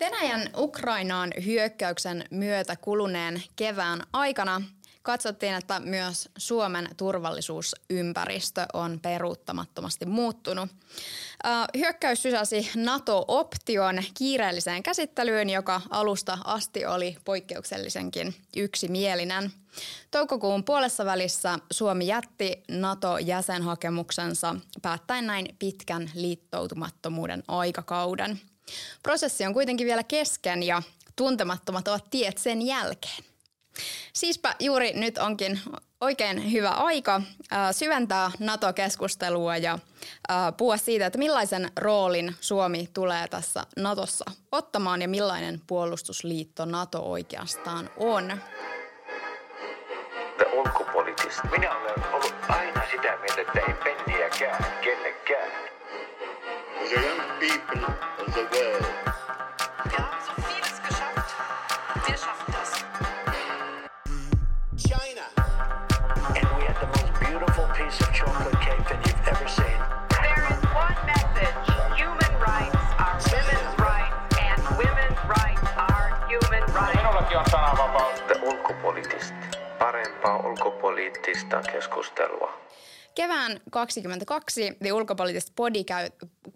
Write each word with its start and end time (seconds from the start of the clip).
Venäjän 0.00 0.50
Ukrainaan 0.56 1.30
hyökkäyksen 1.44 2.24
myötä 2.30 2.76
kuluneen 2.76 3.42
kevään 3.56 4.02
aikana 4.12 4.62
katsottiin, 5.02 5.54
että 5.54 5.80
myös 5.80 6.28
Suomen 6.38 6.88
turvallisuusympäristö 6.96 8.66
on 8.72 9.00
peruuttamattomasti 9.00 10.06
muuttunut. 10.06 10.70
Hyökkäys 11.76 12.22
sysäsi 12.22 12.70
NATO-option 12.76 14.02
kiireelliseen 14.18 14.82
käsittelyyn, 14.82 15.50
joka 15.50 15.80
alusta 15.90 16.38
asti 16.44 16.86
oli 16.86 17.16
poikkeuksellisenkin 17.24 18.34
yksimielinen. 18.56 19.52
Toukokuun 20.10 20.64
puolessa 20.64 21.04
välissä 21.04 21.58
Suomi 21.70 22.06
jätti 22.06 22.62
NATO-jäsenhakemuksensa 22.68 24.56
päättäen 24.82 25.26
näin 25.26 25.56
pitkän 25.58 26.10
liittoutumattomuuden 26.14 27.42
aikakauden. 27.48 28.40
Prosessi 29.02 29.46
on 29.46 29.54
kuitenkin 29.54 29.86
vielä 29.86 30.02
kesken 30.02 30.62
ja 30.62 30.82
tuntemattomat 31.16 31.88
ovat 31.88 32.10
tiet 32.10 32.38
sen 32.38 32.62
jälkeen. 32.62 33.24
Siispä 34.12 34.54
juuri 34.60 34.92
nyt 34.92 35.18
onkin 35.18 35.60
oikein 36.00 36.52
hyvä 36.52 36.70
aika 36.70 37.22
syventää 37.72 38.30
NATO-keskustelua 38.38 39.56
ja 39.56 39.78
puhua 40.56 40.76
siitä, 40.76 41.06
että 41.06 41.18
millaisen 41.18 41.70
roolin 41.76 42.36
Suomi 42.40 42.88
tulee 42.94 43.28
tässä 43.28 43.66
NATOssa 43.76 44.24
ottamaan 44.52 45.02
ja 45.02 45.08
millainen 45.08 45.60
puolustusliitto 45.66 46.64
NATO 46.64 47.10
oikeastaan 47.10 47.90
on. 47.96 48.40
Minä 51.50 51.76
olen 51.76 52.12
ollut 52.12 52.34
aina 52.48 52.82
sitä 52.90 53.16
mieltä, 53.16 53.40
että 53.40 53.60
ei 53.68 53.74
penniäkään 53.74 54.64
kenellekään. 54.80 55.69
the 56.90 56.96
young 56.96 57.20
people 57.38 57.84
of 57.86 58.34
the 58.34 58.44
world. 58.52 58.86
So 60.26 60.32
China. 64.88 65.26
And 66.36 66.46
we 66.56 66.62
the 66.82 66.88
most 66.96 67.12
beautiful 67.20 67.66
piece 67.76 68.00
of 68.00 68.12
chocolate 68.12 68.60
cake 68.60 68.84
that 68.88 69.00
you've 69.06 69.28
ever 69.28 69.48
seen. 69.48 69.78
There 70.10 70.44
is 70.50 70.60
one 70.74 70.98
message. 71.06 71.58
Human 71.96 72.32
rights 72.48 72.84
are 72.98 73.18
women's 73.34 73.74
rights 73.78 74.36
and 74.46 74.60
women's 74.78 75.20
rights 75.28 75.70
are 75.76 76.08
human 76.28 76.64
rights. 76.74 76.98
On 76.98 77.14
Parempaa 79.78 80.36
keskustelua. 81.72 82.60
Kevään 83.14 83.60
22 83.70 84.76
The 84.82 84.92
Ulkopoliittista 84.92 85.52
podi 85.56 85.84
käy 85.84 86.10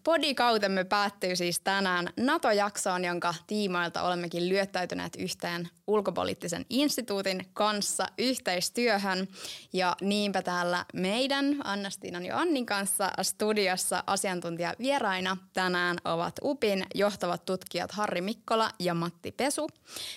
podikautemme 0.04 0.84
päättyy 0.84 1.36
siis 1.36 1.60
tänään. 1.60 2.08
NATO-jaksoon, 2.16 3.04
jonka 3.04 3.34
tiimoilta 3.46 4.02
olemmekin 4.02 4.48
lyöttäytyneet 4.48 5.16
yhteen 5.18 5.68
ulkopoliittisen 5.86 6.66
instituutin 6.70 7.46
kanssa 7.52 8.06
yhteistyöhön. 8.18 9.28
Ja 9.72 9.96
niinpä 10.00 10.42
täällä 10.42 10.84
meidän 10.94 11.56
Annastiinan 11.64 12.26
ja 12.26 12.38
Annin 12.38 12.66
kanssa 12.66 13.10
studiossa 13.22 14.04
asiantuntijavieraina 14.06 15.36
tänään 15.52 15.96
ovat 16.04 16.34
UPin 16.42 16.86
johtavat 16.94 17.44
tutkijat 17.44 17.92
Harri 17.92 18.20
Mikkola 18.20 18.70
ja 18.78 18.94
Matti 18.94 19.32
Pesu 19.32 19.68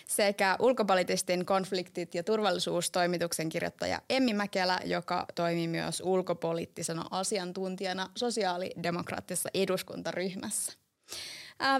sekä 0.07 0.55
ulkopoliittistin 0.59 1.45
konfliktit 1.45 2.15
ja 2.15 2.23
turvallisuustoimituksen 2.23 3.49
kirjoittaja 3.49 4.01
Emmi 4.09 4.33
Mäkelä, 4.33 4.79
joka 4.85 5.25
toimii 5.35 5.67
myös 5.67 6.01
ulkopoliittisena 6.05 7.05
asiantuntijana 7.11 8.09
sosiaalidemokraattisessa 8.15 9.49
eduskuntaryhmässä. 9.53 10.73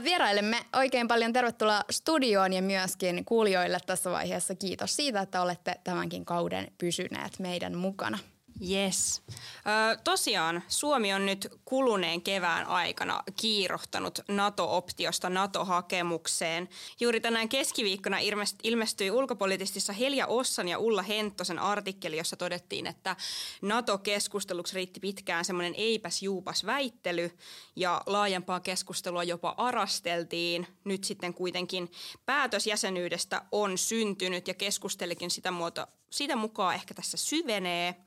Vierailemme 0.04 0.66
oikein 0.76 1.08
paljon 1.08 1.34
tervetuloa 1.34 1.82
studioon 1.92 2.54
ja 2.54 2.62
myöskin 2.62 3.26
kuulijoille 3.26 3.78
tässä 3.86 4.12
vaiheessa 4.12 4.56
kiitos 4.56 4.96
siitä, 4.96 5.22
että 5.22 5.42
olette 5.42 5.76
tämänkin 5.84 6.26
kauden 6.26 6.72
pysyneet 6.78 7.40
meidän 7.40 7.78
mukana. 7.78 8.18
Yes. 8.62 9.22
Ö, 9.30 9.98
tosiaan 10.04 10.64
Suomi 10.68 11.14
on 11.14 11.26
nyt 11.26 11.48
kuluneen 11.66 12.22
kevään 12.22 12.68
aikana 12.68 13.24
kiirohtanut 13.36 14.20
NATO-optiosta 14.28 15.30
NATO-hakemukseen. 15.30 16.70
Juuri 17.00 17.22
tänään 17.22 17.50
keskiviikkona 17.50 18.18
ilmestyi 18.64 19.12
ulkopoliittisissa 19.12 19.94
Helja 19.94 20.28
Ossan 20.28 20.68
ja 20.68 20.80
Ulla 20.80 21.02
Henttosen 21.02 21.60
artikkeli, 21.60 22.18
jossa 22.18 22.36
todettiin, 22.36 22.88
että 22.88 23.16
NATO-keskusteluksi 23.62 24.76
riitti 24.76 25.00
pitkään 25.00 25.46
semmoinen 25.46 25.76
eipäs 25.76 26.24
juupas 26.24 26.66
väittely 26.66 27.32
ja 27.76 28.02
laajempaa 28.06 28.60
keskustelua 28.60 29.24
jopa 29.24 29.54
arasteltiin. 29.58 30.68
Nyt 30.84 31.04
sitten 31.04 31.34
kuitenkin 31.34 31.92
päätös 32.26 32.68
jäsenyydestä 32.68 33.42
on 33.52 33.78
syntynyt 33.78 34.48
ja 34.48 34.54
keskustelikin 34.54 35.32
sitä, 35.32 35.52
muoto, 35.52 35.88
sitä 36.10 36.36
mukaan 36.36 36.76
ehkä 36.76 36.94
tässä 36.94 37.18
syvenee– 37.18 37.96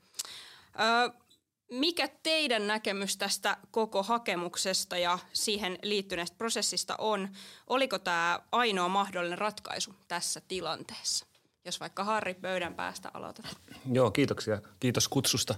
mikä 1.71 2.09
teidän 2.23 2.67
näkemys 2.67 3.17
tästä 3.17 3.57
koko 3.71 4.03
hakemuksesta 4.03 4.97
ja 4.97 5.19
siihen 5.33 5.77
liittyneestä 5.83 6.37
prosessista 6.37 6.95
on? 6.97 7.29
Oliko 7.67 7.99
tämä 7.99 8.39
ainoa 8.51 8.87
mahdollinen 8.87 9.37
ratkaisu 9.37 9.95
tässä 10.07 10.41
tilanteessa? 10.47 11.25
Jos 11.65 11.79
vaikka 11.79 12.03
Harri 12.03 12.33
pöydän 12.33 12.73
päästä 12.73 13.11
aloitat. 13.13 13.45
Joo, 13.91 14.11
kiitoksia. 14.11 14.61
Kiitos 14.79 15.07
kutsusta. 15.07 15.55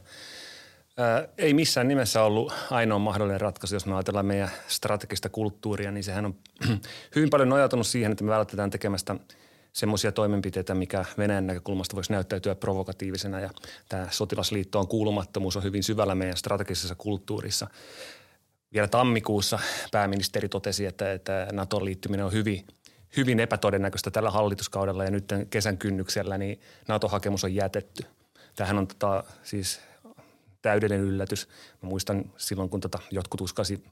Ää, 0.98 1.28
ei 1.38 1.54
missään 1.54 1.88
nimessä 1.88 2.24
ollut 2.24 2.54
ainoa 2.72 3.00
mahdollinen 3.00 3.42
ratkaisu, 3.42 3.76
jos 3.76 3.86
me 3.86 3.94
ajatellaan 3.94 4.26
meidän 4.26 4.52
strategista 4.68 5.30
kulttuuria, 5.30 5.92
niin 5.92 6.04
sehän 6.04 6.26
on 6.26 6.36
hyvin 7.16 7.30
paljon 7.30 7.50
nojautunut 7.50 7.88
siihen, 7.88 8.12
että 8.12 8.24
me 8.24 8.32
vältetään 8.32 8.70
tekemästä– 8.70 9.16
semmoisia 9.74 10.12
toimenpiteitä, 10.12 10.76
mikä 10.76 11.06
Venäjän 11.18 11.48
näkökulmasta 11.48 11.96
voisi 11.96 12.12
näyttäytyä 12.12 12.56
provokatiivisena 12.56 13.40
ja 13.40 13.50
tämä 13.90 14.08
sotilasliittoon 14.12 14.88
kuulumattomuus 14.88 15.58
on 15.58 15.64
hyvin 15.64 15.84
syvällä 15.84 16.16
meidän 16.16 16.38
strategisessa 16.38 16.96
kulttuurissa. 16.96 17.68
Vielä 18.74 18.88
tammikuussa 18.88 19.60
pääministeri 19.92 20.50
totesi, 20.50 20.86
että, 20.86 21.14
että 21.14 21.48
NATOn 21.52 21.86
liittyminen 21.86 22.26
on 22.26 22.32
hyvin, 22.32 22.68
hyvin 23.18 23.40
epätodennäköistä 23.40 24.12
tällä 24.12 24.32
hallituskaudella 24.32 25.04
ja 25.04 25.12
nyt 25.12 25.26
kesän 25.50 25.78
kynnyksellä 25.78 26.38
niin 26.38 26.62
NATO-hakemus 26.88 27.44
on 27.44 27.56
jätetty. 27.56 28.04
Tähän 28.56 28.78
on 28.78 28.88
tota, 28.88 29.24
siis 29.44 29.80
täydellinen 30.62 31.06
yllätys. 31.06 31.48
Mä 31.82 31.90
muistan 31.90 32.32
silloin, 32.38 32.70
kun 32.70 32.82
tota 32.82 33.00
jotkut 33.12 33.42
uskasi 33.42 33.84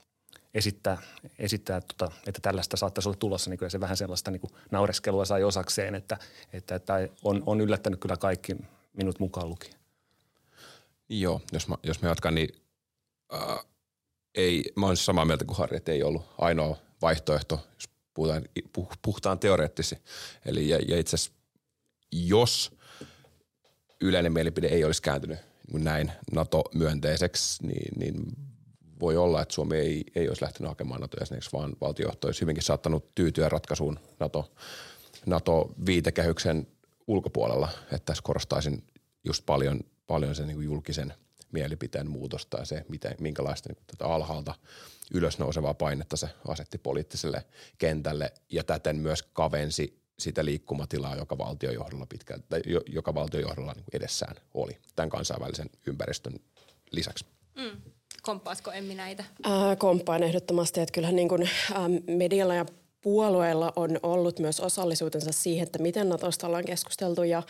esittää, 0.53 0.97
esittää 1.39 1.81
tota, 1.81 2.11
että 2.27 2.41
tällaista 2.41 2.77
saattaisi 2.77 3.09
olla 3.09 3.17
tulossa, 3.17 3.49
niin 3.49 3.57
kyllä 3.57 3.69
se 3.69 3.79
vähän 3.79 3.97
sellaista 3.97 4.31
niin 4.31 4.41
kuin 4.41 4.51
naureskelua 4.71 5.25
sai 5.25 5.43
osakseen, 5.43 5.95
että, 5.95 6.17
että, 6.53 6.75
että 6.75 6.93
on, 7.23 7.43
on 7.45 7.61
yllättänyt 7.61 7.99
kyllä 7.99 8.17
kaikki 8.17 8.55
minut 8.93 9.19
mukaan 9.19 9.49
lukien. 9.49 9.73
Joo, 11.09 11.41
jos 11.51 11.67
mä, 11.67 11.75
jos 11.83 12.01
mä 12.01 12.09
jatkan, 12.09 12.35
niin 12.35 12.49
äh, 13.33 13.65
ei, 14.35 14.63
mä 14.75 14.85
olen 14.85 14.97
samaa 14.97 15.25
mieltä 15.25 15.45
kuin 15.45 15.57
Harri, 15.57 15.77
että 15.77 15.91
ei 15.91 16.03
ollut 16.03 16.25
ainoa 16.37 16.77
vaihtoehto, 17.01 17.67
jos 17.75 17.89
puhutaan, 18.13 18.43
puhutaan 19.01 19.39
teoreettisesti. 19.39 20.03
Eli 20.45 20.69
ja, 20.69 20.79
ja 20.87 20.99
itse 20.99 21.15
asiassa, 21.15 21.31
jos 22.11 22.71
yleinen 24.01 24.33
mielipide 24.33 24.67
ei 24.67 24.83
olisi 24.83 25.01
kääntynyt 25.01 25.39
näin 25.73 26.11
NATO-myönteiseksi, 26.31 27.67
niin, 27.67 27.99
niin 27.99 28.35
voi 29.01 29.17
olla, 29.17 29.41
että 29.41 29.53
Suomi 29.53 29.77
ei, 29.77 30.03
ei 30.15 30.27
olisi 30.27 30.43
lähtenyt 30.43 30.69
hakemaan 30.69 31.01
NATO-jäseneksi, 31.01 31.49
vaan 31.53 31.73
valtiojohto 31.81 32.27
olisi 32.27 32.41
hyvinkin 32.41 32.63
saattanut 32.63 33.15
tyytyä 33.15 33.49
ratkaisuun 33.49 33.99
NATO, 34.19 34.51
NATO-viitekehyksen 35.25 36.67
ulkopuolella. 37.07 37.69
Että 37.83 38.05
tässä 38.05 38.23
korostaisin 38.23 38.83
just 39.23 39.45
paljon, 39.45 39.79
paljon 40.07 40.35
sen 40.35 40.47
niin 40.47 40.63
julkisen 40.63 41.13
mielipiteen 41.51 42.09
muutosta 42.09 42.57
ja 42.57 42.65
se, 42.65 42.85
miten, 42.89 43.15
minkälaista 43.19 43.69
niin 43.69 43.83
tätä 43.87 44.05
alhaalta 44.05 44.55
ylös 45.13 45.39
nousevaa 45.39 45.73
painetta 45.73 46.17
se 46.17 46.29
asetti 46.47 46.77
poliittiselle 46.77 47.45
kentälle 47.77 48.33
ja 48.49 48.63
täten 48.63 48.95
myös 48.95 49.23
kavensi 49.23 50.01
sitä 50.19 50.45
liikkumatilaa, 50.45 51.15
joka 51.15 51.37
valtiojohdolla 51.37 52.05
pitkälti, 52.05 52.45
tai 52.49 52.61
joka 52.87 53.13
valtiojohdolla 53.13 53.73
niin 53.73 53.85
edessään 53.93 54.35
oli 54.53 54.77
tämän 54.95 55.09
kansainvälisen 55.09 55.69
ympäristön 55.85 56.39
lisäksi. 56.91 57.25
Mm. 57.55 57.81
Komppaatko 58.21 58.71
Emmi 58.71 58.95
näitä? 58.95 59.23
Äh, 59.45 59.77
komppaan 59.77 60.23
ehdottomasti, 60.23 60.79
että 60.79 60.93
kyllähän 60.93 61.15
niin 61.15 61.29
kuin, 61.29 61.49
ähm, 61.71 61.93
medialla 62.07 62.55
ja 62.55 62.65
puolueilla 63.01 63.73
on 63.75 63.99
ollut 64.03 64.39
myös 64.39 64.59
osallisuutensa 64.59 65.31
siihen, 65.31 65.63
että 65.63 65.79
miten 65.79 66.09
Natosta 66.09 66.47
ollaan 66.47 66.65
keskusteltu 66.65 67.23
ja 67.23 67.43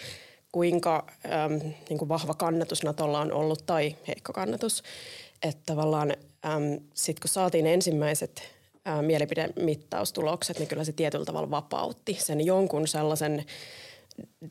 kuinka 0.52 1.08
ähm, 1.26 1.54
niin 1.90 1.98
kuin 1.98 2.10
vahva 2.10 2.34
kannatus 2.34 2.84
Natolla 2.84 3.20
on 3.20 3.32
ollut 3.32 3.66
tai 3.66 3.96
heikko 4.08 4.34
kannatus. 4.34 4.84
Että 5.44 5.62
tavallaan 5.66 6.14
ähm, 6.46 6.64
sitten 6.94 7.22
kun 7.22 7.30
saatiin 7.30 7.68
ensimmäiset 7.68 8.42
äh, 8.88 9.02
mielipidemittaustulokset, 9.02 10.60
niin 10.60 10.68
kyllä 10.68 10.84
se 10.84 10.92
tietyllä 10.92 11.26
tavalla 11.26 11.52
vapautti 11.52 12.18
sen 12.20 12.46
jonkun 12.46 12.88
sellaisen 12.88 13.46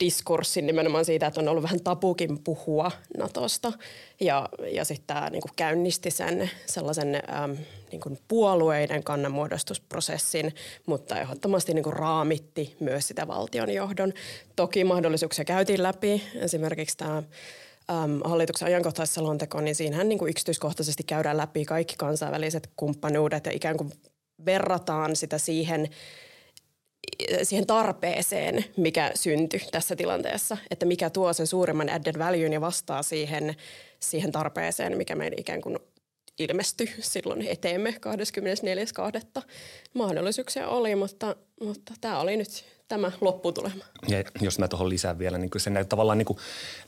diskurssin 0.01 0.67
nimenomaan 0.67 1.05
siitä, 1.05 1.27
että 1.27 1.41
on 1.41 1.49
ollut 1.49 1.63
vähän 1.63 1.81
tapukin 1.81 2.39
puhua 2.45 2.91
Natosta. 3.19 3.73
Ja, 4.21 4.49
ja 4.73 4.85
sitten 4.85 5.07
tämä 5.07 5.31
niin 5.31 5.43
käynnisti 5.57 6.11
sen 6.11 6.51
sellaisen 6.67 7.15
äm, 7.15 7.57
niin 7.93 8.01
kuin 8.01 8.19
puolueiden 8.29 9.03
kannanmuodostusprosessin, 9.03 10.55
mutta 10.87 11.21
ehdottomasti 11.21 11.75
niin 11.75 11.83
kuin 11.83 11.93
raamitti 11.93 12.77
myös 12.81 13.09
sitä 13.09 13.29
valtionjohdon. 13.29 14.13
Toki 14.57 14.85
mahdollisuuksia 14.85 15.45
käytiin 15.45 15.83
läpi. 15.83 16.23
Esimerkiksi 16.35 16.97
tämä 16.97 17.17
äm, 17.17 17.25
hallituksen 18.25 18.67
ajankohtaisselonteko, 18.67 19.61
niin 19.61 19.75
siinähän 19.75 20.09
niin 20.09 20.19
kuin 20.19 20.31
yksityiskohtaisesti 20.31 21.03
käydään 21.03 21.37
läpi 21.37 21.65
kaikki 21.65 21.95
kansainväliset 21.99 22.71
kumppanuudet 22.77 23.47
ja 23.47 23.53
ikään 23.53 23.77
kuin 23.77 23.93
verrataan 24.45 25.17
sitä 25.17 25.39
siihen– 25.39 25.89
siihen 27.43 27.67
tarpeeseen, 27.67 28.65
mikä 28.77 29.11
syntyi 29.15 29.61
tässä 29.73 29.97
tilanteessa, 29.97 30.57
että 30.71 30.87
mikä 30.87 31.11
tuo 31.11 31.33
sen 31.33 31.47
suurimman 31.47 31.91
added 31.91 32.19
value 32.19 32.47
ja 32.47 32.61
vastaa 32.61 33.03
siihen, 33.03 33.57
siihen 34.01 34.33
tarpeeseen, 34.33 34.97
mikä 34.97 35.15
meidän 35.15 35.39
ikään 35.39 35.61
kuin 35.61 35.79
ilmestyi 36.41 36.95
silloin 37.01 37.43
eteemme 37.43 37.95
24.2. 39.37 39.43
Mahdollisuuksia 39.95 40.69
oli, 40.69 40.95
mutta, 40.95 41.37
mutta 41.61 41.95
tämä 42.01 42.21
oli 42.21 42.37
nyt 42.37 42.65
tämä 42.89 43.13
lopputulema. 43.21 43.85
Ja 44.09 44.25
jos 44.41 44.59
mä 44.59 44.69
tuohon 44.69 44.89
lisään 44.89 45.19
vielä, 45.19 45.39
niin 45.39 45.51
se 45.57 45.71
nä- 45.71 45.85
tavallaan 45.85 46.19
niin 46.19 46.27
kuin 46.27 46.39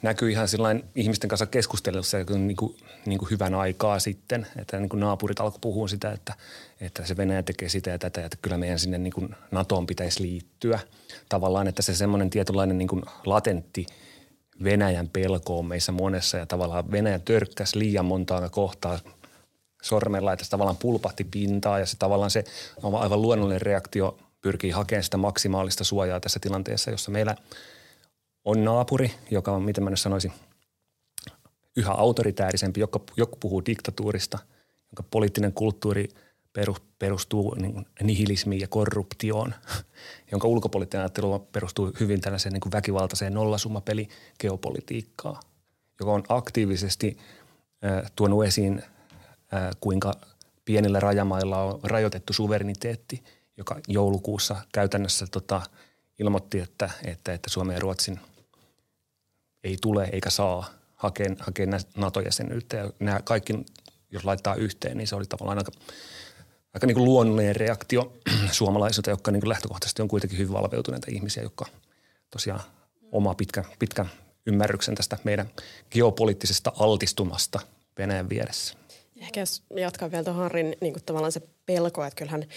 näkyy 0.02 0.30
ihan 0.30 0.48
sillain 0.48 0.84
ihmisten 0.94 1.28
kanssa 1.28 1.46
keskustelussa 1.46 2.18
niin 2.18 2.56
kuin, 2.56 2.76
niin 3.06 3.18
kuin 3.18 3.30
hyvän 3.30 3.54
aikaa 3.54 3.98
sitten, 3.98 4.46
että 4.56 4.78
niin 4.78 4.88
kuin 4.88 5.00
naapurit 5.00 5.40
alkoi 5.40 5.58
puhua 5.60 5.88
sitä, 5.88 6.12
että, 6.12 6.34
että 6.80 7.06
se 7.06 7.16
Venäjä 7.16 7.42
tekee 7.42 7.68
sitä 7.68 7.90
ja 7.90 7.98
tätä, 7.98 8.24
että 8.24 8.38
kyllä 8.42 8.58
meidän 8.58 8.78
sinne 8.78 8.98
niin 8.98 9.12
kuin 9.12 9.34
NATOon 9.50 9.86
pitäisi 9.86 10.22
liittyä. 10.22 10.78
Tavallaan, 11.28 11.68
että 11.68 11.82
se 11.82 11.94
semmoinen 11.94 12.30
tietynlainen 12.30 12.78
niin 12.78 12.88
kuin 12.88 13.02
latentti 13.26 13.86
Venäjän 14.64 15.08
pelko 15.08 15.58
on 15.58 15.66
meissä 15.66 15.92
monessa 15.92 16.38
ja 16.38 16.46
tavallaan 16.46 16.90
Venäjä 16.90 17.18
törkkäsi 17.18 17.78
liian 17.78 18.04
montaa 18.04 18.48
kohtaa 18.48 18.98
sormella, 19.82 20.32
että 20.32 20.44
se 20.44 20.50
tavallaan 20.50 20.76
pulpahti 20.76 21.24
pintaa 21.24 21.78
ja 21.78 21.86
se 21.86 21.96
tavallaan 21.96 22.30
se 22.30 22.44
aivan 23.00 23.22
luonnollinen 23.22 23.62
reaktio– 23.62 24.16
pyrkii 24.42 24.70
hakemaan 24.70 25.04
sitä 25.04 25.16
maksimaalista 25.16 25.84
suojaa 25.84 26.20
tässä 26.20 26.40
tilanteessa, 26.40 26.90
jossa 26.90 27.10
meillä 27.10 27.36
on 28.44 28.64
naapuri, 28.64 29.14
joka 29.30 29.52
on, 29.52 29.62
miten 29.62 29.84
mä 29.84 29.90
nyt 29.90 30.00
sanoisin, 30.00 30.32
yhä 31.76 31.92
autoritäärisempi, 31.92 32.80
joka, 32.80 33.00
joku 33.16 33.36
puhuu 33.40 33.62
diktatuurista, 33.66 34.38
jonka 34.92 35.02
poliittinen 35.10 35.52
kulttuuri 35.52 36.08
perustuu 36.98 37.54
niin 37.54 37.86
nihilismiin 38.02 38.60
ja 38.60 38.68
korruptioon, 38.68 39.54
jonka 40.32 40.48
ulkopoliittinen 40.48 41.02
ajattelu 41.02 41.38
perustuu 41.38 41.92
hyvin 42.00 42.20
tällaiseen 42.20 42.52
niin 42.52 42.72
väkivaltaiseen 42.72 43.34
nollasummapeli 43.34 44.08
geopolitiikkaan, 44.38 45.42
joka 46.00 46.12
on 46.12 46.22
aktiivisesti 46.28 47.18
äh, 47.84 48.12
tuonut 48.16 48.44
esiin, 48.44 48.82
kuinka 49.80 50.12
pienillä 50.64 51.00
rajamailla 51.00 51.62
on 51.62 51.80
rajoitettu 51.82 52.32
suvereniteetti– 52.32 53.22
joka 53.56 53.80
joulukuussa 53.88 54.56
käytännössä 54.72 55.26
tota, 55.26 55.62
ilmoitti, 56.18 56.60
että, 56.60 56.90
että, 57.04 57.32
että 57.32 57.50
Suomen 57.50 57.74
ja 57.74 57.80
Ruotsin 57.80 58.20
ei 59.64 59.76
tule 59.80 60.08
eikä 60.12 60.30
saa 60.30 60.70
hakea, 60.94 61.26
hakea 61.38 61.66
NATO-jäsenyyttä. 61.96 62.76
Ja 62.76 62.90
nämä 62.98 63.20
kaikki, 63.24 63.64
jos 64.10 64.24
laittaa 64.24 64.54
yhteen, 64.54 64.96
niin 64.96 65.06
se 65.06 65.16
oli 65.16 65.26
tavallaan 65.26 65.58
aika, 65.58 65.72
aika 66.74 66.86
niin 66.86 66.94
kuin 66.94 67.04
luonnollinen 67.04 67.56
reaktio 67.56 68.12
suomalaisilta, 68.50 69.10
jotka 69.10 69.30
niin 69.30 69.40
kuin 69.40 69.48
lähtökohtaisesti 69.48 70.02
on 70.02 70.08
kuitenkin 70.08 70.38
hyvin 70.38 70.52
valveutuneita 70.52 71.06
ihmisiä, 71.10 71.42
jotka 71.42 71.66
tosiaan 72.30 72.60
oma 73.12 73.34
pitkä, 73.34 73.64
pitkä 73.78 74.06
ymmärryksen 74.46 74.94
tästä 74.94 75.18
meidän 75.24 75.50
geopoliittisesta 75.90 76.72
altistumasta 76.78 77.60
Venäjän 77.98 78.28
vieressä. 78.28 78.81
Ehkä 79.22 79.40
jos 79.40 79.62
jatkaa 79.76 80.10
vielä 80.10 80.24
tuon 80.24 80.36
Harrin 80.36 80.76
niin 80.80 80.92
kuin 80.92 81.04
tavallaan 81.04 81.32
se 81.32 81.42
pelko, 81.66 82.04
että 82.04 82.16
kyllähän– 82.16 82.44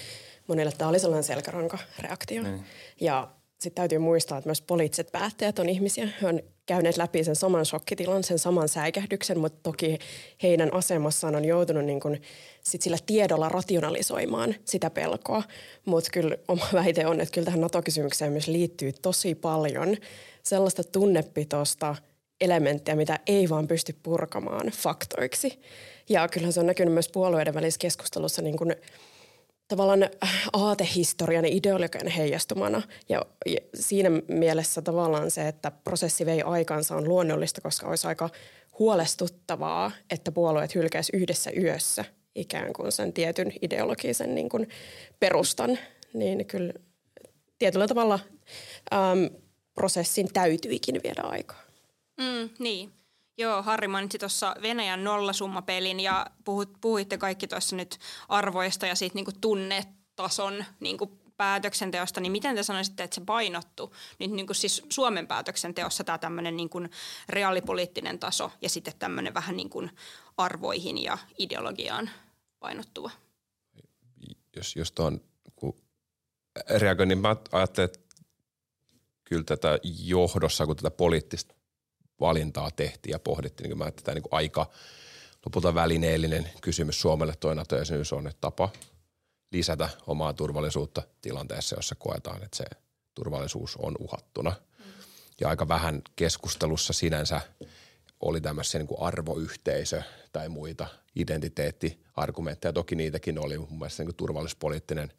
monille 0.48 0.72
tämä 0.72 0.90
oli 0.90 1.00
sellainen 1.00 1.24
selkärankareaktio. 1.24 2.44
Mm. 2.44 2.60
Ja 3.02 3.28
sitten 3.60 3.76
täytyy 3.76 3.98
muistaa, 3.98 4.38
että 4.38 4.48
myös 4.48 4.62
poliittiset 4.62 5.12
päättäjät 5.12 5.60
on 5.60 5.70
ihmisiä. 5.70 6.10
He 6.22 6.28
on 6.28 6.40
käyneet 6.66 6.98
läpi 6.98 7.24
sen 7.24 7.36
saman 7.36 7.66
shokkitilan, 7.66 8.24
sen 8.24 8.40
saman 8.40 8.70
säikähdyksen, 8.70 9.40
mutta 9.40 9.60
toki 9.64 10.00
heidän 10.44 10.74
asemassaan 10.74 11.36
on 11.36 11.46
joutunut 11.46 11.86
niin 11.86 12.00
kun 12.00 12.18
sit 12.64 12.82
sillä 12.82 12.98
tiedolla 13.06 13.50
rationalisoimaan 13.50 14.56
sitä 14.66 14.90
pelkoa. 14.90 15.44
Mutta 15.86 16.10
kyllä 16.14 16.38
oma 16.48 16.68
väite 16.84 17.08
on, 17.08 17.22
että 17.22 17.34
kyllä 17.34 17.46
tähän 17.46 17.62
NATO-kysymykseen 17.62 18.32
myös 18.32 18.48
liittyy 18.48 18.94
tosi 19.02 19.36
paljon 19.36 19.98
sellaista 20.44 20.84
tunnepitoista 20.84 21.96
elementtiä, 22.42 22.96
mitä 22.96 23.20
ei 23.28 23.50
vaan 23.50 23.68
pysty 23.68 23.96
purkamaan 24.04 24.68
faktoiksi. 24.68 25.62
Ja 26.10 26.28
kyllähän 26.28 26.54
se 26.54 26.60
on 26.60 26.66
näkynyt 26.66 26.94
myös 26.94 27.10
puolueiden 27.10 27.54
välisessä 27.54 27.80
keskustelussa 27.80 28.42
niin 28.42 28.58
kuin– 28.58 28.76
tavallaan 29.68 30.10
aatehistorian 30.54 31.46
ja 31.46 31.52
ideologian 31.54 32.08
heijastumana. 32.08 32.82
Ja, 33.10 33.26
ja 33.46 33.58
siinä 33.76 34.10
mielessä 34.28 34.82
tavallaan 34.82 35.32
se, 35.32 35.48
että 35.48 35.72
prosessi 35.72 36.26
vei 36.26 36.42
aikansa 36.42 36.96
on 36.96 37.08
luonnollista, 37.08 37.62
koska 37.62 37.88
olisi 37.88 38.08
aika 38.08 38.30
huolestuttavaa, 38.80 39.92
että 40.10 40.32
puolueet 40.32 40.76
hylkäisi 40.76 41.12
yhdessä 41.16 41.52
yössä 41.58 42.06
ikään 42.36 42.74
kuin 42.74 42.92
sen 42.92 43.14
tietyn 43.14 43.54
ideologisen 43.62 44.36
niin 44.36 44.50
kuin 44.50 44.70
perustan. 45.20 45.80
Niin 46.14 46.46
kyllä 46.46 46.74
tietyllä 47.60 47.88
tavalla 47.88 48.20
äm, 48.94 49.30
prosessin 49.74 50.34
täytyikin 50.34 51.00
viedä 51.04 51.22
aikaa. 51.22 51.65
Mm, 52.18 52.50
niin. 52.60 52.92
Joo, 53.38 53.64
Harri 53.64 53.88
mainitsi 53.88 54.18
tuossa 54.20 54.56
Venäjän 54.62 55.04
nollasummapelin 55.04 56.00
ja 56.00 56.28
puhut, 56.46 56.74
puhuitte 56.82 57.18
kaikki 57.18 57.48
tuossa 57.48 57.76
nyt 57.76 58.00
arvoista 58.30 58.88
ja 58.88 58.96
siitä 58.96 59.16
niinku 59.16 59.32
tunnetason 59.42 60.66
niinku 60.80 61.20
päätöksenteosta, 61.38 62.22
niin 62.22 62.32
miten 62.32 62.56
te 62.56 62.64
sanoisitte, 62.64 63.04
että 63.04 63.16
se 63.16 63.22
painottu 63.26 63.96
nyt 64.20 64.32
niin 64.32 64.48
kuin 64.48 64.56
siis 64.56 64.84
Suomen 64.90 65.28
päätöksenteossa 65.28 66.04
tämä 66.04 66.18
tämmöinen 66.18 66.58
niin 66.58 66.70
kuin 66.70 66.90
reaalipoliittinen 67.30 68.20
taso 68.20 68.52
ja 68.62 68.70
sitten 68.70 68.94
tämmöinen 69.00 69.34
vähän 69.34 69.58
niin 69.58 69.70
kuin 69.70 69.92
arvoihin 70.38 71.04
ja 71.04 71.18
ideologiaan 71.38 72.10
painottuva? 72.60 73.12
Jos, 74.56 74.76
jos 74.76 74.92
tuon 74.92 75.22
reagoin, 76.70 77.10
niin 77.10 77.18
mä 77.18 77.36
ajattelen, 77.52 77.86
että 77.86 78.00
kyllä 79.24 79.44
tätä 79.44 79.80
johdossa, 79.84 80.66
kun 80.66 80.76
tätä 80.76 80.92
poliittista 80.92 81.56
valintaa 82.20 82.72
tehtiin 82.72 83.12
ja 83.12 83.20
pohdittiin, 83.20 83.70
niin 83.70 83.78
mä 83.78 83.88
että 83.88 84.04
tämä 84.04 84.16
niin 84.16 84.24
aika 84.32 84.66
lopulta 85.46 85.76
välineellinen 85.76 86.50
kysymys 86.62 87.02
Suomelle 87.02 87.34
toi 87.40 87.56
nato 87.56 87.76
on 88.12 88.28
että 88.28 88.42
tapa 88.42 88.70
lisätä 89.52 89.90
omaa 90.08 90.34
turvallisuutta 90.34 91.02
tilanteessa, 91.22 91.76
jossa 91.76 91.96
koetaan, 91.96 92.44
että 92.44 92.58
se 92.58 92.66
turvallisuus 93.16 93.78
on 93.78 93.96
uhattuna. 94.00 94.56
Ja 95.42 95.50
aika 95.50 95.68
vähän 95.68 96.02
keskustelussa 96.16 96.94
sinänsä 96.94 97.42
oli 98.20 98.42
tämmöisiä 98.42 98.80
niin 98.80 99.00
arvoyhteisö 99.00 100.02
tai 100.32 100.50
muita 100.50 100.88
identiteettiargumentteja. 101.16 102.74
Toki 102.74 102.96
niitäkin 102.96 103.40
oli. 103.40 103.58
Mun 103.58 103.80
mielestä 103.80 104.04
niin 104.04 104.08
kuin 104.08 104.16
turvallisuuspoliittinen 104.16 105.12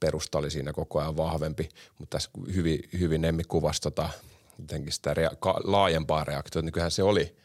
perusta 0.00 0.38
oli 0.38 0.50
siinä 0.50 0.72
koko 0.72 1.00
ajan 1.00 1.16
vahvempi, 1.16 1.68
mutta 1.98 2.16
tässä 2.16 2.30
hyvin, 2.54 2.80
hyvin 3.00 3.24
Emmi 3.24 3.44
kuvasi 3.44 3.80
tota 3.80 4.10
jotenkin 4.58 4.92
sitä 4.92 5.14
rea- 5.14 5.36
ka- 5.40 5.60
laajempaa 5.64 6.24
reaktiota, 6.24 6.64
niin 6.64 6.72
kyllähän 6.72 6.90
se 6.90 7.02
oli 7.02 7.36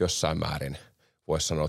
jossain 0.00 0.38
määrin, 0.38 0.78
voisi 1.28 1.46
sanoa, 1.46 1.68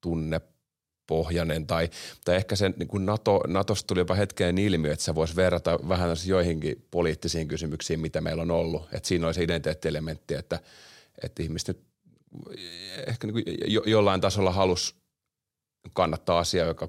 tunnepohjainen 0.00 1.66
tai, 1.66 1.90
tai 2.24 2.36
ehkä 2.36 2.56
sen 2.56 2.74
niin 2.78 2.88
kuin 2.88 3.06
NATO, 3.06 3.40
NATOsta 3.46 3.86
tuli 3.86 4.00
jopa 4.00 4.14
hetkeen 4.14 4.58
ilmiö, 4.58 4.92
että 4.92 5.04
se 5.04 5.14
voisi 5.14 5.36
verrata 5.36 5.78
vähän 5.88 6.16
joihinkin 6.26 6.86
poliittisiin 6.90 7.48
kysymyksiin, 7.48 8.00
mitä 8.00 8.20
meillä 8.20 8.42
on 8.42 8.50
ollut. 8.50 8.82
Että 8.92 9.08
siinä 9.08 9.26
oli 9.26 9.34
se 9.34 9.42
identiteettielementti, 9.42 10.34
että, 10.34 10.60
että 11.22 11.42
ihmiset 11.42 11.80
ehkä 13.06 13.26
niin 13.26 13.32
kuin 13.32 13.44
jo, 13.66 13.82
jollain 13.86 14.20
tasolla 14.20 14.52
halus 14.52 14.96
kannattaa 15.92 16.38
asiaa, 16.38 16.66
joka 16.66 16.88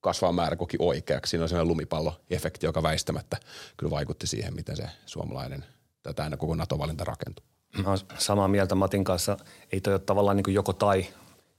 kasvaa 0.00 0.32
määrä 0.32 0.56
koki 0.56 0.76
oikeaksi. 0.78 1.30
Siinä 1.30 1.42
on 1.42 1.48
sellainen 1.48 1.68
lumipalloefekti, 1.68 2.66
joka 2.66 2.82
väistämättä 2.82 3.36
kyllä 3.76 3.90
vaikutti 3.90 4.26
siihen, 4.26 4.54
miten 4.54 4.76
se 4.76 4.88
suomalainen 5.06 5.64
tätä 6.04 6.24
aina 6.24 6.36
koko 6.36 6.54
NATO-valinta 6.54 7.04
rakentuu. 7.04 7.44
Mä 7.82 7.88
olen 7.88 7.98
samaa 8.18 8.48
mieltä 8.48 8.74
Matin 8.74 9.04
kanssa. 9.04 9.36
Ei 9.72 9.80
toi 9.80 9.94
ole 9.94 10.00
tavallaan 10.00 10.36
niin 10.36 10.54
joko 10.54 10.72
tai 10.72 11.06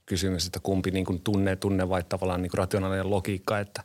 kysymys, 0.06 0.46
että 0.46 0.60
kumpi 0.60 0.92
niin 0.92 1.06
kuin 1.06 1.22
tunne, 1.22 1.56
tunne 1.56 1.90
vai 1.90 2.04
tavallaan 2.04 2.42
niin 2.42 2.50
kuin 2.50 2.58
rationaalinen 2.58 3.10
logiikka, 3.10 3.60
että, 3.60 3.84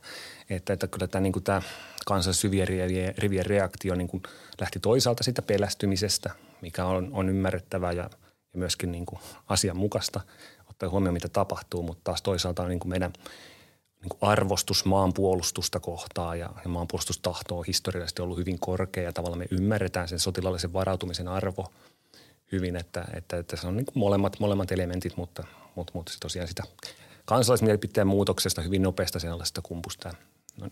että, 0.49 0.73
että 0.73 0.87
kyllä 0.87 1.07
tämä, 1.07 1.21
niin 1.21 1.33
kuin 1.33 1.43
tämä 1.43 1.61
kansan 2.05 2.33
syvien 2.33 2.67
rivien, 2.67 3.13
rivien 3.17 3.45
reaktio 3.45 3.95
niin 3.95 4.07
kuin 4.07 4.23
lähti 4.61 4.79
toisaalta 4.79 5.23
sitä 5.23 5.41
pelästymisestä, 5.41 6.31
mikä 6.61 6.85
on, 6.85 7.09
on 7.13 7.29
ymmärrettävää 7.29 7.91
ja, 7.91 8.09
ja 8.53 8.59
myöskin 8.59 8.91
niin 8.91 9.05
kuin 9.05 9.19
asianmukaista, 9.47 10.21
ottaa 10.69 10.89
huomioon 10.89 11.13
mitä 11.13 11.29
tapahtuu, 11.29 11.83
mutta 11.83 12.01
taas 12.03 12.21
toisaalta 12.21 12.67
niin 12.67 12.79
kuin 12.79 12.89
meidän 12.89 13.13
niin 14.01 14.17
arvostus 14.21 14.85
maanpuolustusta 14.85 15.79
kohtaa 15.79 16.35
ja, 16.35 16.49
ja 16.63 16.69
maanpuolustustahto 16.69 17.57
on 17.57 17.65
historiallisesti 17.67 18.21
ollut 18.21 18.37
hyvin 18.37 18.59
korkea 18.59 19.03
ja 19.03 19.13
tavallaan 19.13 19.39
me 19.39 19.47
ymmärretään 19.51 20.07
sen 20.07 20.19
sotilaallisen 20.19 20.73
varautumisen 20.73 21.27
arvo 21.27 21.67
hyvin, 22.51 22.75
että, 22.75 23.05
että, 23.13 23.37
että 23.37 23.55
se 23.55 23.67
on 23.67 23.77
niin 23.77 23.85
molemmat, 23.93 24.39
molemmat 24.39 24.71
elementit, 24.71 25.17
mutta, 25.17 25.43
mutta, 25.75 25.91
mutta 25.95 26.11
tosiaan 26.19 26.47
sitä 26.47 26.63
kansalaismielipiteen 27.25 28.07
muutoksesta 28.07 28.61
hyvin 28.61 28.81
nopeasta 28.81 29.19
sellaista 29.19 29.61
kumpusta 29.61 30.13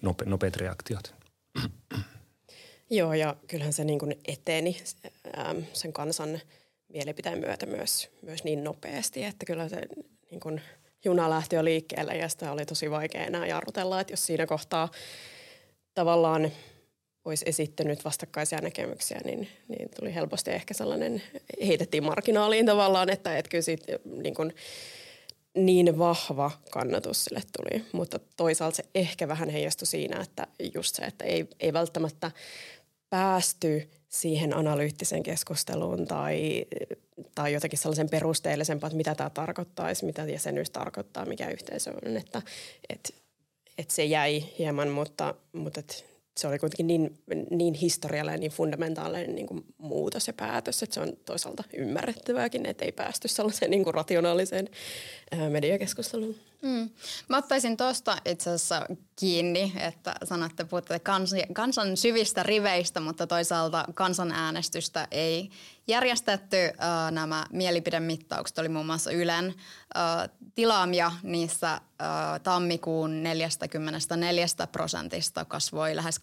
nope, 0.01 0.25
nopeat 0.25 0.55
reaktiot. 0.55 1.13
Joo, 2.89 3.13
ja 3.13 3.35
kyllähän 3.47 3.73
se 3.73 3.83
niin 3.83 3.99
kuin 3.99 4.19
eteni 4.25 4.77
sen 5.73 5.93
kansan 5.93 6.39
mielipiteen 6.93 7.39
myötä 7.39 7.65
myös, 7.65 8.09
myös 8.21 8.43
niin 8.43 8.63
nopeasti, 8.63 9.23
että 9.23 9.45
kyllä 9.45 9.69
se 9.69 9.81
niin 10.31 10.39
kuin 10.39 10.61
juna 11.05 11.29
lähti 11.29 11.55
jo 11.55 11.63
liikkeelle 11.63 12.17
ja 12.17 12.29
sitä 12.29 12.51
oli 12.51 12.65
tosi 12.65 12.91
vaikea 12.91 13.25
enää 13.25 13.47
jarrutella, 13.47 14.01
että 14.01 14.13
jos 14.13 14.25
siinä 14.25 14.45
kohtaa 14.45 14.89
tavallaan 15.93 16.51
olisi 17.25 17.45
esittänyt 17.47 18.05
vastakkaisia 18.05 18.61
näkemyksiä, 18.61 19.21
niin, 19.25 19.47
niin 19.67 19.89
tuli 19.99 20.15
helposti 20.15 20.51
ehkä 20.51 20.73
sellainen, 20.73 21.21
heitettiin 21.67 22.03
marginaaliin 22.03 22.65
tavallaan, 22.65 23.09
että 23.09 23.37
et 23.37 23.47
kyllä 23.47 23.61
siitä 23.61 23.99
niin, 24.05 24.35
kuin, 24.35 24.55
niin 25.55 25.97
vahva 25.97 26.51
kannatus 26.71 27.23
sille 27.23 27.41
tuli. 27.57 27.85
Mutta 27.91 28.19
toisaalta 28.37 28.75
se 28.75 28.83
ehkä 28.95 29.27
vähän 29.27 29.49
heijastui 29.49 29.87
siinä, 29.87 30.21
että 30.21 30.47
just 30.73 30.95
se, 30.95 31.01
että 31.01 31.25
ei, 31.25 31.47
ei 31.59 31.73
välttämättä 31.73 32.31
päästy 33.09 33.89
siihen 34.09 34.57
analyyttiseen 34.57 35.23
keskusteluun 35.23 36.07
tai, 36.07 36.65
tai 37.35 37.53
jotenkin 37.53 37.79
sellaisen 37.79 38.09
perusteellisempaa, 38.09 38.87
että 38.87 38.97
mitä 38.97 39.15
tämä 39.15 39.29
tarkoittaisi, 39.29 40.05
mitä 40.05 40.25
jäsenyys 40.25 40.69
tarkoittaa, 40.69 41.25
mikä 41.25 41.49
yhteisö 41.49 41.91
on, 42.05 42.17
että, 42.17 42.41
että, 42.89 43.09
että 43.77 43.93
se 43.93 44.05
jäi 44.05 44.43
hieman, 44.59 44.89
mutta, 44.89 45.35
mutta 45.53 45.79
että 45.79 45.95
se 46.37 46.47
oli 46.47 46.59
kuitenkin 46.59 46.87
niin, 46.87 47.19
niin 47.49 47.73
historiallinen, 47.73 48.39
niin 48.39 48.51
fundamentaalinen 48.51 49.35
niin 49.35 49.47
kuin 49.47 49.65
muutos 49.77 50.27
ja 50.27 50.33
päätös, 50.33 50.83
että 50.83 50.93
se 50.93 50.99
on 50.99 51.13
toisaalta 51.25 51.63
ymmärrettävääkin, 51.73 52.65
että 52.65 52.85
ei 52.85 52.91
päästy 52.91 53.27
sellaiseen 53.27 53.71
niin 53.71 53.83
kuin 53.83 53.93
rationaaliseen 53.93 54.69
mediakeskusteluun. 55.49 56.35
Mm. 56.61 56.89
Mä 57.27 57.37
ottaisin 57.37 57.77
tuosta 57.77 58.17
itse 58.25 58.49
asiassa 58.49 58.85
kiinni, 59.15 59.73
että 59.75 60.15
sanotte, 60.23 60.63
puhutte 60.63 60.99
kans, 60.99 61.31
kansan 61.53 61.97
syvistä 61.97 62.43
riveistä, 62.43 62.99
mutta 62.99 63.27
toisaalta 63.27 63.85
kansanäänestystä 63.93 65.07
ei 65.11 65.49
järjestetty. 65.87 66.57
Äh, 66.57 67.11
nämä 67.11 67.45
mielipidemittaukset 67.51 68.57
oli 68.57 68.69
muun 68.69 68.85
muassa 68.85 69.11
Ylen 69.11 69.45
äh, 69.97 70.29
tilaamia. 70.55 71.11
Niissä 71.23 71.73
äh, 71.73 71.81
tammikuun 72.43 73.23
44 73.23 74.45
prosentista 74.71 75.45
kasvoi 75.45 75.95
lähes 75.95 76.19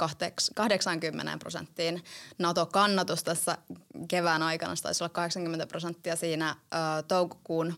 80 0.54 1.38
prosenttiin 1.38 2.04
NATO-kannatus 2.38 3.24
tässä 3.24 3.58
kevään 4.08 4.42
aikana. 4.42 4.76
Se 4.76 4.82
taisi 4.82 5.04
olla 5.04 5.12
80 5.12 5.66
prosenttia 5.66 6.16
siinä 6.16 6.48
äh, 6.48 6.56
toukokuun 7.08 7.74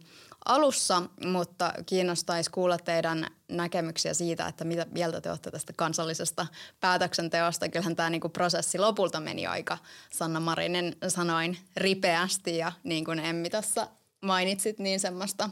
alussa, 0.48 1.02
mutta 1.24 1.72
kiinnostaisi 1.86 2.50
kuulla 2.50 2.78
teidän 2.78 3.26
näkemyksiä 3.48 4.14
siitä, 4.14 4.46
että 4.46 4.64
mitä 4.64 4.86
mieltä 4.90 5.20
te 5.20 5.30
olette 5.30 5.50
tästä 5.50 5.72
kansallisesta 5.76 6.46
päätöksenteosta. 6.80 7.68
Kyllähän 7.68 7.96
tämä 7.96 8.10
niinku 8.10 8.28
prosessi 8.28 8.78
lopulta 8.78 9.20
meni 9.20 9.46
aika 9.46 9.78
Sanna 10.12 10.40
Marinin 10.40 10.96
sanoin 11.08 11.58
ripeästi 11.76 12.56
ja 12.56 12.72
niin 12.84 13.04
kuin 13.04 13.18
Emmi 13.18 13.50
tässä 13.50 13.88
mainitsit, 14.22 14.78
niin 14.78 15.00
semmoista 15.00 15.50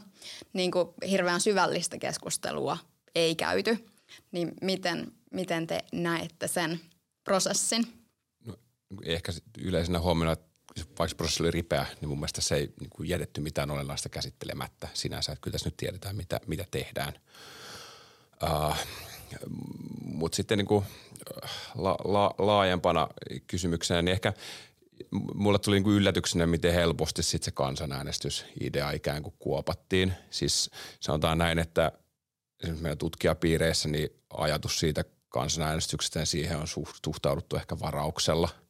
niin 0.53 0.71
kuin 0.71 0.89
hirveän 1.09 1.41
syvällistä 1.41 1.97
keskustelua 1.97 2.77
ei 3.15 3.35
käyty. 3.35 3.87
Niin 4.31 4.51
miten, 4.61 5.11
miten 5.31 5.67
te 5.67 5.83
näette 5.91 6.47
sen 6.47 6.79
prosessin? 7.23 7.87
No, 8.45 8.53
ehkä 9.05 9.31
yleisenä 9.57 9.99
huomiona, 9.99 10.31
että 10.31 10.56
vaikka 10.99 11.15
prosessi 11.15 11.43
oli 11.43 11.51
ripeä, 11.51 11.85
niin 12.01 12.09
mun 12.09 12.17
mielestä 12.17 12.41
se 12.41 12.55
ei 12.55 12.73
niin 12.79 12.89
kuin 12.89 13.09
jätetty 13.09 13.41
mitään 13.41 13.71
olennaista 13.71 14.09
käsittelemättä 14.09 14.87
sinänsä. 14.93 15.31
Että 15.31 15.41
kyllä 15.41 15.51
tässä 15.51 15.67
nyt 15.67 15.77
tiedetään, 15.77 16.15
mitä, 16.15 16.39
mitä 16.47 16.65
tehdään. 16.71 17.13
Uh, 18.43 18.75
Mutta 20.01 20.35
sitten 20.35 20.57
niin 20.57 20.65
kuin 20.65 20.85
la, 21.75 21.97
la, 22.03 22.35
laajempana 22.37 23.07
kysymyksenä, 23.47 24.01
niin 24.01 24.11
ehkä 24.11 24.33
mulle 25.33 25.59
tuli 25.59 25.75
niin 25.75 25.83
kuin 25.83 25.95
yllätyksenä, 25.95 26.47
miten 26.47 26.73
helposti 26.73 27.23
sitten 27.23 27.45
se 27.45 27.51
kansanäänestysidea 27.51 28.91
ikään 28.91 29.23
kuin 29.23 29.35
kuopattiin. 29.39 30.13
Siis 30.29 30.71
sanotaan 30.99 31.37
näin, 31.37 31.59
että 31.59 31.91
esimerkiksi 32.59 32.83
meidän 32.83 32.97
tutkijapiireissä 32.97 33.89
niin 33.89 34.09
ajatus 34.33 34.79
siitä 34.79 35.03
kansanäänestyksestä 35.29 36.19
niin 36.19 36.27
siihen 36.27 36.57
on 36.57 36.67
suhtauduttu 37.03 37.55
ehkä 37.55 37.79
varauksella– 37.79 38.49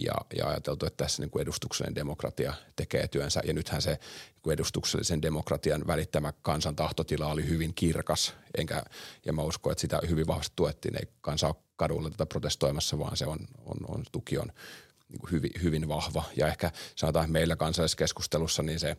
ja, 0.00 0.14
ja 0.38 0.48
ajateltu, 0.48 0.86
että 0.86 1.04
tässä 1.04 1.22
niin 1.22 1.30
kuin 1.30 1.42
edustuksellinen 1.42 1.94
demokratia 1.94 2.54
tekee 2.76 3.08
työnsä. 3.08 3.40
Ja 3.44 3.52
nythän 3.52 3.82
se 3.82 3.90
niin 3.90 4.42
kuin 4.42 4.54
edustuksellisen 4.54 5.22
demokratian 5.22 5.86
välittämä 5.86 6.32
kansan 6.42 6.76
tahtotila 6.76 7.26
oli 7.26 7.48
hyvin 7.48 7.74
kirkas, 7.74 8.34
enkä, 8.58 8.82
ja 9.24 9.32
mä 9.32 9.42
uskon, 9.42 9.72
että 9.72 9.80
sitä 9.80 10.00
hyvin 10.08 10.26
vahvasti 10.26 10.52
tuettiin. 10.56 10.96
Ei 10.96 11.08
kansa 11.20 11.46
ole 11.46 11.56
kadulla 11.76 12.10
tätä 12.10 12.26
protestoimassa, 12.26 12.98
vaan 12.98 13.16
se 13.16 13.26
on, 13.26 13.38
on, 13.64 13.76
on 13.88 14.04
tuki 14.12 14.38
on 14.38 14.52
niin 15.08 15.20
kuin 15.20 15.30
hyvin, 15.30 15.50
hyvin 15.62 15.88
vahva. 15.88 16.24
Ja 16.36 16.46
ehkä 16.46 16.70
sanotaan, 16.96 17.30
meillä 17.30 17.56
kansalliskeskustelussa 17.56 18.62
niin 18.62 18.80
se 18.80 18.96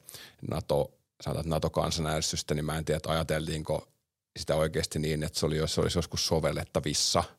NATO, 0.52 0.92
sanotaan, 1.22 1.50
NATO-kansanäänestystä, 1.50 2.54
niin 2.54 2.66
mä 2.66 2.78
en 2.78 2.86
tiedä, 2.86 2.98
että 2.98 3.12
ajateltiinko 3.12 3.88
sitä 4.38 4.56
oikeasti 4.56 5.00
niin, 5.00 5.24
että 5.24 5.40
se, 5.40 5.46
oli, 5.46 5.68
se 5.68 5.82
olisi 5.82 5.98
joskus 5.98 6.28
sovellettavissa– 6.28 7.24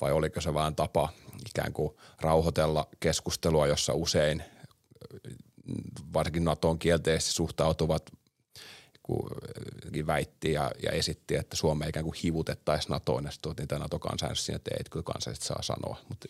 vai 0.00 0.12
oliko 0.12 0.40
se 0.40 0.54
vain 0.54 0.76
tapa 0.76 1.08
ikään 1.48 1.72
kuin 1.72 1.96
rauhoitella 2.20 2.88
keskustelua, 3.00 3.66
jossa 3.66 3.94
usein 3.94 4.44
varsinkin 6.12 6.44
NATOon 6.44 6.78
kielteisesti 6.78 7.32
suhtautuvat 7.32 8.10
väitti 10.06 10.52
ja, 10.52 10.70
ja 10.82 10.90
esitti, 10.90 11.34
että 11.34 11.56
Suomea 11.56 11.88
ikään 11.88 12.04
kuin 12.04 12.16
hivutettaisiin 12.24 12.90
NATOon 12.90 13.24
ja 13.24 13.30
sitten 13.30 13.54
niitä 13.58 13.78
NATO-kansainvälisesti 13.78 14.46
siinä, 14.46 14.56
että 14.56 14.70
ei, 14.78 14.84
kyllä 14.90 15.02
kansalliset 15.02 15.44
saa 15.44 15.62
sanoa. 15.62 15.96
Mutta 16.08 16.26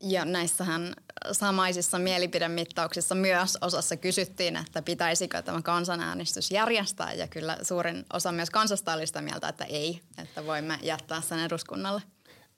ja 0.00 0.24
näissähän 0.24 0.94
samaisissa 1.32 1.98
mielipidemittauksissa 1.98 3.14
myös 3.14 3.58
osassa 3.60 3.96
kysyttiin, 3.96 4.56
että 4.56 4.82
pitäisikö 4.82 5.42
tämä 5.42 5.62
kansanäänestys 5.62 6.50
järjestää. 6.50 7.12
Ja 7.12 7.28
kyllä 7.28 7.58
suurin 7.62 8.06
osa 8.12 8.32
myös 8.32 8.50
kansasta 8.50 8.92
oli 8.92 9.06
sitä 9.06 9.22
mieltä, 9.22 9.48
että 9.48 9.64
ei, 9.64 10.00
että 10.18 10.46
voimme 10.46 10.78
jättää 10.82 11.20
sen 11.20 11.38
eduskunnalle. 11.38 12.02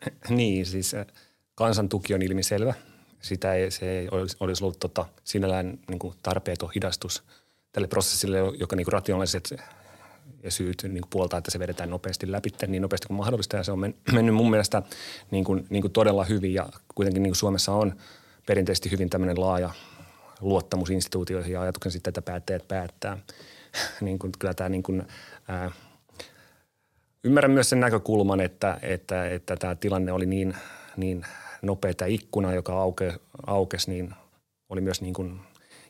Niin, 0.29 0.67
siis 0.67 0.95
äh, 0.95 1.07
kansan 1.55 1.89
tuki 1.89 2.15
on 2.15 2.23
ilmiselvä. 2.23 2.75
Sitä 3.21 3.55
ei, 3.55 3.71
se 3.71 3.99
ei 3.99 4.09
olisi, 4.11 4.37
olisi 4.41 4.65
ollut 4.65 4.81
tota, 4.81 5.07
sinällään 5.25 5.79
niin 5.89 5.99
kuin 5.99 6.15
tarpeeton 6.23 6.71
hidastus 6.75 7.23
tälle 7.73 7.89
prosessille, 7.89 8.39
joka 8.59 8.77
niin 8.77 8.85
kuin 8.85 8.93
rationaaliset 8.93 9.55
ja 10.43 10.51
syyt 10.51 10.83
niin 10.83 11.01
kuin 11.03 11.11
puoltaa, 11.11 11.39
että 11.39 11.51
se 11.51 11.59
vedetään 11.59 11.91
nopeasti 11.91 12.33
läpi 12.33 12.49
niin 12.67 12.83
nopeasti 12.83 13.07
kuin 13.07 13.17
mahdollista. 13.17 13.57
Ja 13.57 13.63
se 13.63 13.73
on 13.73 13.79
mennyt 14.13 14.35
mun 14.35 14.51
mielestä 14.51 14.83
niin 15.31 15.45
kuin, 15.45 15.67
niin 15.71 15.81
kuin 15.81 15.93
todella 15.93 16.25
hyvin 16.25 16.55
ja 16.55 16.69
kuitenkin 16.95 17.23
niin 17.23 17.31
kuin 17.31 17.37
Suomessa 17.37 17.73
on 17.73 17.97
perinteisesti 18.47 18.91
hyvin 18.91 19.11
tämmöinen 19.11 19.41
laaja 19.41 19.71
luottamus 20.41 20.91
instituutioihin 20.91 21.53
ja 21.53 21.61
ajatuksen 21.61 21.93
sitten, 21.93 22.11
että 22.11 22.23
päättäjät 22.23 22.69
päättää. 22.69 23.19
niin 24.01 24.19
kuin, 24.19 24.33
kyllä 24.39 24.55
tämä 24.55 24.69
niin 24.69 24.83
kuin, 24.83 25.07
ää, 25.49 25.71
Ymmärrän 27.25 27.51
myös 27.51 27.71
sen 27.71 27.81
näkökulman, 27.81 28.41
että, 28.41 28.79
että, 28.83 29.29
että 29.29 29.57
tämä 29.57 29.75
tilanne 29.75 30.13
oli 30.13 30.27
niin, 30.27 30.57
niin 30.97 31.27
nopea 31.63 31.95
tämä 31.95 32.09
ikkuna, 32.09 32.55
joka 32.55 32.81
auke, 32.81 33.15
aukesi, 33.47 33.91
niin 33.91 34.15
oli 34.69 34.81
myös 34.81 35.01
niin 35.01 35.15
kuin 35.15 35.41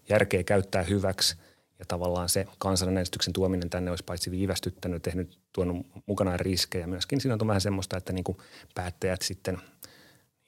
järkeä 0.09 0.43
käyttää 0.43 0.83
hyväksi. 0.83 1.37
Ja 1.79 1.85
tavallaan 1.89 2.29
se 2.29 2.47
kansanäänestyksen 2.59 3.33
tuominen 3.33 3.71
tänne 3.71 3.91
olisi 3.91 4.05
paitsi 4.05 4.31
viivästyttänyt, 4.31 5.03
tehnyt 5.03 5.39
tuonut 5.53 5.87
mukanaan 6.07 6.41
riskejä. 6.41 6.87
Myöskin 6.87 7.21
siinä 7.21 7.37
on 7.41 7.49
vähän 7.49 7.61
semmoista, 7.61 7.97
että 7.97 8.13
niin 8.13 8.25
kuin 8.25 8.39
päättäjät 8.75 9.23
sitten 9.23 9.55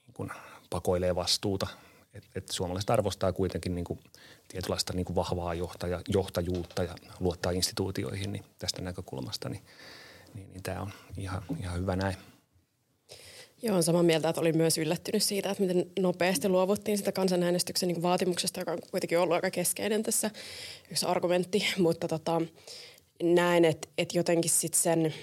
niin 0.06 0.14
kuin 0.14 0.30
pakoilee 0.70 1.14
vastuuta. 1.14 1.66
Et, 2.14 2.24
et 2.34 2.48
suomalaiset 2.50 2.90
arvostaa 2.90 3.32
kuitenkin 3.32 3.74
niin 3.74 3.84
kuin 3.84 4.00
tietynlaista 4.48 4.92
niin 4.92 5.04
kuin 5.04 5.16
vahvaa 5.16 5.54
johtaja, 5.54 6.00
johtajuutta 6.08 6.82
ja 6.82 6.94
luottaa 7.20 7.52
instituutioihin, 7.52 8.32
niin 8.32 8.44
tästä 8.58 8.82
näkökulmasta 8.82 9.48
niin– 9.48 9.62
niin, 10.38 10.52
niin 10.52 10.62
tämä 10.62 10.80
on 10.80 10.92
ihan, 11.16 11.42
ihan 11.60 11.80
hyvä 11.80 11.96
näin. 11.96 12.16
Joo, 13.62 13.76
on 13.76 13.82
samaa 13.82 14.02
mieltä, 14.02 14.28
että 14.28 14.40
olin 14.40 14.56
myös 14.56 14.78
yllättynyt 14.78 15.22
siitä, 15.22 15.50
että 15.50 15.62
miten 15.62 15.86
nopeasti 15.98 16.48
luovuttiin 16.48 16.98
sitä 16.98 17.12
kansanäänestyksen 17.12 17.88
niin 17.88 18.02
vaatimuksesta, 18.02 18.60
joka 18.60 18.72
on 18.72 18.78
kuitenkin 18.90 19.18
ollut 19.18 19.34
aika 19.34 19.50
keskeinen 19.50 20.02
tässä 20.02 20.30
yksi 20.90 21.06
argumentti, 21.06 21.66
mutta 21.78 22.08
tota, 22.08 22.42
näen, 23.22 23.64
että, 23.64 23.88
että 23.98 24.18
jotenkin 24.18 24.50
sitten 24.50 24.80
sen 24.80 25.14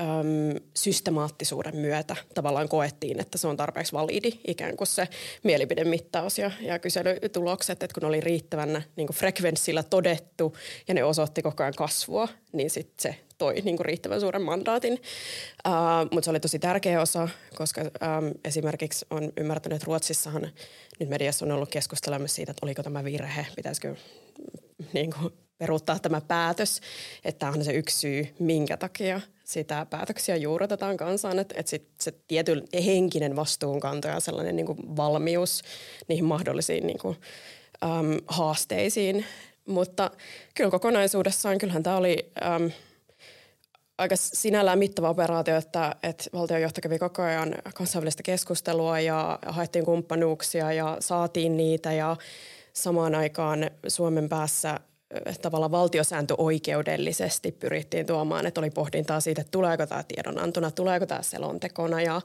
äm, 0.00 0.60
systemaattisuuden 0.76 1.76
myötä 1.76 2.16
tavallaan 2.34 2.68
koettiin, 2.68 3.20
että 3.20 3.38
se 3.38 3.46
on 3.46 3.56
tarpeeksi 3.56 3.92
validi 3.92 4.30
ikään 4.46 4.76
kuin 4.76 4.88
se 4.88 5.08
mielipidemittaus 5.42 6.38
ja, 6.38 6.50
ja 6.60 6.78
kyselytulokset, 6.78 7.82
että 7.82 8.00
kun 8.00 8.08
oli 8.08 8.20
riittävän 8.20 8.84
niin 8.96 9.06
kuin 9.06 9.16
frekvenssillä 9.16 9.82
todettu 9.82 10.56
ja 10.88 10.94
ne 10.94 11.04
osoitti 11.04 11.42
koko 11.42 11.62
ajan 11.62 11.74
kasvua, 11.76 12.28
niin 12.52 12.70
sitten 12.70 13.02
se 13.02 13.20
toi 13.42 13.60
niin 13.60 13.76
kuin 13.76 13.86
riittävän 13.86 14.20
suuren 14.20 14.42
mandaatin. 14.42 14.92
Uh, 14.92 16.10
Mutta 16.10 16.24
se 16.24 16.30
oli 16.30 16.40
tosi 16.40 16.58
tärkeä 16.58 17.00
osa, 17.00 17.28
koska 17.54 17.80
um, 17.80 18.30
esimerkiksi 18.44 19.06
on 19.10 19.32
ymmärtänyt, 19.36 19.76
että 19.76 19.86
Ruotsissahan 19.86 20.48
nyt 21.00 21.08
mediassa 21.08 21.44
on 21.44 21.52
ollut 21.52 21.70
keskustelemassa 21.70 22.34
siitä, 22.34 22.50
että 22.50 22.66
oliko 22.66 22.82
tämä 22.82 23.04
virhe, 23.04 23.46
pitäisikö 23.56 23.94
niin 24.92 25.12
kuin, 25.12 25.32
peruuttaa 25.58 25.98
tämä 25.98 26.20
päätös. 26.20 26.80
Että 27.24 27.38
tämä 27.38 27.52
on 27.52 27.64
se 27.64 27.72
yksi 27.72 27.98
syy, 27.98 28.28
minkä 28.38 28.76
takia 28.76 29.20
sitä 29.44 29.86
päätöksiä 29.90 30.36
juurotetaan 30.36 30.96
kansaan, 30.96 31.38
että, 31.38 31.54
että 31.58 31.70
sit 31.70 31.88
se 32.00 32.12
tietyn 32.28 32.62
henkinen 32.84 33.36
vastuunkanto 33.36 34.08
ja 34.08 34.20
sellainen 34.20 34.56
niin 34.56 34.66
kuin 34.66 34.96
valmius 34.96 35.62
niihin 36.08 36.24
mahdollisiin 36.24 36.86
niin 36.86 36.98
kuin, 36.98 37.16
äm, 37.84 38.18
haasteisiin. 38.26 39.24
Mutta 39.68 40.10
kyllä 40.54 40.70
kokonaisuudessaan, 40.70 41.58
kyllähän 41.58 41.82
tämä 41.82 41.96
oli 41.96 42.32
äm, 42.42 42.70
aika 44.02 44.16
sinällään 44.16 44.78
mittava 44.78 45.10
operaatio, 45.10 45.56
että, 45.56 45.96
että 46.02 46.24
valtionjohto 46.32 46.80
kävi 46.80 46.98
koko 46.98 47.22
ajan 47.22 47.54
kansainvälistä 47.74 48.22
keskustelua 48.22 49.00
ja 49.00 49.38
haettiin 49.46 49.84
kumppanuuksia 49.84 50.72
ja 50.72 50.96
saatiin 51.00 51.56
niitä 51.56 51.92
ja 51.92 52.16
samaan 52.72 53.14
aikaan 53.14 53.70
Suomen 53.88 54.28
päässä 54.28 54.80
tavalla 55.42 55.70
valtiosääntöoikeudellisesti 55.70 57.52
pyrittiin 57.52 58.06
tuomaan, 58.06 58.46
että 58.46 58.60
oli 58.60 58.70
pohdintaa 58.70 59.20
siitä, 59.20 59.40
että 59.40 59.50
tuleeko 59.50 59.86
tämä 59.86 60.02
tiedonantona, 60.02 60.70
tuleeko 60.70 61.06
tämä 61.06 61.22
selontekona 61.22 62.02
ja 62.02 62.20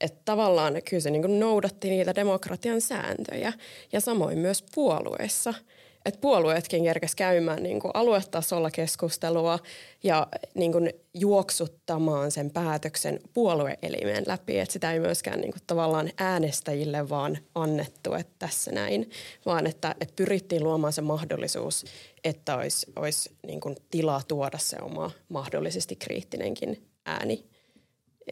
että 0.00 0.20
tavallaan 0.24 0.74
kyllä 0.90 1.00
se 1.00 1.10
niin 1.10 1.40
noudatti 1.40 1.90
niitä 1.90 2.14
demokratian 2.14 2.80
sääntöjä. 2.80 3.52
Ja 3.92 4.00
samoin 4.00 4.38
myös 4.38 4.64
puolueissa– 4.74 5.54
että 6.08 6.20
puolueetkin 6.20 6.84
kerkes 6.84 7.14
käymään 7.14 7.62
niin 7.62 7.80
kuin 7.80 7.90
aluetasolla 7.94 8.70
keskustelua 8.70 9.58
ja 10.02 10.26
niin 10.54 10.72
kuin 10.72 10.92
juoksuttamaan 11.14 12.30
sen 12.30 12.50
päätöksen 12.50 13.20
puolueelimen 13.34 14.24
läpi. 14.26 14.58
Että 14.58 14.72
sitä 14.72 14.92
ei 14.92 15.00
myöskään 15.00 15.40
niin 15.40 15.52
kuin 15.52 15.62
tavallaan 15.66 16.10
äänestäjille 16.18 17.08
vaan 17.08 17.38
annettu, 17.54 18.14
että 18.14 18.34
tässä 18.38 18.72
näin, 18.72 19.10
vaan 19.46 19.66
että, 19.66 19.94
että 20.00 20.14
pyrittiin 20.16 20.64
luomaan 20.64 20.92
se 20.92 21.02
mahdollisuus, 21.02 21.84
että 22.24 22.56
olisi, 22.56 22.86
olisi 22.96 23.30
niin 23.46 23.60
kuin 23.60 23.76
tilaa 23.90 24.22
tuoda 24.28 24.58
se 24.58 24.76
oma 24.82 25.10
mahdollisesti 25.28 25.96
kriittinenkin 25.96 26.88
ääni 27.06 27.44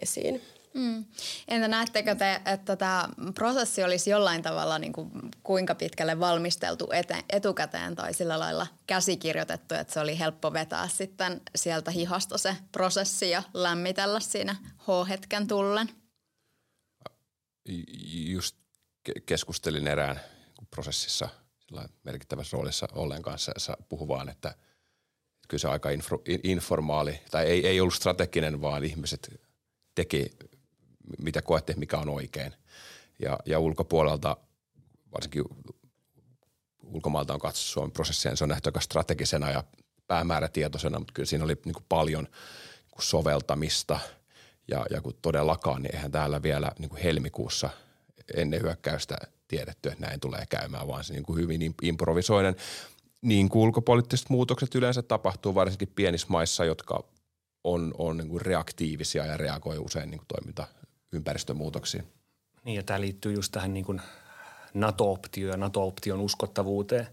esiin. 0.02 0.42
Mm. 0.76 1.04
Entä 1.48 1.68
näettekö 1.68 2.14
te, 2.14 2.40
että 2.44 2.76
tämä 2.76 3.08
prosessi 3.34 3.84
olisi 3.84 4.10
jollain 4.10 4.42
tavalla 4.42 4.78
niin 4.78 4.92
kuin 4.92 5.10
kuinka 5.42 5.74
pitkälle 5.74 6.20
valmisteltu 6.20 6.88
ete, 6.92 7.24
etukäteen 7.30 7.94
tai 7.94 8.14
sillä 8.14 8.38
lailla 8.38 8.66
käsikirjoitettu, 8.86 9.74
että 9.74 9.92
se 9.92 10.00
oli 10.00 10.18
helppo 10.18 10.52
vetää 10.52 10.88
sitten 10.88 11.40
sieltä 11.54 11.90
hihasta 11.90 12.38
se 12.38 12.56
prosessi 12.72 13.30
ja 13.30 13.42
lämmitellä 13.54 14.20
siinä 14.20 14.56
H-hetken 14.78 15.46
tullen? 15.46 15.88
Just 18.26 18.56
keskustelin 19.26 19.88
erään 19.88 20.20
prosessissa 20.70 21.28
merkittävässä 22.04 22.56
roolissa 22.56 22.88
ollen 22.92 23.22
kanssa 23.22 23.52
ja 23.68 23.76
puhu 23.88 24.08
vaan, 24.08 24.28
että 24.28 24.54
kyllä 25.48 25.60
se 25.60 25.68
aika 25.68 25.90
info, 25.90 26.22
informaali, 26.42 27.20
tai 27.30 27.46
ei, 27.46 27.66
ei 27.66 27.80
ollut 27.80 27.94
strateginen, 27.94 28.60
vaan 28.60 28.84
ihmiset 28.84 29.40
teki 29.94 30.30
mitä 31.18 31.42
koette, 31.42 31.74
mikä 31.76 31.98
on 31.98 32.08
oikein. 32.08 32.52
Ja, 33.18 33.38
ja 33.46 33.58
ulkopuolelta, 33.58 34.36
varsinkin 35.12 35.44
ulkomailta 36.82 37.34
on 37.34 37.40
katsottu 37.40 37.72
Suomen 37.72 37.92
prosessia, 37.92 38.30
niin 38.30 38.36
se 38.36 38.44
on 38.44 38.48
nähty 38.48 38.68
aika 38.68 38.80
strategisena 38.80 39.50
ja 39.50 39.64
päämäärätietoisena, 40.06 40.98
mutta 40.98 41.12
kyllä 41.12 41.26
siinä 41.26 41.44
oli 41.44 41.56
niin 41.64 41.74
kuin 41.74 41.86
paljon 41.88 42.24
niin 42.24 42.90
kuin 42.90 43.04
soveltamista. 43.04 43.98
Ja, 44.68 44.86
ja 44.90 45.00
kun 45.00 45.14
todellakaan, 45.22 45.82
niin 45.82 45.94
eihän 45.94 46.12
täällä 46.12 46.42
vielä 46.42 46.72
niin 46.78 46.88
kuin 46.88 47.02
helmikuussa 47.02 47.70
ennen 48.34 48.62
hyökkäystä 48.62 49.16
tiedetty, 49.48 49.88
että 49.88 50.06
näin 50.06 50.20
tulee 50.20 50.46
käymään, 50.48 50.88
vaan 50.88 51.04
se 51.04 51.12
niin 51.12 51.22
kuin 51.22 51.38
hyvin 51.38 51.74
improvisoinen. 51.82 52.56
Niin 53.22 53.48
kuin 53.48 53.62
ulkopoliittiset 53.62 54.30
muutokset 54.30 54.74
yleensä 54.74 55.02
tapahtuu 55.02 55.54
varsinkin 55.54 55.92
pienissä 55.94 56.26
maissa, 56.30 56.64
jotka 56.64 57.04
on, 57.64 57.94
on 57.98 58.16
niin 58.16 58.28
kuin 58.28 58.40
reaktiivisia 58.40 59.26
ja 59.26 59.36
reagoi 59.36 59.78
usein 59.78 60.10
niin 60.10 60.18
kuin 60.18 60.28
toiminta 60.28 60.66
ympäristömuutoksiin. 61.16 62.04
Niin 62.64 62.76
ja 62.76 62.82
tämä 62.82 63.00
liittyy 63.00 63.32
just 63.32 63.52
tähän 63.52 63.74
niin 63.74 63.84
kuin 63.84 64.00
NATO-optioon 64.74 65.50
ja 65.50 65.56
NATO-option 65.56 66.20
uskottavuuteen, 66.20 67.06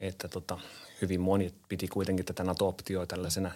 että 0.00 0.28
tota, 0.28 0.58
hyvin 1.02 1.20
moni 1.20 1.54
piti 1.68 1.88
kuitenkin 1.88 2.24
tätä 2.24 2.44
NATO-optioa 2.44 3.06
tällaisena, 3.06 3.52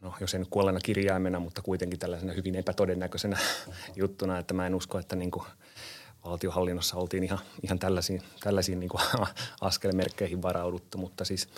no 0.00 0.14
jos 0.20 0.34
ei 0.34 0.40
nyt 0.40 0.48
kuolleena 0.50 0.80
kirjaimena, 0.80 1.40
mutta 1.40 1.62
kuitenkin 1.62 1.98
tällaisena 1.98 2.32
hyvin 2.32 2.54
epätodennäköisenä 2.54 3.38
juttuna, 3.96 4.38
että 4.38 4.54
mä 4.54 4.66
en 4.66 4.74
usko, 4.74 4.98
että 4.98 5.16
niin 5.16 5.30
kuin 5.30 5.44
valtiohallinnossa 6.24 6.96
oltiin 6.96 7.24
ihan, 7.24 7.38
ihan 7.62 7.78
tällaisiin, 7.78 8.22
tällaisiin 8.40 8.80
niin 8.80 8.90
kuin 8.90 9.02
askelmerkkeihin 9.60 10.42
varauduttu, 10.42 10.98
mutta 10.98 11.24
siis 11.24 11.48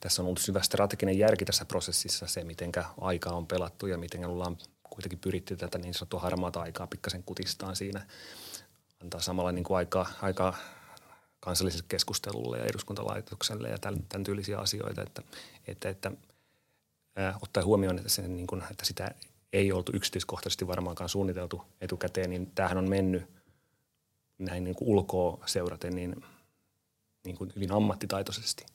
tässä 0.00 0.22
on 0.22 0.26
ollut 0.26 0.40
syvä 0.40 0.62
strateginen 0.62 1.18
järki 1.18 1.44
tässä 1.44 1.64
prosessissa 1.64 2.26
se, 2.26 2.44
miten 2.44 2.72
aikaa 3.00 3.32
on 3.32 3.46
pelattu 3.46 3.86
ja 3.86 3.98
miten 3.98 4.26
ollaan 4.26 4.56
kuitenkin 4.96 5.18
pyritty 5.18 5.56
tätä 5.56 5.78
niin 5.78 5.94
sanottua 5.94 6.20
harmaata 6.20 6.60
aikaa 6.60 6.86
pikkasen 6.86 7.22
kutistaan 7.22 7.76
siinä. 7.76 8.06
Antaa 9.02 9.20
samalla 9.20 9.52
niin 9.52 9.64
kuin 9.64 9.76
aikaa, 9.76 10.06
aikaa 10.22 10.56
kansalliselle 11.40 11.86
keskustelulle 11.88 12.58
ja 12.58 12.64
eduskuntalaitokselle 12.64 13.68
ja 13.68 13.78
tämän, 13.78 14.02
tämän 14.08 14.24
tyylisiä 14.24 14.58
asioita, 14.58 15.02
että, 15.02 15.22
että, 15.66 15.88
että 15.88 16.12
ää, 17.16 17.38
ottaen 17.42 17.66
huomioon, 17.66 17.98
että, 17.98 18.08
sen, 18.08 18.36
niin 18.36 18.46
kuin, 18.46 18.62
että 18.70 18.84
sitä 18.84 19.10
ei 19.52 19.72
oltu 19.72 19.92
yksityiskohtaisesti 19.94 20.66
varmaankaan 20.66 21.08
suunniteltu 21.08 21.62
etukäteen, 21.80 22.30
niin 22.30 22.50
tämähän 22.54 22.78
on 22.78 22.88
mennyt 22.88 23.30
näin 24.38 24.64
niin 24.64 24.76
kuin 24.76 24.88
ulkoa 24.88 25.44
seuraten 25.46 25.94
niin, 25.94 26.24
niin 27.24 27.36
kuin 27.36 27.52
hyvin 27.56 27.72
ammattitaitoisesti. 27.72 28.66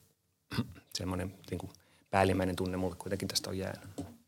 Semmoinen 0.97 1.36
niin 1.51 1.57
kuin 1.57 1.71
päällimmäinen 2.10 2.55
tunne 2.55 2.77
mulle 2.77 2.95
kuitenkin 2.95 3.27
tästä 3.27 3.49
on 3.49 3.57
jäänyt. 3.57 4.20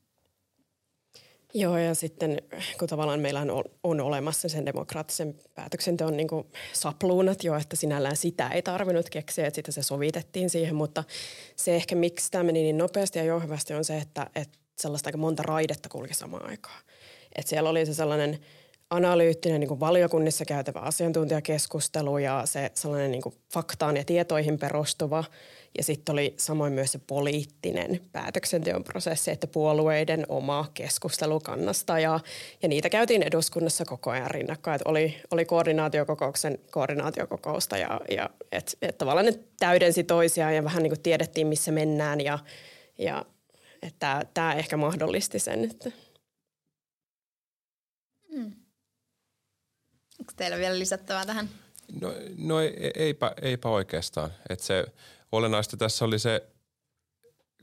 Joo, 1.55 1.77
ja 1.77 1.95
sitten 1.95 2.41
kun 2.79 2.87
tavallaan 2.87 3.19
meillä 3.19 3.39
on, 3.39 3.63
on 3.83 4.01
olemassa 4.01 4.49
sen 4.49 4.65
demokraattisen 4.65 5.35
päätöksenteon 5.55 6.17
niin 6.17 6.27
sapluunat 6.73 7.43
jo, 7.43 7.55
että 7.55 7.75
sinällään 7.75 8.17
sitä 8.17 8.47
ei 8.47 8.61
tarvinnut 8.61 9.09
keksiä, 9.09 9.47
että 9.47 9.55
sitten 9.55 9.73
se 9.73 9.83
sovitettiin 9.83 10.49
siihen, 10.49 10.75
mutta 10.75 11.03
se 11.55 11.75
ehkä 11.75 11.95
miksi 11.95 12.31
tämä 12.31 12.43
meni 12.43 12.61
niin 12.61 12.77
nopeasti 12.77 13.19
ja 13.19 13.25
jouhevasti 13.25 13.73
on 13.73 13.85
se, 13.85 13.97
että, 13.97 14.27
että 14.35 14.59
sellaista 14.77 15.07
aika 15.07 15.17
monta 15.17 15.43
raidetta 15.43 15.89
kulki 15.89 16.13
samaan 16.13 16.49
aikaan. 16.49 16.81
Että 17.35 17.49
siellä 17.49 17.69
oli 17.69 17.85
se 17.85 17.93
sellainen 17.93 18.39
analyyttinen 18.89 19.59
niin 19.59 19.79
valiokunnissa 19.79 20.45
käytävä 20.45 20.79
asiantuntijakeskustelu 20.79 22.17
ja 22.17 22.41
se 22.45 22.71
sellainen 22.73 23.11
niin 23.11 23.23
faktaan 23.53 23.97
ja 23.97 24.03
tietoihin 24.03 24.59
perustuva– 24.59 25.23
ja 25.77 25.83
sitten 25.83 26.13
oli 26.13 26.33
samoin 26.37 26.73
myös 26.73 26.91
se 26.91 26.99
poliittinen 27.07 27.99
päätöksenteon 28.11 28.83
prosessi, 28.83 29.31
että 29.31 29.47
puolueiden 29.47 30.25
oma 30.29 30.71
keskustelu 30.73 31.39
kannasta 31.39 31.99
ja, 31.99 32.19
ja 32.61 32.69
niitä 32.69 32.89
käytiin 32.89 33.23
eduskunnassa 33.23 33.85
koko 33.85 34.11
ajan 34.11 34.31
rinnakkain. 34.31 34.75
Että 34.75 34.89
oli, 34.89 35.21
oli 35.31 35.45
koordinaatiokokouksen 35.45 36.59
koordinaatiokokousta 36.71 37.77
ja, 37.77 38.01
ja 38.11 38.29
että 38.51 38.71
et 38.81 38.97
tavallaan 38.97 39.25
ne 39.25 39.39
täydensi 39.59 40.03
toisiaan 40.03 40.55
ja 40.55 40.63
vähän 40.63 40.83
niin 40.83 40.91
kuin 40.91 41.03
tiedettiin, 41.03 41.47
missä 41.47 41.71
mennään 41.71 42.21
ja, 42.21 42.39
ja 42.97 43.25
että 43.81 44.25
tämä 44.33 44.53
ehkä 44.53 44.77
mahdollisti 44.77 45.39
sen. 45.39 45.63
Että. 45.63 45.91
Hmm. 48.35 48.51
Onko 50.19 50.33
teillä 50.35 50.57
vielä 50.57 50.79
lisättävää 50.79 51.25
tähän? 51.25 51.49
No, 52.01 52.13
no 52.37 52.55
eipä, 52.95 53.31
eipä 53.41 53.69
oikeastaan. 53.69 54.29
Että 54.49 54.65
se 54.65 54.85
olennaista 55.33 55.77
tässä 55.77 56.05
oli 56.05 56.19
se 56.19 56.47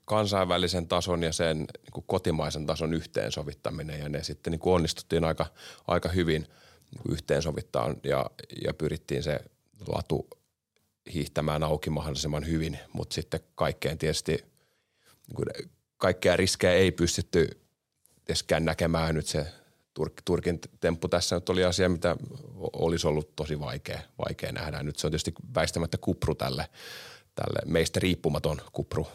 kansainvälisen 0.05 0.89
tason 0.89 1.23
ja 1.23 1.33
sen 1.33 1.59
niin 1.59 1.93
kuin 1.93 2.05
kotimaisen 2.07 2.67
tason 2.67 2.95
yhteensovittaminen 2.95 4.01
ja 4.01 4.09
ne 4.09 4.23
sitten 4.23 4.51
niin 4.51 4.61
kuin 4.61 4.75
onnistuttiin 4.75 5.25
aika, 5.25 5.47
aika 5.89 6.09
hyvin 6.09 6.43
niin 6.91 7.03
kuin 7.03 7.13
yhteensovittaa 7.13 7.95
ja, 8.05 8.31
ja 8.65 8.75
pyrittiin 8.75 9.23
se 9.23 9.41
latu 9.89 10.29
hiihtämään 11.15 11.63
auki 11.63 11.91
mahdollisimman 11.91 12.47
hyvin, 12.47 12.79
mutta 12.93 13.15
sitten 13.15 13.41
kaikkeen 13.55 13.99
tietysti 13.99 14.33
niin 14.33 15.37
kuin 15.37 15.47
kaikkea 15.97 16.37
riskejä 16.37 16.73
ei 16.73 16.93
pystytty 16.93 17.61
tietysti 18.25 18.55
näkemään 18.61 19.15
nyt 19.15 19.27
se 19.27 19.47
Turk, 19.95 20.13
Turkin 20.25 20.61
temppu 20.81 21.09
tässä 21.09 21.37
nyt 21.37 21.49
oli 21.49 21.65
asia, 21.65 21.89
mitä 21.89 22.17
olisi 22.73 23.07
ollut 23.07 23.37
tosi 23.37 23.61
vaikea, 23.61 24.01
vaikea 24.27 24.53
nähdä. 24.53 24.83
Nyt 24.83 24.97
se 24.99 25.07
on 25.07 25.11
tietysti 25.11 25.35
väistämättä 25.55 25.99
kupru 25.99 26.35
tälle, 26.35 26.69
tälle 27.35 27.73
meistä 27.73 28.01
riippumaton 28.01 28.61
kupru 28.73 29.09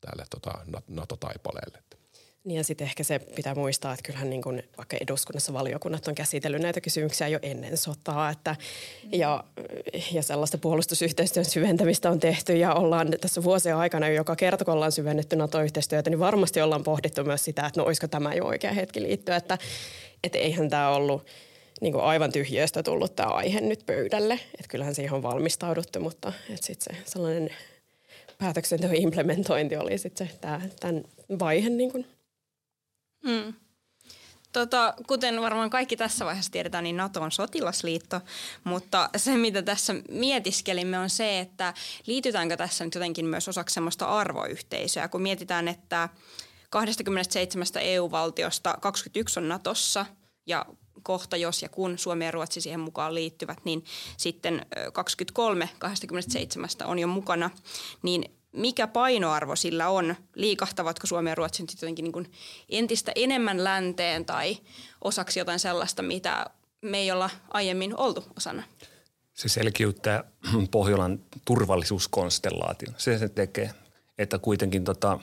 tälle 0.00 0.24
tota, 0.30 0.52
NATO-taipaleelle. 0.88 1.78
Niin 2.44 2.56
ja 2.56 2.64
sitten 2.64 2.84
ehkä 2.84 3.04
se 3.04 3.18
pitää 3.18 3.54
muistaa, 3.54 3.92
että 3.92 4.02
kyllähän 4.02 4.30
niin 4.30 4.42
kuin 4.42 4.62
vaikka 4.76 4.96
eduskunnassa 5.00 5.52
valiokunnat 5.52 6.08
on 6.08 6.14
käsitellyt 6.14 6.62
näitä 6.62 6.80
kysymyksiä 6.80 7.28
jo 7.28 7.38
ennen 7.42 7.76
sotaa. 7.76 8.30
Että, 8.30 8.56
ja, 9.12 9.44
ja 10.12 10.22
sellaista 10.22 10.58
puolustusyhteistyön 10.58 11.44
syventämistä 11.44 12.10
on 12.10 12.20
tehty 12.20 12.56
ja 12.56 12.74
ollaan 12.74 13.08
tässä 13.20 13.42
vuosien 13.42 13.76
aikana, 13.76 14.08
joka 14.08 14.36
kerta 14.36 14.64
kun 14.64 14.74
ollaan 14.74 14.92
syvennetty 14.92 15.36
NATO-yhteistyötä, 15.36 16.10
niin 16.10 16.18
varmasti 16.18 16.60
ollaan 16.60 16.82
pohdittu 16.82 17.24
myös 17.24 17.44
sitä, 17.44 17.66
että 17.66 17.80
no 17.80 17.86
olisiko 17.86 18.08
tämä 18.08 18.34
jo 18.34 18.44
oikea 18.46 18.72
hetki 18.72 19.02
liittyä. 19.02 19.36
Että, 19.36 19.58
että 20.24 20.38
eihän 20.38 20.70
tämä 20.70 20.90
ollut 20.90 21.26
niin 21.80 21.92
kuin 21.92 22.04
aivan 22.04 22.32
tyhjöstä 22.32 22.82
tullut 22.82 23.16
tämä 23.16 23.28
aihe 23.28 23.60
nyt 23.60 23.86
pöydälle. 23.86 24.34
Että 24.34 24.68
kyllähän 24.68 24.94
siihen 24.94 25.12
on 25.12 25.22
valmistauduttu, 25.22 26.00
mutta 26.00 26.32
sitten 26.60 26.96
se 26.96 27.10
sellainen 27.10 27.50
päätöksenteon 28.38 28.94
implementointi 28.94 29.76
oli 29.76 29.98
sitten 29.98 30.28
se 30.28 30.34
tämä, 30.40 30.60
tämän 30.80 31.04
vaihe 31.38 31.68
niin 31.68 31.92
kuin 31.92 32.06
Mm. 33.24 33.54
Tota, 34.52 34.94
kuten 35.06 35.40
varmaan 35.40 35.70
kaikki 35.70 35.96
tässä 35.96 36.24
vaiheessa 36.24 36.52
tiedetään, 36.52 36.84
niin 36.84 36.96
NATO 36.96 37.22
on 37.22 37.32
sotilasliitto, 37.32 38.20
mutta 38.64 39.10
se 39.16 39.36
mitä 39.36 39.62
tässä 39.62 39.94
mietiskelimme 40.08 40.98
on 40.98 41.10
se, 41.10 41.38
että 41.38 41.74
liitytäänkö 42.06 42.56
tässä 42.56 42.84
nyt 42.84 42.94
jotenkin 42.94 43.26
myös 43.26 43.48
osaksi 43.48 43.74
sellaista 43.74 44.06
arvoyhteisöä, 44.06 45.08
kun 45.08 45.22
mietitään, 45.22 45.68
että 45.68 46.08
27 46.70 47.66
EU-valtiosta 47.80 48.76
21 48.80 49.40
on 49.40 49.48
Natossa 49.48 50.06
ja 50.46 50.66
kohta, 51.02 51.36
jos 51.36 51.62
ja 51.62 51.68
kun 51.68 51.98
Suomi 51.98 52.24
ja 52.24 52.30
Ruotsi 52.30 52.60
siihen 52.60 52.80
mukaan 52.80 53.14
liittyvät, 53.14 53.58
niin 53.64 53.84
sitten 54.16 54.66
23 54.92 55.68
27 55.78 56.68
on 56.84 56.98
jo 56.98 57.06
mukana, 57.06 57.50
niin 58.02 58.24
mikä 58.52 58.86
painoarvo 58.86 59.56
sillä 59.56 59.88
on? 59.88 60.16
Liikahtavatko 60.34 61.06
Suomi 61.06 61.28
ja 61.28 61.34
Ruotsi 61.34 61.62
nyt 61.62 61.72
jotenkin 61.72 62.02
niin 62.02 62.12
kuin 62.12 62.32
entistä 62.68 63.12
enemmän 63.14 63.64
länteen 63.64 64.24
tai 64.24 64.56
osaksi 65.00 65.38
jotain 65.38 65.58
sellaista, 65.58 66.02
mitä 66.02 66.46
me 66.82 66.98
ei 66.98 67.10
olla 67.10 67.30
aiemmin 67.48 67.96
oltu 67.96 68.24
osana? 68.36 68.62
Se 69.34 69.48
selkiyttää 69.48 70.24
Pohjolan 70.70 71.20
turvallisuuskonstellaation. 71.44 72.94
Se 72.98 73.18
se 73.18 73.28
tekee, 73.28 73.70
että 74.18 74.38
kuitenkin 74.38 74.84
tota, 74.84 75.18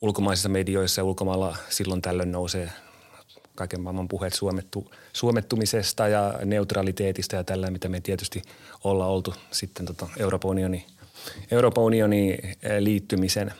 ulkomaisissa 0.00 0.48
medioissa 0.48 1.00
ja 1.00 1.04
ulkomailla 1.04 1.56
silloin 1.68 2.02
tällöin 2.02 2.32
nousee 2.32 2.70
kaiken 3.54 3.80
maailman 3.80 4.08
puheet 4.08 4.32
suomettu, 4.32 4.92
suomettumisesta 5.12 6.08
ja 6.08 6.34
neutraliteetista 6.44 7.36
ja 7.36 7.44
tällä, 7.44 7.70
mitä 7.70 7.88
me 7.88 8.00
tietysti 8.00 8.42
ollaan 8.84 9.10
oltu 9.10 9.34
sitten 9.50 9.86
tota 9.86 10.08
Euroopan 10.18 10.50
unionin– 10.50 10.84
Euroopan 11.50 11.84
unionin 11.84 12.38
eh, 12.62 12.78
liittymisen, 12.78 13.52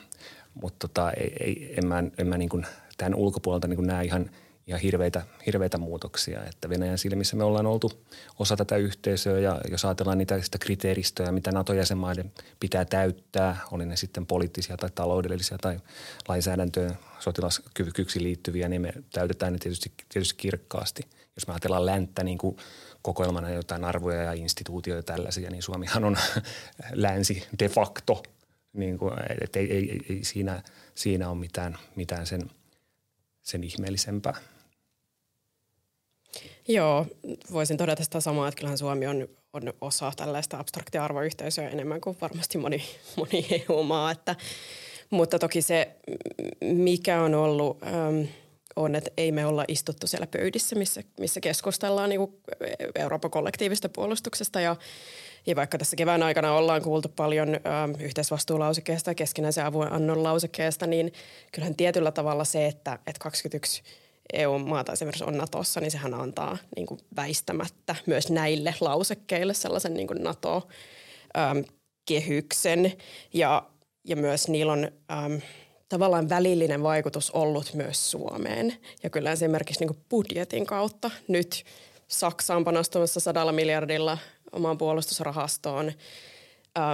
mutta 0.54 0.88
tota, 0.88 1.10
ei, 1.10 1.36
ei, 1.40 1.74
en 1.76 1.86
mä, 1.86 2.04
en 2.18 2.26
mä 2.26 2.38
niin 2.38 2.48
kuin 2.48 2.66
tämän 2.98 3.14
ulkopuolelta 3.14 3.68
niin 3.68 3.76
kuin 3.76 3.86
näe 3.86 4.04
ihan, 4.04 4.30
ihan 4.66 4.80
hirveitä, 4.80 5.22
hirveitä 5.46 5.78
muutoksia. 5.78 6.44
Että 6.44 6.68
Venäjän 6.68 6.98
silmissä 6.98 7.36
me 7.36 7.44
ollaan 7.44 7.66
oltu 7.66 7.92
osa 8.38 8.56
tätä 8.56 8.76
yhteisöä 8.76 9.38
ja 9.38 9.60
jos 9.70 9.84
ajatellaan 9.84 10.18
niitä 10.18 10.42
sitä 10.42 10.58
kriteeristöä, 10.58 11.32
mitä 11.32 11.52
NATO-jäsenmaiden 11.52 12.32
pitää 12.60 12.84
täyttää, 12.84 13.56
oli 13.70 13.86
ne 13.86 13.96
sitten 13.96 14.26
poliittisia 14.26 14.76
tai 14.76 14.90
taloudellisia 14.94 15.58
tai 15.58 15.80
lainsäädäntöön 16.28 16.98
sotilaskyvykyksi 17.18 18.22
liittyviä, 18.22 18.68
niin 18.68 18.82
me 18.82 18.92
täytetään 19.12 19.52
ne 19.52 19.58
tietysti, 19.58 19.92
tietysti 20.08 20.34
kirkkaasti. 20.36 21.02
Jos 21.36 21.46
me 21.46 21.52
ajatellaan 21.52 21.86
länttä 21.86 22.24
niin 22.24 22.38
kuin– 22.38 22.56
kokoelmana 23.02 23.50
jotain 23.50 23.84
arvoja 23.84 24.22
ja 24.22 24.32
instituutioita 24.32 25.12
tällaisia, 25.12 25.50
niin 25.50 25.62
Suomihan 25.62 26.04
on 26.04 26.16
länsi 26.92 27.46
de 27.58 27.68
facto. 27.68 28.22
Niin 28.72 28.98
kuin, 28.98 29.12
et 29.40 29.56
ei, 29.56 29.72
ei, 29.72 30.00
ei 30.08 30.24
siinä, 30.24 30.62
siinä 30.94 31.30
ole 31.30 31.38
mitään, 31.38 31.78
mitään 31.96 32.26
sen, 32.26 32.50
sen 33.42 33.64
ihmeellisempää. 33.64 34.34
Joo, 36.68 37.06
voisin 37.52 37.76
todeta 37.76 38.04
sitä 38.04 38.20
samaa, 38.20 38.48
että 38.48 38.58
kyllähän 38.58 38.78
Suomi 38.78 39.06
on, 39.06 39.28
on 39.52 39.62
osa 39.80 40.12
tällaista 40.16 40.58
abstraktia 40.58 41.04
arvoyhteisöä 41.04 41.68
enemmän 41.68 42.00
kuin 42.00 42.16
varmasti 42.20 42.58
moni, 42.58 42.82
moni 43.16 43.46
EU-maa. 43.50 44.10
Että, 44.10 44.36
mutta 45.10 45.38
toki 45.38 45.62
se, 45.62 45.96
mikä 46.60 47.22
on 47.22 47.34
ollut... 47.34 47.78
On, 48.76 48.94
että 48.94 49.10
ei 49.16 49.32
me 49.32 49.46
olla 49.46 49.64
istuttu 49.68 50.06
siellä 50.06 50.26
pöydissä, 50.26 50.76
missä, 50.76 51.02
missä 51.20 51.40
keskustellaan 51.40 52.08
niin 52.08 52.20
Euroopan 52.94 53.30
kollektiivista 53.30 53.88
puolustuksesta 53.88 54.60
ja 54.60 54.76
ja 55.46 55.56
vaikka 55.56 55.78
tässä 55.78 55.96
kevään 55.96 56.22
aikana 56.22 56.52
ollaan 56.52 56.82
kuultu 56.82 57.08
paljon 57.16 57.48
ö, 57.54 57.58
yhteisvastuulausekkeesta 57.98 59.10
ja 59.10 59.14
keskinäisen 59.14 59.64
avun 59.64 59.92
annon 59.92 60.22
lausekkeesta, 60.22 60.86
niin 60.86 61.12
kyllähän 61.52 61.74
tietyllä 61.74 62.12
tavalla 62.12 62.44
se, 62.44 62.66
että, 62.66 62.98
että 63.06 63.18
21 63.20 63.82
EU-maata 64.32 64.92
esimerkiksi 64.92 65.24
on 65.24 65.36
Natossa, 65.36 65.80
niin 65.80 65.90
sehän 65.90 66.14
antaa 66.14 66.58
niin 66.76 66.86
kuin 66.86 67.00
väistämättä 67.16 67.96
myös 68.06 68.30
näille 68.30 68.74
lausekkeille 68.80 69.54
sellaisen 69.54 69.94
niin 69.94 70.06
kuin 70.06 70.22
NATO-kehyksen. 70.22 72.92
Ja, 73.32 73.66
ja 74.04 74.16
myös 74.16 74.48
niillä 74.48 74.72
on... 74.72 74.84
Ö, 74.84 74.90
tavallaan 75.88 76.28
välillinen 76.28 76.82
vaikutus 76.82 77.30
ollut 77.30 77.74
myös 77.74 78.10
Suomeen. 78.10 78.76
Ja 79.02 79.10
kyllä 79.10 79.32
esimerkiksi 79.32 79.84
niin 79.84 80.04
budjetin 80.10 80.66
kautta 80.66 81.10
nyt 81.28 81.64
Saksa 82.08 82.56
on 82.56 82.64
panostamassa 82.64 83.20
sadalla 83.20 83.52
miljardilla 83.52 84.18
omaan 84.52 84.78
puolustusrahastoon. 84.78 85.92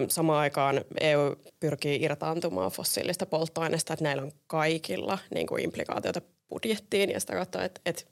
Samaan 0.08 0.40
aikaan 0.40 0.84
EU 1.00 1.36
pyrkii 1.60 2.02
irtaantumaan 2.02 2.70
fossiilista 2.70 3.26
polttoaineesta, 3.26 3.92
että 3.92 4.04
näillä 4.04 4.22
on 4.22 4.32
kaikilla 4.46 5.18
niin 5.34 5.46
kuin 5.46 5.64
implikaatioita 5.64 6.20
budjettiin 6.48 7.10
ja 7.10 7.20
sitä 7.20 7.32
kautta, 7.32 7.64
että, 7.64 7.80
että 7.86 8.04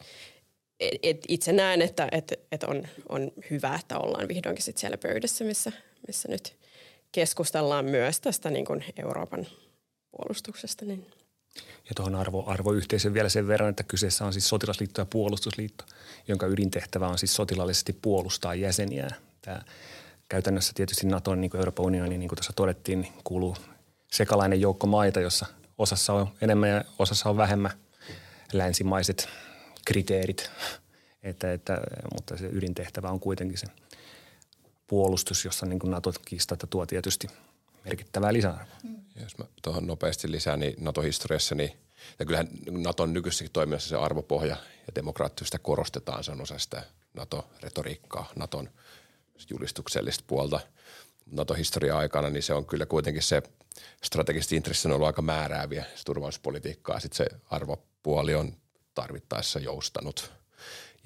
et 0.80 1.24
itse 1.28 1.52
näen, 1.52 1.82
että 1.82 2.08
et, 2.12 2.32
et 2.52 2.62
on, 2.62 2.88
on 3.08 3.32
hyvä, 3.50 3.74
että 3.74 3.98
ollaan 3.98 4.28
vihdoinkin 4.28 4.64
sit 4.64 4.78
siellä 4.78 4.98
pöydässä, 4.98 5.44
missä, 5.44 5.72
missä 6.06 6.28
nyt 6.28 6.56
keskustellaan 7.12 7.84
myös 7.84 8.20
tästä 8.20 8.50
niin 8.50 8.64
kuin 8.64 8.84
Euroopan 8.96 9.46
puolustuksesta. 10.10 10.84
Niin. 10.84 11.06
Ja 11.56 11.94
tuohon 11.96 12.14
arvo, 12.14 12.44
arvoyhteisön 12.46 13.14
vielä 13.14 13.28
sen 13.28 13.48
verran, 13.48 13.70
että 13.70 13.82
kyseessä 13.82 14.24
on 14.24 14.32
siis 14.32 14.48
sotilasliitto 14.48 15.00
ja 15.00 15.06
puolustusliitto, 15.06 15.84
jonka 16.28 16.46
ydintehtävä 16.46 17.08
on 17.08 17.18
siis 17.18 17.34
sotilaallisesti 17.34 17.92
puolustaa 17.92 18.54
jäseniä. 18.54 19.08
Tämä 19.42 19.62
käytännössä 20.28 20.72
tietysti 20.74 21.06
Naton, 21.06 21.40
niin 21.40 21.50
kuin 21.50 21.58
Euroopan 21.58 21.86
unioni, 21.86 22.18
niin 22.18 22.28
kuin 22.28 22.36
tuossa 22.36 22.52
todettiin, 22.56 23.00
niin 23.00 23.12
kuuluu 23.24 23.56
sekalainen 24.12 24.60
joukko 24.60 24.86
maita, 24.86 25.20
jossa 25.20 25.46
osassa 25.78 26.12
on 26.12 26.28
enemmän 26.40 26.70
ja 26.70 26.84
osassa 26.98 27.30
on 27.30 27.36
vähemmän 27.36 27.70
länsimaiset 28.58 29.28
kriteerit. 29.86 30.50
Että, 31.22 31.52
että, 31.52 31.80
mutta 32.14 32.36
se 32.36 32.48
ydintehtävä 32.52 33.10
on 33.10 33.20
kuitenkin 33.20 33.58
se 33.58 33.66
puolustus, 34.86 35.44
jossa 35.44 35.66
niin 35.66 35.78
kuin 35.78 35.90
NATO-kiistat 35.90 36.64
tuo 36.70 36.86
tietysti 36.86 37.26
merkittävää 37.84 38.32
lisäarvoa. 38.32 38.76
Jos 39.20 39.38
mä 39.38 39.44
tuohon 39.62 39.86
nopeasti 39.86 40.30
lisään, 40.30 40.60
niin 40.60 40.74
NATO-historiassa, 40.78 41.54
niin 41.54 41.72
ja 42.18 42.24
kyllähän 42.24 42.48
Naton 42.70 43.12
nykyisessäkin 43.12 43.52
toiminnassa 43.52 43.88
se 43.88 43.96
arvopohja 43.96 44.56
ja 44.86 44.94
demokraattista 44.94 45.58
korostetaan, 45.58 46.24
se 46.24 46.32
on 46.32 46.40
osa 46.40 46.58
sitä 46.58 46.82
NATO-retoriikkaa, 47.14 48.32
Naton 48.36 48.70
julistuksellista 49.50 50.24
puolta. 50.26 50.60
NATO-historia 51.32 51.98
aikana, 51.98 52.30
niin 52.30 52.42
se 52.42 52.54
on 52.54 52.66
kyllä 52.66 52.86
kuitenkin 52.86 53.22
se 53.22 53.42
strategisesti 54.02 54.56
intressit 54.56 54.86
on 54.86 54.92
ollut 54.92 55.06
aika 55.06 55.22
määrääviä 55.22 55.84
se 55.94 56.04
turvallisuuspolitiikkaa. 56.04 57.00
Sitten 57.00 57.16
se 57.16 57.26
arvopuoli 57.50 58.34
on 58.34 58.56
tarvittaessa 58.94 59.58
joustanut. 59.58 60.32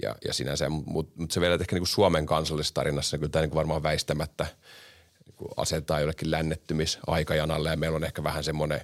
Ja, 0.02 0.16
ja 0.24 0.35
sinänsä, 0.35 0.68
mutta 0.68 1.20
mut 1.20 1.30
se 1.30 1.40
vielä 1.40 1.54
ehkä 1.54 1.76
niin 1.76 1.80
kuin 1.80 1.88
Suomen 1.88 2.26
kansallisessa 2.26 2.74
tarinassa, 2.74 3.16
niin 3.16 3.20
kyllä 3.20 3.33
tämä 3.33 3.46
niin 3.46 3.54
varmaan 3.54 3.83
väistämättä– 3.83 4.46
asetetaan 5.56 6.00
jollekin 6.00 6.30
lännettymisaikajanalle 6.30 7.70
ja 7.70 7.76
meillä 7.76 7.96
on 7.96 8.04
ehkä 8.04 8.22
vähän 8.22 8.44
semmoinen 8.44 8.80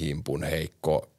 himpun 0.00 0.42
heikko 0.42 1.10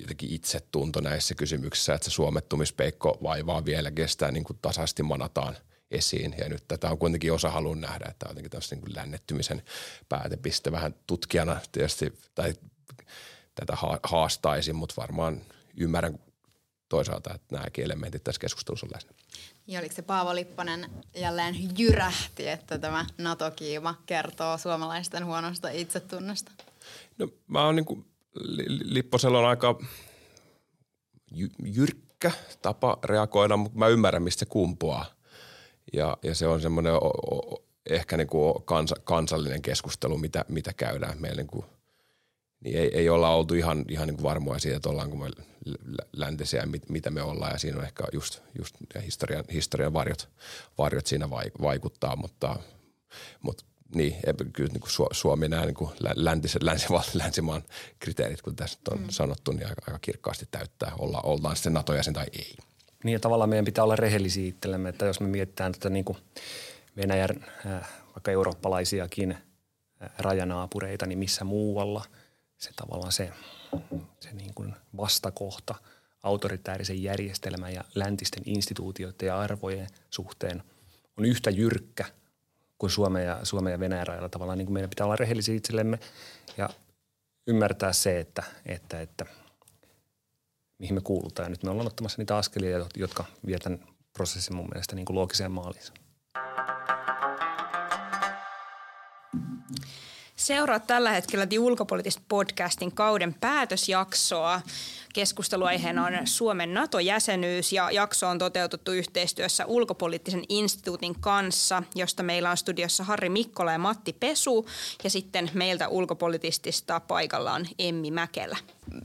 jotenkin 0.00 0.32
itsetunto 0.32 1.00
näissä 1.00 1.34
kysymyksissä, 1.34 1.94
että 1.94 2.04
se 2.04 2.10
suomettumispeikko 2.10 3.18
vaivaa 3.22 3.64
vielä 3.64 3.90
kestää 3.90 4.30
niin 4.30 4.44
kuin 4.44 4.58
tasaisesti 4.62 5.02
manataan 5.02 5.56
esiin. 5.90 6.34
Ja 6.38 6.48
nyt 6.48 6.64
tätä 6.68 6.90
on 6.90 6.98
kuitenkin 6.98 7.32
osa 7.32 7.50
halunnut 7.50 7.80
nähdä, 7.80 8.06
että 8.08 8.26
on 8.28 8.36
jotenkin 8.36 8.60
niin 8.70 8.80
kuin 8.80 8.96
lännettymisen 8.96 9.62
päätepiste 10.08 10.72
vähän 10.72 10.94
tutkijana 11.06 11.60
tietysti, 11.72 12.18
tai 12.34 12.54
tätä 13.54 13.76
haastaisin, 14.02 14.76
mutta 14.76 14.94
varmaan 15.00 15.40
ymmärrän 15.76 16.18
toisaalta, 16.88 17.34
että 17.34 17.56
nämäkin 17.56 17.84
elementit 17.84 18.24
tässä 18.24 18.40
keskustelussa 18.40 18.86
on 18.86 18.90
läsnä. 18.94 19.12
Ja 19.66 19.80
oliko 19.80 19.94
se 19.94 20.02
Paavo 20.02 20.34
Lipponen 20.34 20.90
jälleen 21.14 21.78
jyrähti, 21.78 22.48
että 22.48 22.78
tämä 22.78 23.06
NATO-kiima 23.18 24.02
kertoo 24.06 24.58
suomalaisten 24.58 25.26
huonosta 25.26 25.68
itsetunnosta? 25.68 26.52
No 27.18 27.28
mä 27.46 27.64
oon 27.64 27.76
niin 27.76 27.86
kuin, 27.86 28.04
Lipposella 28.68 29.38
on 29.38 29.48
aika 29.48 29.78
jyrkkä 31.64 32.32
tapa 32.62 32.98
reagoida, 33.04 33.56
mutta 33.56 33.78
mä 33.78 33.88
ymmärrän, 33.88 34.22
mistä 34.22 34.40
se 34.40 34.46
kumpuaa. 34.46 35.17
Ja, 35.92 36.18
ja 36.22 36.34
se 36.34 36.46
on 36.46 36.60
semmoinen 36.60 36.92
ehkä 37.90 38.16
niin 38.16 38.28
kuin 38.28 38.54
kansa, 38.64 38.96
kansallinen 39.04 39.62
keskustelu, 39.62 40.18
mitä, 40.18 40.44
mitä 40.48 40.72
käydään. 40.72 41.20
Meillä 41.20 41.36
niin 41.36 41.46
kuin 41.46 41.64
niin 42.60 42.78
ei, 42.78 42.90
ei 42.94 43.08
olla 43.08 43.30
oltu 43.30 43.54
ihan, 43.54 43.84
ihan 43.88 44.06
niin 44.06 44.16
kuin 44.16 44.24
varmoja 44.24 44.58
siitä, 44.58 44.76
että 44.76 44.88
ollaanko 44.88 45.16
me 45.16 45.30
läntisiä, 46.12 46.66
mit, 46.66 46.88
mitä 46.88 47.10
me 47.10 47.22
ollaan. 47.22 47.52
Ja 47.52 47.58
siinä 47.58 47.78
on 47.78 47.84
ehkä 47.84 48.04
just, 48.12 48.40
just 48.58 48.74
historian, 49.04 49.44
historian 49.52 49.92
varjot, 49.92 50.28
varjot 50.78 51.06
siinä 51.06 51.30
vaikuttaa, 51.62 52.16
mutta, 52.16 52.56
mutta 53.42 53.64
niin, 53.94 54.16
kyllä 54.52 54.72
niin 54.72 54.80
kuin 54.80 55.08
Suomi 55.12 55.48
nämä 55.48 55.64
niin 55.64 55.74
kuin 55.74 55.90
läntiset, 56.14 56.62
länsimaan, 56.62 57.04
länsimaan 57.22 57.62
kriteerit, 57.98 58.42
kun 58.42 58.56
tässä 58.56 58.78
on 58.90 59.00
mm. 59.00 59.06
sanottu, 59.10 59.52
niin 59.52 59.66
aika, 59.66 59.82
aika 59.86 59.98
kirkkaasti 59.98 60.48
täyttää, 60.50 60.92
olla, 60.98 61.20
ollaan 61.20 61.56
sitten 61.56 61.72
NATO-jäsen 61.72 62.14
tai 62.14 62.26
ei. 62.32 62.56
Niin 63.04 63.20
tavallaan 63.20 63.50
meidän 63.50 63.64
pitää 63.64 63.84
olla 63.84 63.96
rehellisiä 63.96 64.48
itsellemme, 64.48 64.88
että 64.88 65.06
jos 65.06 65.20
me 65.20 65.28
mietitään 65.28 65.72
tätä 65.72 65.90
niin 65.90 66.04
kuin 66.04 66.18
Venäjän 66.96 67.44
äh, 67.66 67.90
vaikka 68.14 68.30
eurooppalaisiakin 68.30 69.32
äh, 69.32 70.10
rajanaapureita, 70.18 71.06
niin 71.06 71.18
missä 71.18 71.44
muualla 71.44 72.04
se 72.56 72.70
tavallaan 72.76 73.12
se, 73.12 73.32
se 74.20 74.32
niin 74.32 74.54
kuin 74.54 74.74
vastakohta 74.96 75.74
autoritäärisen 76.22 77.02
järjestelmän 77.02 77.74
ja 77.74 77.84
läntisten 77.94 78.42
instituutioiden 78.46 79.26
ja 79.26 79.40
arvojen 79.40 79.86
suhteen 80.10 80.62
on 81.18 81.24
yhtä 81.24 81.50
jyrkkä 81.50 82.04
kuin 82.78 82.90
Suomen 82.90 83.24
ja, 83.24 83.38
Suomen 83.42 83.70
ja 83.70 83.80
Venäjän 83.80 84.06
rajalla. 84.06 84.28
Tavallaan 84.28 84.58
niin 84.58 84.66
kuin 84.66 84.74
meidän 84.74 84.90
pitää 84.90 85.06
olla 85.06 85.16
rehellisiä 85.16 85.54
itsellemme 85.54 85.98
ja 86.56 86.68
ymmärtää 87.46 87.92
se, 87.92 88.20
että, 88.20 88.42
että, 88.66 89.00
että 89.00 89.26
mihin 90.78 90.94
me 90.94 91.00
kuulutaan. 91.00 91.46
Ja 91.46 91.50
nyt 91.50 91.62
me 91.62 91.70
ollaan 91.70 91.86
ottamassa 91.86 92.18
niitä 92.18 92.36
askelia, 92.36 92.86
jotka 92.96 93.24
vietän 93.46 93.84
prosessin 94.12 94.56
mun 94.56 94.68
mielestä 94.72 94.96
niin 94.96 95.06
kuin 95.06 95.14
loogiseen 95.16 95.52
maaliin. 95.52 95.82
Seuraat 100.38 100.86
tällä 100.86 101.10
hetkellä 101.10 101.46
The 101.46 101.58
Ulkopoliittista 101.58 102.22
podcastin 102.28 102.92
kauden 102.92 103.34
päätösjaksoa. 103.34 104.60
Keskusteluaiheena 105.14 106.04
on 106.06 106.12
Suomen 106.24 106.74
NATO-jäsenyys 106.74 107.72
ja 107.72 107.90
jakso 107.90 108.28
on 108.28 108.38
toteutettu 108.38 108.92
yhteistyössä 108.92 109.66
ulkopoliittisen 109.66 110.42
instituutin 110.48 111.20
kanssa, 111.20 111.82
josta 111.94 112.22
meillä 112.22 112.50
on 112.50 112.56
studiossa 112.56 113.04
Harri 113.04 113.28
Mikkola 113.28 113.72
ja 113.72 113.78
Matti 113.78 114.12
Pesu 114.12 114.66
ja 115.04 115.10
sitten 115.10 115.50
meiltä 115.54 115.88
ulkopoliittista 115.88 117.00
paikalla 117.00 117.52
on 117.52 117.66
Emmi 117.78 118.10
Mäkelä. 118.10 118.56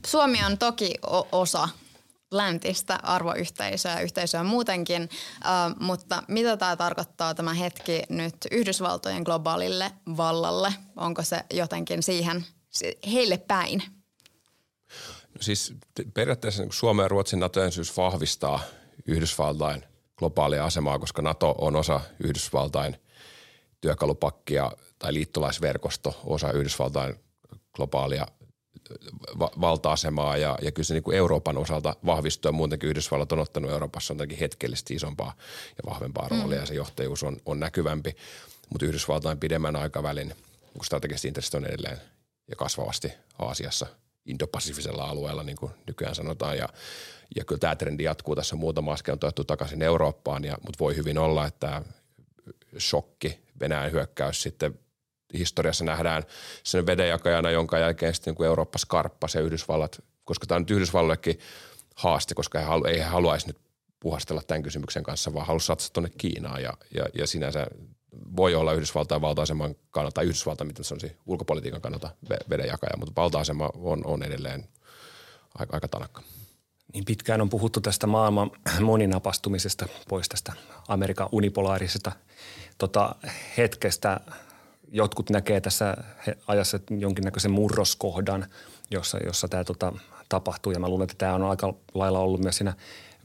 Suomi 0.06 0.38
on 0.46 0.58
toki 0.58 0.94
osa 1.32 1.68
läntistä 2.36 2.98
arvoyhteisöä, 3.02 4.00
yhteisöä 4.00 4.42
muutenkin, 4.42 5.02
uh, 5.02 5.80
mutta 5.80 6.22
mitä 6.28 6.56
tämä 6.56 6.76
tarkoittaa 6.76 7.34
tämä 7.34 7.54
hetki 7.54 8.02
nyt 8.08 8.36
Yhdysvaltojen 8.50 9.22
globaalille 9.22 9.92
vallalle? 10.16 10.74
Onko 10.96 11.22
se 11.22 11.40
jotenkin 11.50 12.02
siihen 12.02 12.44
heille 13.12 13.38
päin? 13.38 13.82
No 15.34 15.40
siis 15.40 15.74
periaatteessa 16.14 16.62
niin 16.62 16.72
Suomen 16.72 17.04
ja 17.04 17.08
Ruotsin 17.08 17.40
nato 17.40 17.60
vahvistaa 17.96 18.60
Yhdysvaltain 19.06 19.84
globaalia 20.16 20.64
asemaa, 20.64 20.98
koska 20.98 21.22
NATO 21.22 21.54
on 21.58 21.76
osa 21.76 22.00
Yhdysvaltain 22.20 22.96
työkalupakkia 23.80 24.72
tai 24.98 25.14
liittolaisverkosto, 25.14 26.20
osa 26.24 26.52
Yhdysvaltain 26.52 27.16
globaalia 27.72 28.26
va- 29.38 29.52
valta-asemaa 29.60 30.36
ja, 30.36 30.58
ja 30.62 30.72
kyllä 30.72 30.86
se 30.86 30.94
niin 30.94 31.02
kuin 31.02 31.16
Euroopan 31.16 31.58
osalta 31.58 31.96
vahvistuu 32.06 32.48
ja 32.48 32.52
muutenkin 32.52 32.88
Yhdysvallat 32.88 33.32
on 33.32 33.38
ottanut 33.38 33.70
Euroopassa 33.70 34.14
jotenkin 34.14 34.38
hetkellisesti 34.38 34.94
isompaa 34.94 35.34
ja 35.68 35.90
vahvempaa 35.90 36.28
roolia 36.28 36.56
mm. 36.58 36.62
ja 36.62 36.66
se 36.66 36.74
johtajuus 36.74 37.22
on, 37.22 37.36
on 37.46 37.60
näkyvämpi, 37.60 38.16
mutta 38.70 38.86
Yhdysvaltain 38.86 39.38
pidemmän 39.38 39.76
aikavälin 39.76 40.28
niin 40.28 40.84
strategiset 40.84 41.24
intressit 41.24 41.54
on 41.54 41.66
edelleen 41.66 41.98
ja 42.50 42.56
kasvavasti 42.56 43.12
Aasiassa– 43.38 43.86
indopasifisella 44.26 45.04
alueella, 45.04 45.42
niin 45.42 45.56
kuin 45.56 45.72
nykyään 45.86 46.14
sanotaan. 46.14 46.58
Ja, 46.58 46.68
ja 47.36 47.44
kyllä 47.44 47.58
tämä 47.58 47.76
trendi 47.76 48.04
jatkuu. 48.04 48.36
Tässä 48.36 48.56
muutama 48.56 48.92
askel 48.92 49.12
on 49.12 49.18
toettu 49.18 49.44
takaisin 49.44 49.82
Eurooppaan, 49.82 50.44
ja, 50.44 50.58
mutta 50.64 50.78
voi 50.78 50.96
hyvin 50.96 51.18
olla, 51.18 51.46
että 51.46 51.82
shokki, 52.78 53.38
Venäjän 53.60 53.92
hyökkäys 53.92 54.42
sitten 54.42 54.78
historiassa 55.38 55.84
nähdään 55.84 56.22
sen 56.62 56.86
vedenjakajana, 56.86 57.50
jonka 57.50 57.78
jälkeen 57.78 58.14
sitten 58.14 58.34
niin 58.38 58.46
Eurooppa 58.46 58.78
skarppasi 58.78 59.38
ja 59.38 59.44
Yhdysvallat, 59.44 60.02
koska 60.24 60.46
tämä 60.46 60.56
on 60.56 60.62
nyt 60.62 60.70
Yhdysvalloillekin 60.70 61.38
haaste, 61.94 62.34
koska 62.34 62.58
he 62.58 62.64
halu, 62.64 62.84
ei 62.84 62.98
he 62.98 63.04
haluaisi 63.04 63.46
nyt 63.46 63.56
puhastella 64.00 64.42
tämän 64.46 64.62
kysymyksen 64.62 65.02
kanssa, 65.02 65.34
vaan 65.34 65.46
haluaisi 65.46 65.66
satsata 65.66 65.92
tuonne 65.92 66.10
Kiinaan 66.18 66.62
ja, 66.62 66.72
ja, 66.94 67.06
ja 67.18 67.26
sinänsä 67.26 67.66
voi 68.36 68.54
olla 68.54 68.72
Yhdysvaltain 68.72 69.20
valta-aseman 69.20 69.74
kannalta, 69.90 70.14
tai 70.14 70.24
Yhdysvaltain, 70.24 70.66
mitä 70.66 70.82
se 70.82 70.94
on 70.94 71.00
ulkopolitiikan 71.26 71.80
kannalta 71.80 72.10
vedenjakaja, 72.50 72.96
mutta 72.96 73.20
valta-asema 73.22 73.70
on, 73.74 74.06
on 74.06 74.22
edelleen 74.22 74.68
aika, 75.54 75.76
aika 75.76 75.88
tanakka. 75.88 76.22
Niin 76.92 77.04
pitkään 77.04 77.40
on 77.40 77.50
puhuttu 77.50 77.80
tästä 77.80 78.06
maailman 78.06 78.50
moninapastumisesta 78.80 79.86
pois 80.08 80.28
tästä 80.28 80.52
Amerikan 80.88 81.28
unipolaarisesta 81.32 82.12
tota, 82.78 83.14
hetkestä– 83.56 84.20
jotkut 84.94 85.30
näkee 85.30 85.60
tässä 85.60 85.96
ajassa 86.46 86.78
jonkinnäköisen 86.98 87.50
murroskohdan, 87.50 88.46
jossa, 88.90 89.18
jossa 89.26 89.48
tämä 89.48 89.64
tota, 89.64 89.92
tapahtuu. 90.28 90.72
Ja 90.72 90.80
mä 90.80 90.88
luulen, 90.88 91.04
että 91.04 91.18
tämä 91.18 91.34
on 91.34 91.42
aika 91.42 91.74
lailla 91.94 92.18
ollut 92.18 92.40
myös 92.40 92.56
siinä 92.56 92.74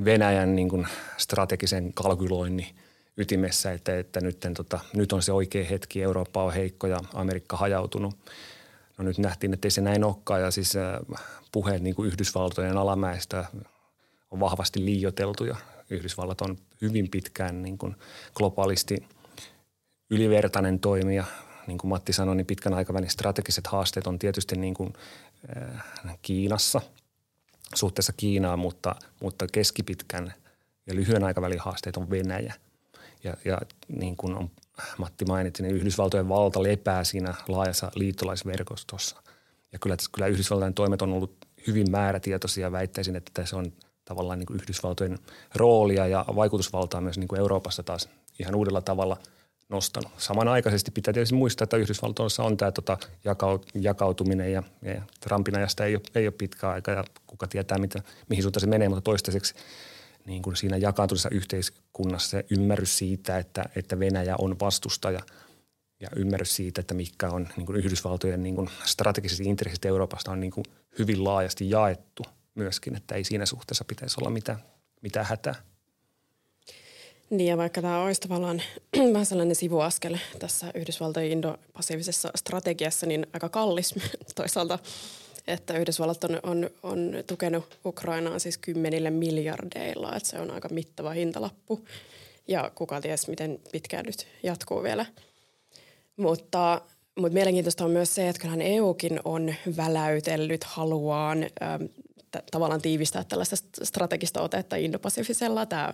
Venäjän 0.05 0.55
niin 0.55 0.69
kuin 0.69 0.87
strategisen 1.17 1.93
kalkyloinnin 1.93 2.67
ytimessä, 3.17 3.71
että, 3.71 3.99
että 3.99 4.21
nyt, 4.21 4.37
tota, 4.55 4.79
nyt 4.93 5.13
on 5.13 5.21
se 5.21 5.31
oikea 5.31 5.65
hetki, 5.65 6.03
Eurooppa 6.03 6.43
on 6.43 6.53
heikko 6.53 6.87
ja 6.87 6.99
Amerikka 7.13 7.57
hajautunut. 7.57 8.15
No 8.97 9.03
nyt 9.03 9.17
nähtiin, 9.17 9.53
että 9.53 9.65
ei 9.65 9.71
se 9.71 9.81
näin 9.81 10.03
olekaan 10.03 10.41
ja 10.41 10.51
siis 10.51 10.75
äh, 10.75 11.23
puheet 11.51 11.81
niin 11.81 11.95
kuin 11.95 12.07
Yhdysvaltojen 12.07 12.77
alamäestä 12.77 13.45
on 14.31 14.39
vahvasti 14.39 14.85
liioteltu 14.85 15.45
ja 15.45 15.55
Yhdysvallat 15.89 16.41
on 16.41 16.57
hyvin 16.81 17.09
pitkään 17.09 17.61
niin 17.61 17.77
kuin 17.77 17.95
globaalisti 18.35 19.07
ylivertainen 20.09 20.79
toimija 20.79 21.23
niin 21.69 21.77
kuin 21.77 21.89
Matti 21.89 22.13
sanoi, 22.13 22.35
niin 22.35 22.45
pitkän 22.45 22.73
aikavälin 22.73 23.09
strategiset 23.09 23.67
haasteet 23.67 24.07
on 24.07 24.19
tietysti 24.19 24.55
niin 24.55 24.73
kuin, 24.73 24.93
äh, 25.57 26.17
Kiinassa, 26.21 26.81
suhteessa 27.75 28.13
Kiinaan, 28.17 28.59
mutta, 28.59 28.95
mutta 29.21 29.47
keskipitkän 29.51 30.33
ja 30.87 30.95
lyhyen 30.95 31.23
aikavälin 31.23 31.59
haasteet 31.59 31.97
on 31.97 32.09
Venäjä. 32.09 32.53
Ja, 33.23 33.37
ja 33.45 33.57
niin 33.87 34.17
kuin 34.17 34.35
on, 34.35 34.49
Matti 34.97 35.25
mainitsi, 35.25 35.63
niin 35.63 35.75
Yhdysvaltojen 35.75 36.29
valta 36.29 36.63
lepää 36.63 37.03
siinä 37.03 37.33
laajassa 37.47 37.91
liittolaisverkostossa. 37.95 39.23
Ja 39.71 39.79
kyllä, 39.79 39.97
kyllä 40.11 40.27
Yhdysvaltojen 40.27 40.73
toimet 40.73 41.01
on 41.01 41.13
ollut 41.13 41.35
hyvin 41.67 41.91
määrätietoisia. 41.91 42.71
Väittäisin, 42.71 43.15
että 43.15 43.31
tässä 43.33 43.57
on 43.57 43.73
tavallaan 44.05 44.39
niin 44.39 44.47
kuin 44.47 44.59
Yhdysvaltojen 44.61 45.19
roolia 45.55 46.07
ja 46.07 46.25
vaikutusvaltaa 46.35 47.01
myös 47.01 47.17
niin 47.17 47.27
kuin 47.27 47.39
Euroopassa 47.39 47.83
taas 47.83 48.09
ihan 48.39 48.55
uudella 48.55 48.81
tavalla– 48.81 49.17
nostanut. 49.69 50.11
Samanaikaisesti 50.17 50.91
pitää 50.91 51.13
tietysti 51.13 51.35
muistaa, 51.35 51.63
että 51.63 51.77
Yhdysvaltoissa 51.77 52.43
on 52.43 52.57
tämä 52.57 52.71
tota, 52.71 52.97
jakautuminen 53.73 54.51
ja, 54.51 54.63
ja 54.81 55.01
Trumpin 55.19 55.57
ajasta 55.57 55.85
ei 55.85 55.95
ole, 55.95 56.03
ei 56.15 56.27
ole 56.27 56.33
pitkä 56.37 56.69
aika 56.69 56.91
ja 56.91 57.03
kuka 57.27 57.47
tietää, 57.47 57.77
mitä, 57.77 58.01
mihin 58.29 58.43
suuntaan 58.43 58.61
se 58.61 58.67
menee, 58.67 58.89
mutta 58.89 59.01
toistaiseksi 59.01 59.53
niin 60.25 60.41
kuin 60.41 60.55
siinä 60.55 60.77
jakaantuneessa 60.77 61.29
yhteiskunnassa 61.29 62.29
se 62.29 62.45
ymmärrys 62.49 62.97
siitä, 62.97 63.37
että, 63.37 63.65
että 63.75 63.99
Venäjä 63.99 64.35
on 64.39 64.59
vastustaja 64.59 65.19
ja 65.99 66.09
ymmärrys 66.15 66.55
siitä, 66.55 66.81
että 66.81 66.93
mikä 66.93 67.29
on 67.29 67.49
niin 67.57 67.65
kuin 67.65 67.77
Yhdysvaltojen 67.77 68.43
niin 68.43 68.55
kuin 68.55 68.69
strategiset 68.85 69.39
intressit 69.39 69.85
Euroopasta 69.85 70.31
on 70.31 70.39
niin 70.39 70.51
kuin 70.51 70.65
hyvin 70.99 71.23
laajasti 71.23 71.69
jaettu 71.69 72.23
myöskin, 72.55 72.95
että 72.95 73.15
ei 73.15 73.23
siinä 73.23 73.45
suhteessa 73.45 73.85
pitäisi 73.85 74.15
olla 74.21 74.29
mitään, 74.29 74.59
mitään 75.01 75.25
hätää. 75.25 75.55
Niin 77.29 77.47
ja 77.47 77.57
vaikka 77.57 77.81
tämä 77.81 78.03
olisi 78.03 78.21
tavallaan 78.21 78.61
vähän 79.13 79.25
sellainen 79.25 79.55
sivuaskel 79.55 80.17
tässä 80.39 80.71
Yhdysvaltojen 80.75 81.31
indo-passiivisessa 81.31 82.31
strategiassa, 82.35 83.05
niin 83.05 83.27
aika 83.33 83.49
kallis 83.49 83.95
toisaalta, 84.35 84.79
että 85.47 85.77
Yhdysvallat 85.77 86.23
on, 86.23 86.39
on, 86.43 86.69
on 86.83 87.13
tukenut 87.27 87.77
Ukrainaa 87.85 88.39
siis 88.39 88.57
kymmenille 88.57 89.09
miljardeilla, 89.09 90.15
että 90.15 90.29
se 90.29 90.39
on 90.39 90.51
aika 90.51 90.69
mittava 90.69 91.09
hintalappu 91.11 91.85
ja 92.47 92.71
kuka 92.75 93.01
ties 93.01 93.27
miten 93.27 93.59
pitkään 93.71 94.05
nyt 94.05 94.27
jatkuu 94.43 94.83
vielä. 94.83 95.05
Mutta, 96.17 96.81
mutta 97.15 97.33
mielenkiintoista 97.33 97.85
on 97.85 97.91
myös 97.91 98.15
se, 98.15 98.29
että 98.29 98.39
kyllähän 98.41 98.61
EUkin 98.61 99.19
on 99.25 99.53
väläytellyt 99.77 100.63
haluaan 100.63 101.43
ähm, 101.43 101.83
t- 102.31 102.45
tavallaan 102.51 102.81
tiivistää 102.81 103.23
tällaista 103.23 103.55
strategista 103.83 104.41
otetta 104.41 104.75
Indo-Pasifisella. 104.75 105.65
Tämä 105.65 105.93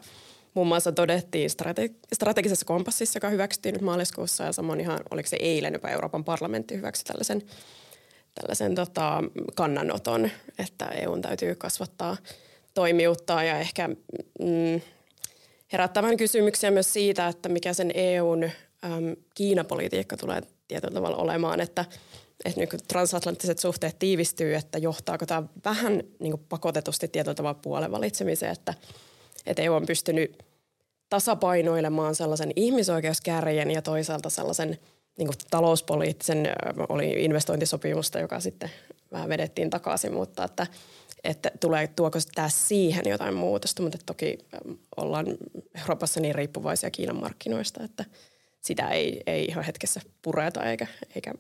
muun 0.56 0.68
muassa 0.68 0.92
todettiin 0.92 1.50
strate- 1.50 1.96
strategisessa 2.14 2.66
kompassissa, 2.66 3.18
joka 3.18 3.30
hyväksyttiin 3.30 3.74
nyt 3.74 3.82
maaliskuussa 3.82 4.44
ja 4.44 4.52
samoin 4.52 4.80
ihan, 4.80 5.00
oliko 5.12 5.30
se 5.30 5.38
eilen 5.40 5.74
jopa 5.74 5.90
Euroopan 5.90 6.24
parlamentti 6.24 6.76
hyväksyi 6.76 7.06
tällaisen, 7.06 7.42
tällaisen 8.36 8.76
tota, 8.76 9.24
kannanoton, 9.56 10.30
että 10.60 10.86
EUn 10.86 11.22
täytyy 11.22 11.56
kasvattaa 11.56 12.18
toimiutta 12.74 13.44
ja 13.44 13.60
ehkä 13.60 13.88
mm, 13.88 14.82
herättävän 15.72 16.18
kysymyksiä 16.18 16.72
myös 16.72 16.94
siitä, 16.94 17.28
että 17.28 17.50
mikä 17.50 17.74
sen 17.74 17.92
EUn 17.94 18.44
äm, 18.44 18.52
Kiinapolitiikka 19.36 20.18
tulee 20.18 20.42
tietyllä 20.68 20.94
tavalla 20.94 21.18
olemaan, 21.18 21.62
että 21.62 21.86
että 22.46 22.68
kun 22.68 22.80
transatlanttiset 22.88 23.60
suhteet 23.60 24.00
tiivistyy, 24.00 24.56
että 24.56 24.78
johtaako 24.78 25.26
tämä 25.26 25.44
vähän 25.66 26.04
niin 26.20 26.40
pakotetusti 26.50 27.08
tietyllä 27.08 27.36
tavalla 27.36 27.60
puolen 27.62 27.92
valitsemiseen, 27.92 28.52
että, 28.52 28.74
että 29.46 29.62
EU 29.62 29.74
on 29.74 29.86
pystynyt 29.86 30.44
tasapainoilemaan 31.10 32.16
sellaisen 32.16 32.52
ihmisoikeuskärjen 32.56 33.72
ja 33.72 33.82
toisaalta 33.82 34.30
sellaisen 34.30 34.80
niin 35.18 35.28
kuin 35.28 35.38
talouspoliittisen, 35.52 36.48
oli 36.90 37.12
investointisopimusta, 37.12 38.20
joka 38.20 38.40
sitten 38.40 38.72
vähän 39.12 39.30
vedettiin 39.30 39.70
takaisin, 39.70 40.14
mutta 40.14 40.44
että, 40.44 40.68
että 41.24 41.52
tulee, 41.60 41.88
tuoko 41.88 42.20
tämä 42.36 42.50
siihen 42.50 43.06
jotain 43.10 43.34
muutosta, 43.34 43.84
mutta 43.84 43.98
toki 44.06 44.38
ollaan 44.98 45.26
Euroopassa 45.82 46.20
niin 46.20 46.36
riippuvaisia 46.36 46.92
Kiinan 46.92 47.20
markkinoista, 47.20 47.84
että 47.84 48.06
sitä 48.62 48.90
ei, 48.90 49.22
ei 49.28 49.46
ihan 49.46 49.64
hetkessä 49.64 50.02
pureta 50.22 50.64
eikä, 50.64 50.88
eikä 51.16 51.34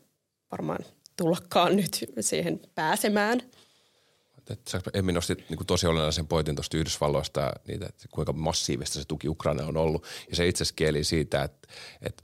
varmaan 0.51 0.79
tullakaan 1.17 1.75
nyt 1.75 2.05
siihen 2.19 2.59
pääsemään. 2.75 3.41
Emmi 4.93 5.11
nosti 5.11 5.35
niin 5.49 5.65
tosi 5.67 5.87
olennaisen 5.87 6.27
pointin 6.27 6.55
tuosta 6.55 6.77
Yhdysvalloista, 6.77 7.51
niitä, 7.67 7.85
että 7.85 8.07
kuinka 8.11 8.33
massiivista 8.33 8.99
se 8.99 9.05
tuki 9.07 9.29
Ukraina 9.29 9.65
on 9.65 9.77
ollut. 9.77 10.05
Ja 10.29 10.35
se 10.35 10.47
itse 10.47 10.63
asiassa 10.63 10.75
kieli 10.75 11.03
siitä, 11.03 11.43
että, 11.43 11.67
että 12.01 12.23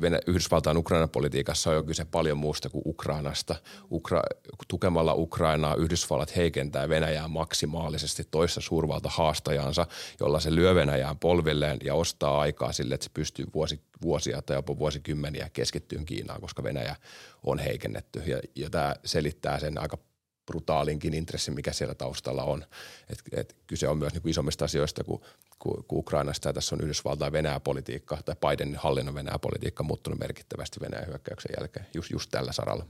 Venä- 0.00 0.20
Yhdysvaltain 0.26 0.76
Ukrainan 0.76 1.10
politiikassa 1.10 1.70
on 1.70 1.76
jo 1.76 1.82
kyse 1.82 2.04
paljon 2.04 2.38
muusta 2.38 2.68
kuin 2.68 2.82
Ukrainasta. 2.86 3.56
Ukra- 3.92 4.56
tukemalla 4.68 5.14
Ukrainaa 5.14 5.74
Yhdysvallat 5.74 6.36
heikentää 6.36 6.88
Venäjää 6.88 7.28
maksimaalisesti 7.28 8.24
toista 8.30 8.60
suurvalta 8.60 9.08
haastajansa, 9.08 9.86
jolla 10.20 10.40
se 10.40 10.54
lyö 10.54 10.74
Venäjään 10.74 11.18
polvilleen 11.18 11.78
ja 11.84 11.94
ostaa 11.94 12.40
aikaa 12.40 12.72
sille, 12.72 12.94
että 12.94 13.04
se 13.04 13.10
pystyy 13.14 13.46
vuosi, 13.54 13.80
vuosia 14.02 14.42
tai 14.42 14.56
jopa 14.56 14.78
vuosikymmeniä 14.78 15.50
keskittyyn 15.52 16.04
Kiinaan, 16.04 16.40
koska 16.40 16.62
Venäjä 16.62 16.96
on 17.42 17.58
heikennetty. 17.58 18.22
Ja, 18.26 18.40
ja 18.54 18.70
tämä 18.70 18.94
selittää 19.04 19.60
sen 19.60 19.78
aika 19.78 19.98
brutaalinkin 20.46 21.14
intressin, 21.14 21.54
mikä 21.54 21.72
siellä 21.72 21.94
taustalla 21.94 22.44
on. 22.44 22.64
Et, 23.10 23.22
et 23.32 23.56
kyse 23.66 23.88
on 23.88 23.98
myös 23.98 24.12
niin 24.12 24.22
kuin 24.22 24.30
isommista 24.30 24.64
asioista 24.64 25.04
kuin, 25.04 25.22
kuin, 25.58 25.84
kuin 25.88 25.98
Ukrainasta. 25.98 26.48
Ja 26.48 26.52
tässä 26.52 26.74
on 26.74 26.80
Yhdysvaltain 26.80 27.32
Venäjä-politiikka 27.32 28.18
tai 28.24 28.36
Bidenin 28.40 28.76
hallinnon 28.76 29.14
Venäjä-politiikka 29.14 29.82
muuttunut 29.82 30.18
merkittävästi 30.18 30.80
Venäjän 30.80 31.06
hyökkäyksen 31.06 31.54
jälkeen 31.58 31.86
just, 31.94 32.10
just 32.10 32.30
tällä 32.30 32.52
saralla. 32.52 32.86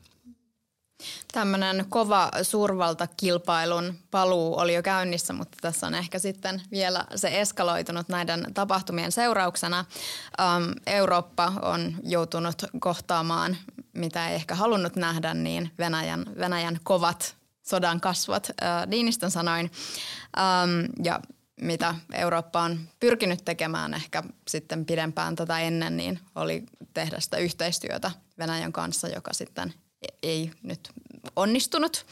Tämmöinen 1.33 1.87
kova 1.89 2.31
suurvaltakilpailun 2.43 3.95
paluu 4.11 4.59
oli 4.59 4.75
jo 4.75 4.83
käynnissä, 4.83 5.33
mutta 5.33 5.59
tässä 5.61 5.87
on 5.87 5.95
ehkä 5.95 6.19
sitten 6.19 6.63
vielä 6.71 7.05
se 7.15 7.41
eskaloitunut 7.41 8.09
näiden 8.09 8.47
tapahtumien 8.55 9.13
seurauksena. 9.13 9.85
Ähm, 10.41 10.71
Eurooppa 10.87 11.53
on 11.63 11.95
joutunut 12.03 12.63
kohtaamaan, 12.81 13.57
mitä 13.93 14.29
ei 14.29 14.35
ehkä 14.35 14.55
halunnut 14.55 14.97
nähdä, 14.97 15.35
niin 15.35 15.71
Venäjän, 15.79 16.27
Venäjän 16.39 16.81
kovat 16.83 17.36
sodan 17.69 18.01
kasvot 18.01 18.49
äh, 18.63 18.87
Niinistön 18.87 19.31
sanoin. 19.31 19.71
Ähm, 20.39 21.05
ja 21.05 21.21
mitä 21.61 21.95
Eurooppa 22.13 22.63
on 22.63 22.81
pyrkinyt 23.01 23.45
tekemään 23.45 23.95
ehkä 23.95 24.23
sitten 24.49 24.87
pidempään 24.87 25.37
tätä 25.37 25.61
ennen, 25.61 25.97
niin 25.97 26.21
oli 26.35 26.63
tehdä 26.95 27.21
sitä 27.21 27.37
yhteistyötä 27.37 28.11
Venäjän 28.39 28.73
kanssa, 28.73 29.09
joka 29.09 29.33
sitten 29.33 29.75
ei 30.23 30.51
nyt 30.63 30.91
onnistunut. 31.37 32.07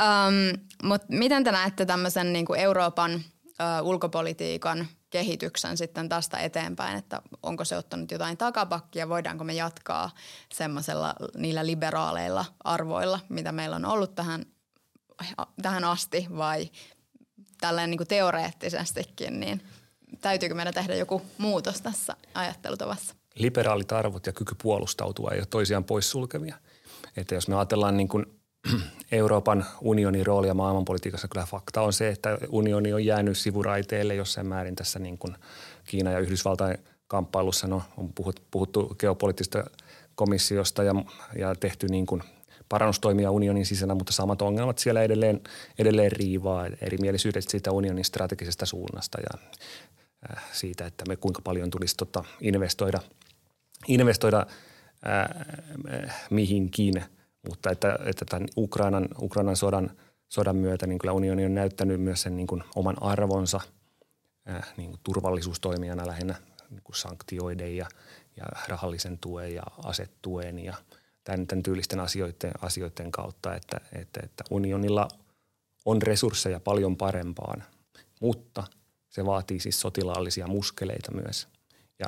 Ähm, 0.00 0.62
Mutta 0.82 1.06
miten 1.10 1.44
te 1.44 1.52
näette 1.52 1.86
tämmöisen 1.86 2.32
niin 2.32 2.46
kuin 2.46 2.60
Euroopan 2.60 3.14
äh, 3.14 3.82
ulkopolitiikan 3.82 4.86
kehityksen 5.10 5.76
sitten 5.76 6.08
tästä 6.08 6.38
eteenpäin, 6.38 6.98
että 6.98 7.22
onko 7.42 7.64
se 7.64 7.76
ottanut 7.76 8.10
jotain 8.10 8.36
takapakkia, 8.36 9.08
voidaanko 9.08 9.44
me 9.44 9.52
jatkaa 9.52 10.10
semmoisella 10.52 11.14
niillä 11.36 11.66
liberaaleilla 11.66 12.44
arvoilla, 12.64 13.20
mitä 13.28 13.52
meillä 13.52 13.76
on 13.76 13.84
ollut 13.84 14.14
tähän 14.14 14.46
tähän 15.62 15.84
asti 15.84 16.26
vai 16.36 16.70
tälleen 17.60 17.90
niin 17.90 17.98
kuin 17.98 18.08
teoreettisestikin, 18.08 19.40
niin 19.40 19.62
täytyykö 20.20 20.54
meidän 20.54 20.74
tehdä 20.74 20.94
joku 20.94 21.22
muutos 21.38 21.80
tässä 21.80 22.16
ajattelutavassa? 22.34 23.14
Liberaalit 23.34 23.92
arvot 23.92 24.26
ja 24.26 24.32
kyky 24.32 24.54
puolustautua 24.62 25.30
ei 25.30 25.38
ole 25.38 25.46
toisiaan 25.46 25.84
poissulkevia. 25.84 26.56
Että 27.16 27.34
jos 27.34 27.48
me 27.48 27.56
ajatellaan 27.56 27.96
niin 27.96 28.08
kuin 28.08 28.26
Euroopan 29.12 29.66
unionin 29.80 30.26
roolia 30.26 30.54
maailmanpolitiikassa, 30.54 31.28
kyllä 31.28 31.46
fakta 31.46 31.82
on 31.82 31.92
se, 31.92 32.08
että 32.08 32.38
unioni 32.48 32.92
on 32.92 33.04
jäänyt 33.04 33.38
sivuraiteelle 33.38 34.14
jossain 34.14 34.46
määrin 34.46 34.76
tässä 34.76 34.98
niin 34.98 35.18
kuin 35.18 35.34
Kiina 35.84 36.10
ja 36.10 36.18
Yhdysvaltain 36.18 36.78
kamppailussa. 37.06 37.66
No, 37.66 37.82
on 37.96 38.12
puhuttu 38.50 38.96
geopoliittisesta 38.98 39.64
komissiosta 40.14 40.82
ja, 40.82 40.94
ja 41.38 41.54
tehty 41.54 41.86
niin 41.88 42.06
kuin 42.06 42.22
parannustoimia 42.72 43.30
unionin 43.30 43.66
sisällä, 43.66 43.94
mutta 43.94 44.12
samat 44.12 44.42
ongelmat 44.42 44.78
siellä 44.78 45.02
edelleen, 45.02 45.40
edelleen 45.78 46.12
riivaa 46.12 46.66
erimielisyydet 46.66 47.48
siitä 47.48 47.72
unionin 47.72 48.04
strategisesta 48.04 48.66
suunnasta 48.66 49.18
ja 49.20 49.38
äh, 50.30 50.44
siitä, 50.52 50.86
että 50.86 51.04
me 51.08 51.16
kuinka 51.16 51.42
paljon 51.42 51.70
tulisi 51.70 51.96
tota 51.96 52.24
investoida, 52.40 53.00
investoida 53.88 54.46
äh, 55.06 56.26
mihinkin, 56.30 57.04
mutta 57.48 57.70
että, 57.70 57.98
että 58.04 58.24
tämän 58.24 58.48
Ukrainan, 58.56 59.08
Ukrainan 59.22 59.56
sodan, 59.56 59.90
sodan 60.28 60.56
myötä 60.56 60.86
niin 60.86 60.98
kyllä 60.98 61.12
unioni 61.12 61.44
on 61.44 61.54
näyttänyt 61.54 62.00
myös 62.00 62.22
sen 62.22 62.36
niin 62.36 62.46
kuin 62.46 62.62
oman 62.76 63.02
arvonsa 63.02 63.60
äh, 64.50 64.72
niin 64.76 64.90
kuin 64.90 65.00
turvallisuustoimijana 65.02 66.06
lähinnä 66.06 66.34
niin 66.70 66.82
kuin 66.84 66.96
sanktioiden 66.96 67.76
ja, 67.76 67.86
ja 68.36 68.44
rahallisen 68.68 69.18
tuen 69.18 69.54
ja 69.54 69.62
asetuen 69.84 70.58
ja– 70.58 70.74
tämän, 71.24 71.46
tämän 71.46 71.62
tyylisten 71.62 72.00
asioiden, 72.00 72.52
asioiden 72.62 73.10
kautta, 73.10 73.54
että, 73.54 73.80
että, 73.92 74.20
että 74.24 74.44
unionilla 74.50 75.08
on 75.84 76.02
resursseja 76.02 76.60
paljon 76.60 76.96
parempaan, 76.96 77.64
mutta 78.20 78.64
se 79.08 79.26
vaatii 79.26 79.60
siis 79.60 79.80
sotilaallisia 79.80 80.46
muskeleita 80.46 81.12
myös. 81.12 81.48
Ja 81.98 82.06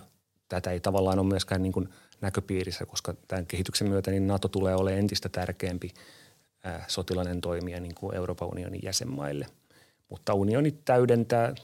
tätä 0.49 0.71
ei 0.71 0.81
tavallaan 0.81 1.19
ole 1.19 1.29
myöskään 1.29 1.63
niin 1.63 1.73
kuin 1.73 1.89
näköpiirissä, 2.21 2.87
koska 2.87 3.15
tämän 3.29 3.47
kehityksen 3.47 3.89
myötä 3.89 4.11
niin 4.11 4.27
NATO 4.27 4.49
tulee 4.49 4.75
olemaan 4.75 5.01
entistä 5.01 5.29
tärkeämpi 5.29 5.91
ää, 6.65 6.85
sotilainen 6.89 7.41
toimija 7.41 7.81
niin 7.81 7.95
kuin 7.95 8.15
Euroopan 8.17 8.49
unionin 8.49 8.81
jäsenmaille. 8.83 9.47
Mutta 10.09 10.35
unioni 10.35 10.73
täydentää 10.85 11.55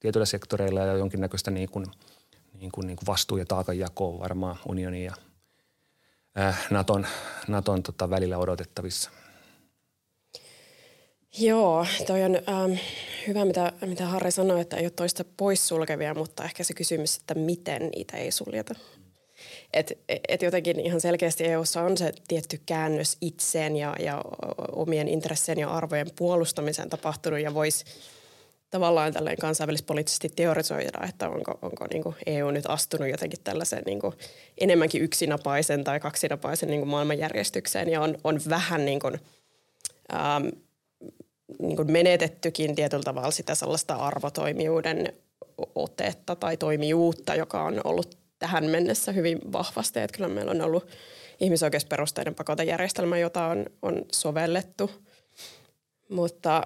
tietyillä 0.00 0.26
sektoreilla 0.26 0.80
ja 0.80 0.96
jonkinnäköistä 0.96 1.50
niin 1.50 1.70
kuin, 1.70 1.86
niin 2.60 2.72
kuin, 2.72 2.86
niin 2.86 2.96
kuin 2.96 3.06
vastuu- 3.06 3.38
ja 3.38 3.46
taakanjakoa 3.46 4.18
varmaan 4.18 4.58
unionin 4.68 5.04
ja 5.04 5.14
äh, 6.38 6.66
Naton, 6.70 7.06
Naton 7.48 7.82
tota, 7.82 8.10
välillä 8.10 8.38
odotettavissa? 8.38 9.10
Joo, 11.38 11.86
toi 12.06 12.22
on 12.22 12.36
ähm, 12.36 12.78
hyvä, 13.26 13.44
mitä, 13.44 13.72
mitä 13.86 14.06
Harri 14.06 14.30
sanoi, 14.30 14.60
että 14.60 14.76
ei 14.76 14.84
ole 14.84 14.90
toista 14.90 15.24
poissulkevia, 15.36 16.14
mutta 16.14 16.44
ehkä 16.44 16.64
se 16.64 16.74
kysymys, 16.74 17.16
että 17.16 17.34
miten 17.34 17.90
niitä 17.96 18.16
ei 18.16 18.30
suljeta. 18.30 18.74
Et, 19.72 19.92
et 20.28 20.42
jotenkin 20.42 20.80
ihan 20.80 21.00
selkeästi 21.00 21.44
EUssa 21.44 21.82
on 21.82 21.96
se 21.96 22.12
tietty 22.28 22.60
käännös 22.66 23.16
itseen 23.20 23.76
ja, 23.76 23.96
ja 23.98 24.22
omien 24.72 25.08
intressien 25.08 25.58
ja 25.58 25.70
arvojen 25.70 26.10
puolustamiseen 26.16 26.90
tapahtunut 26.90 27.40
ja 27.40 27.54
voisi 27.54 27.84
tavallaan 28.76 29.12
tälleen 29.12 29.36
kansainvälispoliittisesti 29.36 30.28
teorisoida, 30.28 31.06
että 31.08 31.28
onko, 31.28 31.58
onko 31.62 31.86
niin 31.92 32.02
kuin 32.02 32.14
EU 32.26 32.50
nyt 32.50 32.64
astunut 32.68 33.08
jotenkin 33.08 33.38
tällaiseen 33.44 33.82
niin 33.86 34.00
kuin 34.00 34.14
enemmänkin 34.58 35.02
yksinapaisen 35.02 35.84
tai 35.84 36.00
kaksinapaisen 36.00 36.68
niin 36.68 36.80
kuin 36.80 36.88
maailmanjärjestykseen 36.88 37.88
ja 37.88 38.00
on, 38.00 38.18
on 38.24 38.40
vähän 38.48 38.84
niin 38.84 39.00
kuin, 39.00 39.20
ähm, 40.14 40.46
niin 41.58 41.76
kuin 41.76 41.92
menetettykin 41.92 42.74
tietyllä 42.74 43.02
tavalla 43.02 43.30
sitä 43.30 43.54
sellaista 43.54 43.94
arvotoimijuuden 43.94 45.12
otetta 45.74 46.36
tai 46.36 46.56
toimijuutta, 46.56 47.34
joka 47.34 47.62
on 47.62 47.80
ollut 47.84 48.18
tähän 48.38 48.64
mennessä 48.64 49.12
hyvin 49.12 49.38
vahvasti. 49.52 50.00
Että 50.00 50.16
kyllä 50.16 50.28
meillä 50.28 50.50
on 50.50 50.60
ollut 50.60 50.88
ihmisoikeusperusteinen 51.40 52.34
pakotejärjestelmä, 52.34 53.18
jota 53.18 53.46
on, 53.46 53.66
on 53.82 54.04
sovellettu. 54.12 54.90
Mutta 56.08 56.62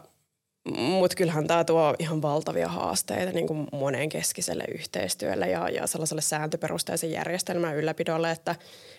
mutta 0.68 1.16
kyllähän 1.16 1.46
tämä 1.46 1.64
tuo 1.64 1.94
ihan 1.98 2.22
valtavia 2.22 2.68
haasteita 2.68 3.32
niin 3.32 3.46
kuin 3.46 3.66
monenkeskiselle 3.72 4.64
yhteistyölle 4.74 5.48
ja, 5.50 5.68
ja 5.68 5.86
sellaiselle 5.86 6.22
sääntöperusteisen 6.22 7.10
järjestelmän 7.10 7.76
ylläpidolle, 7.76 8.30
että, 8.30 8.56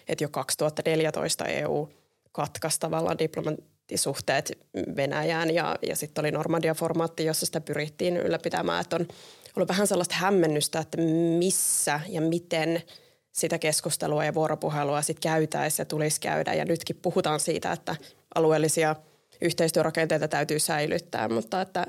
että 0.07 0.23
jo 0.23 0.29
2014 0.29 1.45
EU 1.45 1.89
katkaisi 2.31 2.79
tavallaan 2.79 3.19
diplomaattisuhteet 3.19 4.51
Venäjään 4.95 5.53
ja, 5.53 5.75
ja 5.87 5.95
sitten 5.95 6.21
oli 6.21 6.31
Normandia-formaatti, 6.31 7.25
jossa 7.25 7.45
sitä 7.45 7.61
pyrittiin 7.61 8.17
ylläpitämään. 8.17 8.81
Että 8.81 8.95
on 8.95 9.07
ollut 9.55 9.69
vähän 9.69 9.87
sellaista 9.87 10.15
hämmennystä, 10.15 10.79
että 10.79 10.97
missä 11.37 11.99
ja 12.07 12.21
miten 12.21 12.81
sitä 13.31 13.59
keskustelua 13.59 14.25
ja 14.25 14.33
vuoropuhelua 14.33 15.01
sitten 15.01 15.21
käytäisiin 15.31 15.83
ja 15.83 15.85
tulisi 15.85 16.21
käydä. 16.21 16.53
Ja 16.53 16.65
nytkin 16.65 16.99
puhutaan 17.01 17.39
siitä, 17.39 17.71
että 17.71 17.95
alueellisia– 18.35 18.95
yhteistyörakenteita 19.41 20.27
täytyy 20.27 20.59
säilyttää, 20.59 21.29
mutta 21.29 21.61
että, 21.61 21.85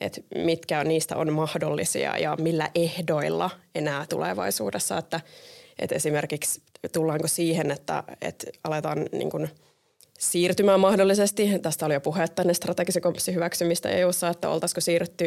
että 0.00 0.20
mitkä 0.34 0.84
niistä 0.84 1.16
on 1.16 1.32
mahdollisia 1.32 2.18
ja 2.18 2.36
millä 2.40 2.70
ehdoilla 2.74 3.50
enää 3.74 4.06
tulevaisuudessa. 4.08 4.98
Että, 4.98 5.20
että 5.78 5.94
esimerkiksi 5.94 6.62
tullaanko 6.92 7.28
siihen, 7.28 7.70
että, 7.70 8.04
että 8.22 8.46
aletaan 8.64 9.06
niin 9.12 9.30
kuin 9.30 9.50
siirtymään 10.18 10.80
mahdollisesti. 10.80 11.58
Tästä 11.58 11.86
oli 11.86 11.94
jo 11.94 12.00
puhetta 12.00 12.42
ennen 12.42 12.54
strategisen 12.54 13.02
kompassin 13.02 13.34
hyväksymistä 13.34 13.88
EU-ssa, 13.88 14.28
että 14.28 14.48
oltaisiko 14.48 14.80
siirrytty 14.80 15.24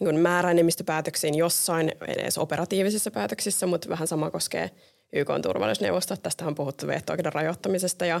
niin 0.00 0.06
kuin 0.06 0.18
määräenemmistöpäätöksiin 0.18 1.34
jossain 1.34 1.92
edes 2.06 2.38
operatiivisissa 2.38 3.10
päätöksissä, 3.10 3.66
mutta 3.66 3.88
vähän 3.88 4.08
sama 4.08 4.30
koskee 4.30 4.70
YK 5.12 5.28
turvallisuusneuvosto. 5.42 6.16
Tästä 6.16 6.46
on 6.46 6.54
puhuttu 6.54 6.86
veto-oikeuden 6.86 7.32
rajoittamisesta 7.32 8.06
ja 8.06 8.20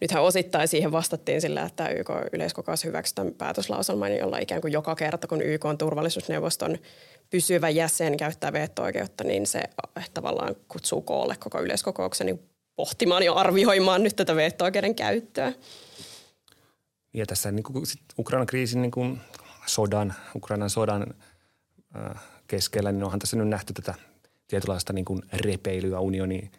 nythän 0.00 0.22
osittain 0.22 0.68
siihen 0.68 0.92
vastattiin 0.92 1.40
sillä, 1.40 1.62
että 1.62 1.88
YK 1.88 2.10
yleiskokous 2.32 2.84
hyväksyi 2.84 3.14
tämän 3.14 3.34
päätöslauselman, 3.34 4.16
jolla 4.16 4.38
ikään 4.38 4.60
kuin 4.60 4.72
joka 4.72 4.94
kerta, 4.94 5.26
kun 5.26 5.42
YK 5.42 5.64
on 5.64 5.78
turvallisuusneuvoston 5.78 6.78
pysyvä 7.30 7.68
jäsen 7.68 8.16
käyttää 8.16 8.52
veto-oikeutta, 8.52 9.24
niin 9.24 9.46
se 9.46 9.62
tavallaan 10.14 10.56
kutsuu 10.68 11.02
koolle 11.02 11.36
koko 11.38 11.60
yleiskokouksen 11.60 12.26
niin 12.26 12.40
pohtimaan 12.76 13.22
ja 13.22 13.32
arvioimaan 13.32 14.02
nyt 14.02 14.16
tätä 14.16 14.36
veto-oikeuden 14.36 14.94
käyttöä. 14.94 15.52
Ja 17.14 17.26
tässä 17.26 17.52
niin 17.52 17.64
Ukrainan 18.18 18.46
kriisin 18.46 18.82
niin 18.82 18.90
kuin 18.90 19.20
sodan, 19.66 20.14
Ukrainan 20.36 20.70
sodan 20.70 21.14
äh, 21.96 22.22
keskellä, 22.46 22.92
niin 22.92 23.04
onhan 23.04 23.18
tässä 23.18 23.36
nyt 23.36 23.48
nähty 23.48 23.72
tätä 23.72 23.94
tietynlaista 24.48 24.92
niin 24.92 25.04
kuin 25.04 25.22
repeilyä 25.32 26.00
unionin 26.00 26.52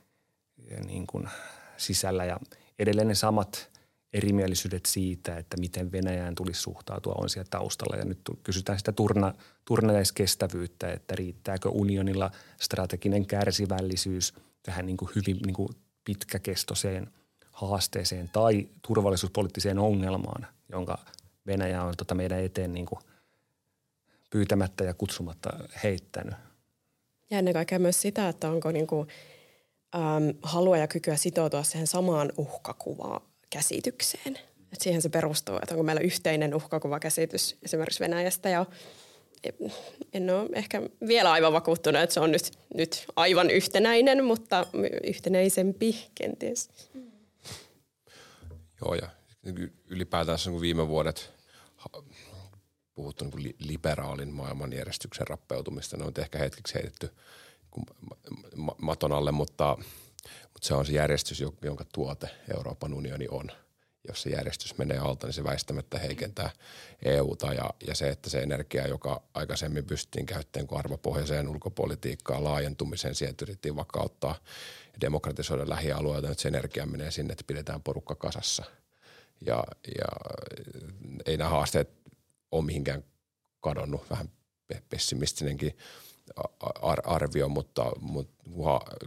niin 0.86 1.08
kuin 1.08 1.30
sisällä 1.78 2.26
ja 2.26 2.40
edelleen 2.80 3.08
ne 3.08 3.16
samat 3.16 3.70
erimielisyydet 4.14 4.86
siitä, 4.86 5.38
että 5.38 5.58
miten 5.58 5.92
Venäjään 5.92 6.36
tulisi 6.36 6.62
suhtautua 6.62 7.16
on 7.18 7.30
siellä 7.30 7.48
taustalla. 7.50 7.98
Ja 7.98 8.06
nyt 8.06 8.20
kysytään 8.44 8.78
sitä 8.78 8.92
turna, 8.92 9.34
turnalaiskestävyyttä, 9.66 10.92
että 10.92 11.16
riittääkö 11.16 11.70
unionilla 11.70 12.32
strateginen 12.62 13.26
kärsivällisyys 13.26 14.34
tähän 14.64 14.86
niin 14.86 14.98
kuin 14.98 15.12
hyvin 15.16 15.38
niin 15.46 15.54
kuin 15.54 15.70
pitkäkestoiseen 16.06 17.12
haasteeseen 17.52 18.30
tai 18.30 18.70
turvallisuuspoliittiseen 18.88 19.80
ongelmaan, 19.80 20.48
jonka 20.70 20.98
Venäjä 21.48 21.84
on 21.84 21.94
tota 21.98 22.16
meidän 22.16 22.44
eteen 22.44 22.74
niin 22.74 22.86
kuin 22.86 23.00
pyytämättä 24.30 24.84
ja 24.84 24.94
kutsumatta 24.94 25.50
heittänyt. 25.84 26.36
Ja 27.30 27.40
ennen 27.40 27.54
kaikkea 27.54 27.80
myös 27.80 28.02
sitä, 28.02 28.30
että 28.30 28.50
onko 28.50 28.72
niin 28.72 28.88
kuin, 28.88 29.08
äm, 29.96 30.34
halua 30.44 30.78
ja 30.78 30.88
kykyä 30.88 31.16
sitoutua 31.16 31.64
siihen 31.64 31.88
samaan 31.88 32.32
uhkakuvaan 32.38 33.22
käsitykseen. 33.50 34.40
Et 34.74 34.82
siihen 34.82 35.02
se 35.02 35.10
perustuu, 35.10 35.56
että 35.56 35.76
onko 35.76 35.84
meillä 35.84 36.02
yhteinen 36.02 36.56
uhkakuvakäsitys 36.56 37.58
esimerkiksi 37.64 38.00
Venäjästä 38.00 38.50
ja 38.50 38.66
en 40.14 40.30
ole 40.30 40.50
ehkä 40.54 40.82
vielä 41.08 41.32
aivan 41.32 41.54
vakuuttunut, 41.54 42.02
että 42.02 42.14
se 42.14 42.20
on 42.20 42.32
nyt, 42.32 42.52
nyt 42.74 43.06
aivan 43.16 43.50
yhtenäinen, 43.50 44.24
mutta 44.24 44.66
yhtenäisempi 45.04 46.10
kenties. 46.16 46.70
Joo, 48.86 48.96
ja 48.96 49.10
ylipäätään 49.88 50.38
kun 50.52 50.62
viime 50.62 50.88
vuodet 50.88 51.32
puhuttu 52.96 53.26
niin 53.26 53.56
liberaalin 53.60 54.30
maailmanjärjestyksen 54.34 55.28
rappeutumista, 55.28 55.98
ne 55.98 56.04
on 56.04 56.14
ehkä 56.20 56.38
hetkeksi 56.38 56.74
heitetty 56.74 57.10
maton 58.78 59.12
alle, 59.12 59.32
mutta, 59.32 59.78
mutta 60.44 60.68
se 60.68 60.74
on 60.74 60.86
se 60.86 60.92
järjestys, 60.92 61.44
jonka 61.62 61.86
tuote 61.94 62.30
Euroopan 62.56 62.94
unioni 62.94 63.28
on– 63.32 63.52
jos 64.08 64.22
se 64.22 64.30
järjestys 64.30 64.78
menee 64.78 64.98
alta, 64.98 65.28
niin 65.28 65.34
se 65.34 65.44
väistämättä 65.44 66.00
heikentää 66.00 66.50
EUta 67.06 67.54
ja, 67.54 67.70
ja 67.88 67.96
se, 67.96 68.10
että 68.10 68.30
se 68.30 68.40
energia, 68.40 68.88
joka 68.88 69.22
aikaisemmin 69.34 69.86
pystyttiin 69.86 70.26
käyttämään 70.26 70.68
kuin 70.68 70.80
arvopohjaiseen 70.80 71.48
ulkopolitiikkaan 71.48 72.44
laajentumiseen, 72.44 73.16
sieltä 73.16 73.46
yritettiin 73.46 73.76
vakauttaa 73.76 74.36
ja 74.94 75.02
demokratisoida 75.02 75.70
lähialueita, 75.70 76.28
nyt 76.30 76.40
se 76.40 76.48
energia 76.48 76.86
menee 76.86 77.12
sinne, 77.12 77.32
että 77.32 77.44
pidetään 77.48 77.84
porukka 77.84 78.16
kasassa. 78.16 78.64
Ja, 79.46 79.64
ja 79.98 80.08
ei 81.26 81.38
nämä 81.38 81.50
haasteet 81.50 81.90
ole 82.52 82.66
mihinkään 82.66 83.04
kadonnut, 83.60 84.10
vähän 84.10 84.30
pessimistinenkin 84.90 85.78
arvio, 87.04 87.50
mutta, 87.50 87.92
mutta 88.02 88.34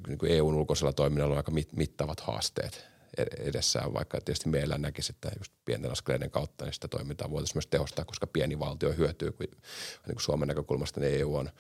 niin 0.07 0.19
EUn 0.29 0.55
ulkoisella 0.55 0.93
toiminnalla 0.93 1.33
on 1.33 1.39
aika 1.39 1.53
mittavat 1.77 2.21
haasteet 2.21 2.93
edessään, 3.39 3.95
vaikka 3.95 4.21
tietysti 4.21 4.49
meillä 4.49 4.79
näkisi, 4.79 5.13
että 5.13 5.31
just 5.39 5.53
pienten 5.65 5.93
askeleiden 5.93 6.31
kautta 6.31 6.65
niin 6.65 6.75
sitä 6.75 6.89
toimintaa 6.89 7.31
voitaisiin 7.31 7.57
myös 7.57 7.67
tehostaa, 7.67 8.05
koska 8.05 8.27
pieni 8.27 8.59
valtio 8.59 8.93
hyötyy, 8.93 9.33
kun, 9.33 9.47
niin 9.51 9.61
kuin 10.07 10.21
Suomen 10.21 10.49
näkökulmasta 10.49 11.01
niin 11.01 11.21
EU 11.21 11.37
on, 11.37 11.51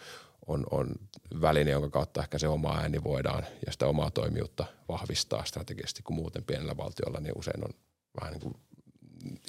on, 0.46 0.64
on 0.70 0.94
väline, 1.40 1.70
jonka 1.70 1.90
kautta 1.90 2.22
ehkä 2.22 2.38
se 2.38 2.48
oma 2.48 2.78
ääni 2.78 3.04
voidaan 3.04 3.46
ja 3.66 3.72
sitä 3.72 3.86
omaa 3.86 4.10
toimijuutta 4.10 4.64
vahvistaa 4.88 5.44
strategisesti, 5.44 6.02
kun 6.02 6.16
muuten 6.16 6.44
pienellä 6.44 6.76
valtiolla 6.76 7.20
niin 7.20 7.38
usein 7.38 7.64
on 7.64 7.74
vähän 8.20 8.32
niin 8.32 8.40
kuin 8.40 8.54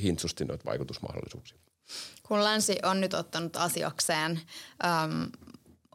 hintsusti 0.03 0.45
noita 0.45 0.65
vaikutusmahdollisuuksia. 0.65 1.57
Kun 2.23 2.43
länsi 2.43 2.77
on 2.83 3.01
nyt 3.01 3.13
ottanut 3.13 3.55
asiakseen 3.55 4.41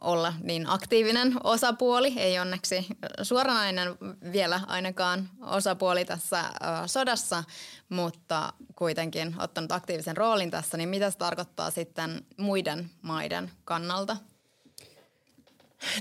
olla 0.01 0.33
niin 0.43 0.69
aktiivinen 0.69 1.35
osapuoli, 1.43 2.13
ei 2.17 2.39
onneksi 2.39 2.87
suoranainen 3.21 3.95
vielä 4.31 4.61
ainakaan 4.67 5.29
osapuoli 5.41 6.05
tässä 6.05 6.43
sodassa, 6.85 7.43
mutta 7.89 8.53
kuitenkin 8.75 9.35
ottanut 9.39 9.71
aktiivisen 9.71 10.17
roolin 10.17 10.51
tässä, 10.51 10.77
niin 10.77 10.89
mitä 10.89 11.11
se 11.11 11.17
tarkoittaa 11.17 11.71
sitten 11.71 12.25
muiden 12.37 12.89
maiden 13.01 13.51
kannalta? 13.65 14.17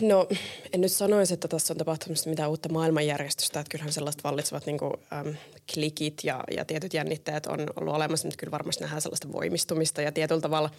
No 0.00 0.26
en 0.72 0.80
nyt 0.80 0.92
sanoisi, 0.92 1.34
että 1.34 1.48
tässä 1.48 1.72
on 1.72 1.78
tapahtunut 1.78 2.18
mitään 2.26 2.50
uutta 2.50 2.68
maailmanjärjestystä, 2.68 3.60
että 3.60 3.70
kyllähän 3.70 3.92
sellaiset 3.92 4.24
vallitsevat 4.24 4.66
niin 4.66 4.78
kuin, 4.78 4.92
äm, 5.12 5.34
klikit 5.74 6.14
ja, 6.24 6.44
ja 6.56 6.64
tietyt 6.64 6.94
jännitteet 6.94 7.46
on 7.46 7.60
ollut 7.76 7.94
olemassa, 7.94 8.28
mutta 8.28 8.36
kyllä 8.38 8.50
varmasti 8.50 8.84
nähdään 8.84 9.02
sellaista 9.02 9.32
voimistumista 9.32 10.02
ja 10.02 10.12
tietyllä 10.12 10.40
tavalla– 10.40 10.70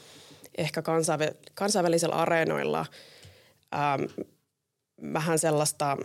ehkä 0.59 0.81
kansainvä- 0.81 1.33
kansainvälisillä 1.53 2.15
areenoilla 2.15 2.85
ähm, 3.75 4.03
vähän 5.13 5.39
sellaista 5.39 5.97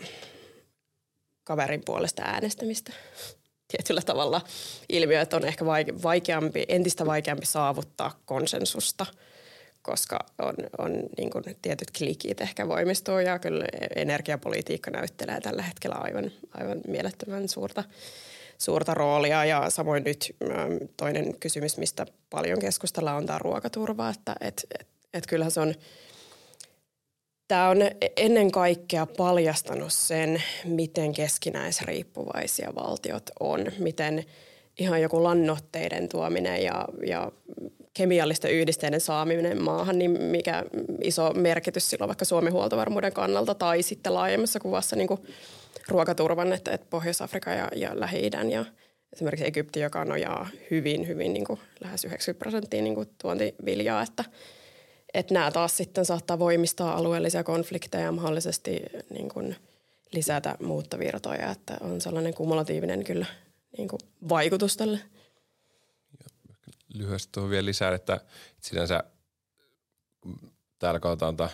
kaverin 1.44 1.82
puolesta 1.84 2.22
äänestämistä 2.22 2.92
tietyllä 3.72 4.02
tavalla. 4.02 4.40
Ilmiöt 4.88 5.32
on 5.32 5.44
ehkä 5.44 5.64
vaikeampi, 6.02 6.64
entistä 6.68 7.06
vaikeampi 7.06 7.46
saavuttaa 7.46 8.20
konsensusta, 8.24 9.06
koska 9.82 10.18
on, 10.38 10.54
on 10.78 10.92
niin 11.18 11.30
kuin 11.30 11.44
tietyt 11.62 11.90
klikit 11.98 12.40
ehkä 12.40 12.68
voimistuu 12.68 13.18
ja 13.18 13.38
kyllä 13.38 13.64
energiapolitiikka 13.96 14.90
näyttelee 14.90 15.40
tällä 15.40 15.62
hetkellä 15.62 15.96
aivan, 15.96 16.30
aivan 16.54 16.80
mielettömän 16.88 17.48
suurta 17.48 17.84
suurta 18.64 18.94
roolia. 18.94 19.44
Ja 19.44 19.70
samoin 19.70 20.04
nyt 20.04 20.36
ähm, 20.50 20.72
toinen 20.96 21.40
kysymys, 21.40 21.78
mistä 21.78 22.06
paljon 22.30 22.58
keskustellaan, 22.58 23.16
on 23.16 23.26
tämä 23.26 23.38
ruokaturva, 23.38 24.10
että 24.10 24.36
et, 24.40 24.66
et, 24.80 24.86
et 25.14 25.26
kyllähän 25.26 25.50
se 25.50 25.60
on, 25.60 25.74
tämä 27.48 27.68
on 27.68 27.78
ennen 28.16 28.50
kaikkea 28.50 29.06
paljastanut 29.06 29.92
sen, 29.92 30.42
miten 30.64 31.12
keskinäisriippuvaisia 31.12 32.72
valtiot 32.74 33.30
on, 33.40 33.66
miten 33.78 34.24
ihan 34.78 35.02
joku 35.02 35.22
lannoitteiden 35.22 36.08
tuominen 36.08 36.62
ja, 36.62 36.88
ja 37.06 37.32
kemiallisten 37.94 38.50
yhdisteiden 38.50 39.00
saaminen 39.00 39.62
maahan, 39.62 39.98
niin 39.98 40.10
mikä 40.10 40.64
iso 41.02 41.32
merkitys 41.34 41.90
silloin 41.90 42.08
vaikka 42.08 42.24
Suomen 42.24 42.52
huoltovarmuuden 42.52 43.12
kannalta 43.12 43.54
tai 43.54 43.82
sitten 43.82 44.14
laajemmassa 44.14 44.60
kuvassa 44.60 44.96
niin 44.96 45.08
kuin 45.08 45.20
ruokaturvan, 45.88 46.52
että, 46.52 46.70
että 46.70 46.86
Pohjois-Afrika 46.90 47.50
ja, 47.50 47.68
ja 47.76 48.00
Lähi-idän 48.00 48.50
ja 48.50 48.64
esimerkiksi 49.12 49.46
Egypti, 49.46 49.80
joka 49.80 50.04
nojaa 50.04 50.48
hyvin, 50.70 51.08
hyvin 51.08 51.34
niin 51.34 51.44
kuin 51.44 51.60
lähes 51.80 52.04
90 52.04 52.38
prosenttia 52.38 52.82
niin 52.82 52.94
kuin 52.94 53.08
tuontiviljaa, 53.22 54.02
että, 54.02 54.24
että 55.14 55.34
nämä 55.34 55.50
taas 55.50 55.76
sitten 55.76 56.04
saattaa 56.04 56.38
voimistaa 56.38 56.96
alueellisia 56.96 57.44
konflikteja 57.44 58.04
ja 58.04 58.12
mahdollisesti 58.12 58.82
niin 59.10 59.28
kuin 59.28 59.56
lisätä 60.12 60.56
muuttovirtoja, 60.62 61.50
että 61.50 61.76
on 61.80 62.00
sellainen 62.00 62.34
kumulatiivinen 62.34 63.04
kyllä 63.04 63.26
niin 63.78 63.88
kuin 63.88 64.00
vaikutus 64.28 64.76
tälle. 64.76 65.00
Lyhyesti 66.94 67.28
tuohon 67.32 67.50
vielä 67.50 67.66
lisää, 67.66 67.94
että 67.94 68.20
sinänsä 68.60 69.04
täällä 70.78 71.00
katsotaan 71.00 71.50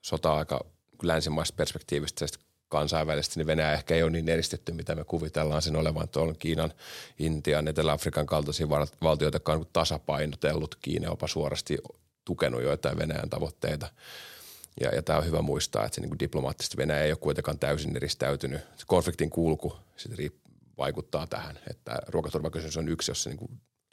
sota-aika 0.00 0.64
länsimaista 1.02 1.56
perspektiivistä 1.56 2.26
kansainvälisesti, 2.68 3.40
niin 3.40 3.46
Venäjä 3.46 3.72
ehkä 3.72 3.94
ei 3.94 4.02
ole 4.02 4.10
niin 4.10 4.28
eristetty, 4.28 4.72
mitä 4.72 4.94
me 4.94 5.04
kuvitellaan 5.04 5.62
sen 5.62 5.76
olevan. 5.76 6.08
Tuolla 6.08 6.34
Kiinan, 6.38 6.72
Intian, 7.18 7.68
Etelä-Afrikan 7.68 8.26
kaltaisia 8.26 8.68
valtioita, 9.02 9.36
jotka 9.36 9.52
on 9.52 9.66
tasapainotellut. 9.72 10.74
Kiina 10.74 11.06
jopa 11.06 11.28
suorasti 11.28 11.78
tukenut 12.24 12.62
joitain 12.62 12.98
Venäjän 12.98 13.30
tavoitteita. 13.30 13.88
Ja, 14.80 14.94
ja 14.94 15.02
tämä 15.02 15.18
on 15.18 15.26
hyvä 15.26 15.42
muistaa, 15.42 15.84
että 15.84 15.94
se 15.94 16.00
niin 16.00 16.10
kuin 16.10 16.18
diplomaattisesti 16.18 16.76
Venäjä 16.76 17.04
ei 17.04 17.12
ole 17.12 17.18
kuitenkaan 17.20 17.58
täysin 17.58 17.96
eristäytynyt. 17.96 18.60
Se 18.60 18.84
konfliktin 18.86 19.30
kulku 19.30 19.76
sit 19.96 20.12
riipp- 20.12 20.48
vaikuttaa 20.78 21.26
tähän, 21.26 21.58
että 21.70 21.98
ruokaturvakysymys 22.08 22.76
on 22.76 22.88
yksi, 22.88 23.10
jos 23.10 23.22
se 23.22 23.30
niin 23.30 23.38
kuin 23.38 23.50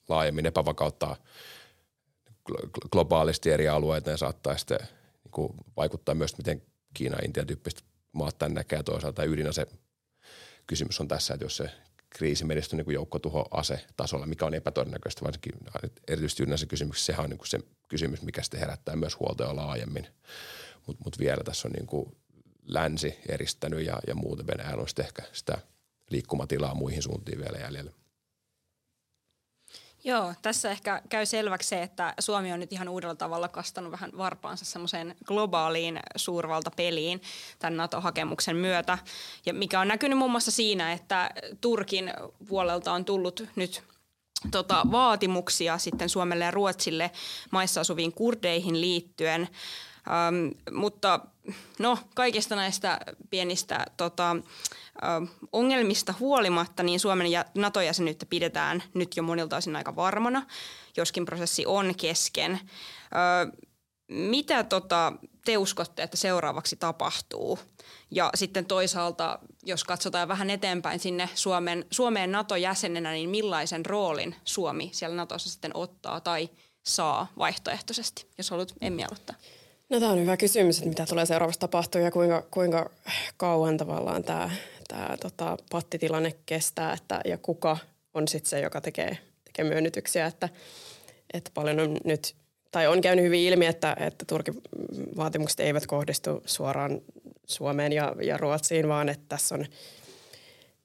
laajemmin 0.10 0.46
epävakauttaa 0.46 1.16
globaalisti 2.92 3.52
eri 3.52 3.68
alueita 3.68 4.10
ja 4.10 4.18
saattaa 4.18 4.58
sitten 4.58 4.80
niin 5.24 5.32
kuin 5.32 5.54
vaikuttaa 5.78 6.16
myös, 6.16 6.38
miten 6.38 6.62
Kiina, 6.94 7.18
Intia 7.26 7.46
tyyppistä 7.46 7.82
maat 8.16 8.38
tämän 8.38 8.54
näkee 8.54 8.84
toisaalta 8.84 9.24
ydinase 9.24 9.68
kysymys 10.68 11.02
on 11.02 11.08
tässä, 11.08 11.34
että 11.34 11.46
jos 11.46 11.58
se 11.58 11.70
kriisi 12.10 12.46
menisi 12.46 12.76
niin 12.76 12.94
joukkotuho 12.94 13.46
tasolla, 13.98 14.26
mikä 14.26 14.46
on 14.46 14.54
epätodennäköistä, 14.54 15.26
varsinkin 15.26 15.54
erityisesti 16.08 16.44
ydinase 16.44 16.66
kysymyksessä, 16.66 17.06
sehän 17.06 17.24
on 17.24 17.30
niin 17.30 17.38
kuin 17.38 17.48
se 17.48 17.60
kysymys, 17.88 18.22
mikä 18.22 18.44
sitten 18.44 18.60
herättää 18.60 18.96
myös 18.96 19.20
huolta 19.20 19.56
laajemmin. 19.56 20.08
Mutta 20.88 21.04
mut 21.04 21.20
vielä 21.20 21.44
tässä 21.44 21.68
on 21.68 21.72
niin 21.72 21.88
kuin 21.88 22.18
länsi 22.68 23.20
eristänyt 23.30 23.86
ja, 23.86 24.00
ja 24.08 24.16
muuten 24.16 24.48
Venäjällä 24.48 24.82
on 24.82 24.88
ehkä 25.00 25.22
sitä 25.34 25.58
liikkumatilaa 26.10 26.74
muihin 26.74 27.02
suuntiin 27.02 27.40
vielä 27.40 27.58
jäljellä. 27.58 27.92
Joo, 30.08 30.34
tässä 30.42 30.72
ehkä 30.72 31.02
käy 31.10 31.26
selväksi 31.26 31.70
se, 31.70 31.84
että 31.84 32.14
Suomi 32.20 32.54
on 32.54 32.60
nyt 32.60 32.74
ihan 32.74 32.90
uudella 32.90 33.16
tavalla 33.16 33.48
kastanut 33.48 33.92
vähän 33.92 34.12
varpaansa 34.18 34.66
semmoiseen 34.66 35.16
globaaliin 35.26 36.00
suurvaltapeliin 36.16 37.22
tämän 37.60 37.78
NATO-hakemuksen 37.78 38.56
myötä, 38.56 38.98
ja 39.46 39.54
mikä 39.54 39.80
on 39.80 39.88
näkynyt 39.88 40.18
muun 40.18 40.32
muassa 40.32 40.52
siinä, 40.52 40.92
että 40.92 41.30
Turkin 41.62 42.14
puolelta 42.48 42.92
on 42.92 43.06
tullut 43.06 43.44
nyt 43.56 43.84
tota, 44.52 44.86
vaatimuksia 44.92 45.78
sitten 45.78 46.10
Suomelle 46.10 46.46
ja 46.46 46.52
Ruotsille 46.52 47.12
maissa 47.52 47.82
asuviin 47.82 48.14
kurdeihin 48.14 48.82
liittyen. 48.82 49.42
Ähm, 50.08 50.78
mutta 50.78 51.20
no, 51.80 52.00
kaikista 52.16 52.56
näistä 52.56 53.00
pienistä 53.30 53.86
tota, 53.98 54.32
äh, 54.32 55.30
ongelmista 55.52 56.14
huolimatta, 56.20 56.84
niin 56.84 57.00
Suomen 57.00 57.28
ja 57.28 57.46
NATO-jäsenyyttä 57.56 58.26
pidetään 58.26 58.84
nyt 58.94 59.18
jo 59.18 59.24
monilta 59.24 59.58
osin 59.58 59.76
aika 59.76 59.96
varmana, 59.96 60.46
joskin 60.98 61.26
prosessi 61.26 61.66
on 61.66 61.96
kesken. 61.96 62.52
Äh, 62.52 63.66
mitä 64.08 64.64
tota, 64.64 65.14
te 65.46 65.58
uskotte, 65.58 66.04
että 66.04 66.18
seuraavaksi 66.18 66.76
tapahtuu? 66.76 67.60
Ja 68.12 68.30
sitten 68.36 68.66
toisaalta, 68.66 69.40
jos 69.64 69.84
katsotaan 69.84 70.28
vähän 70.28 70.50
eteenpäin 70.50 71.00
sinne 71.00 71.30
Suomen, 71.36 71.86
Suomeen 71.92 72.32
NATO-jäsenenä, 72.32 73.12
niin 73.12 73.30
millaisen 73.30 73.86
roolin 73.86 74.36
Suomi 74.44 74.90
siellä 74.94 75.16
NATOssa 75.16 75.50
sitten 75.50 75.72
ottaa 75.74 76.22
tai 76.22 76.50
saa 76.84 77.28
vaihtoehtoisesti, 77.38 78.28
jos 78.38 78.50
haluat 78.50 78.74
Emmi 78.82 79.04
aloittaa? 79.04 79.36
No 79.90 80.00
tämä 80.00 80.12
on 80.12 80.22
hyvä 80.22 80.38
kysymys, 80.38 80.78
että 80.78 80.90
mitä 80.90 81.06
tulee 81.06 81.26
seuraavassa 81.26 81.60
tapahtuu 81.60 82.02
ja 82.02 82.12
kuinka, 82.12 82.44
kuinka 82.52 82.90
kauan 83.38 83.78
tavallaan 83.78 84.24
tämä, 84.24 84.52
tämä 84.88 85.18
tota, 85.22 85.58
pattitilanne 85.72 86.36
kestää 86.46 86.94
että, 86.94 87.22
ja 87.26 87.38
kuka 87.38 87.78
on 88.14 88.28
sitten 88.28 88.50
se, 88.50 88.60
joka 88.60 88.82
tekee, 88.82 89.18
tekee 89.44 89.66
myönnytyksiä, 89.66 90.26
että, 90.26 90.50
että 91.34 91.52
paljon 91.54 91.80
on 91.80 91.98
nyt, 92.04 92.36
tai 92.72 92.88
on 92.88 93.02
käynyt 93.02 93.26
hyvin 93.26 93.42
ilmi, 93.42 93.66
että, 93.66 93.98
että 94.00 94.26
Turkin 94.26 94.62
vaatimukset 95.18 95.60
eivät 95.60 95.88
kohdistu 95.88 96.44
suoraan 96.46 97.02
Suomeen 97.46 97.94
ja, 97.94 98.16
ja 98.22 98.38
Ruotsiin, 98.38 98.88
vaan 98.88 99.10
että 99.10 99.26
tässä 99.30 99.56
on, 99.56 99.66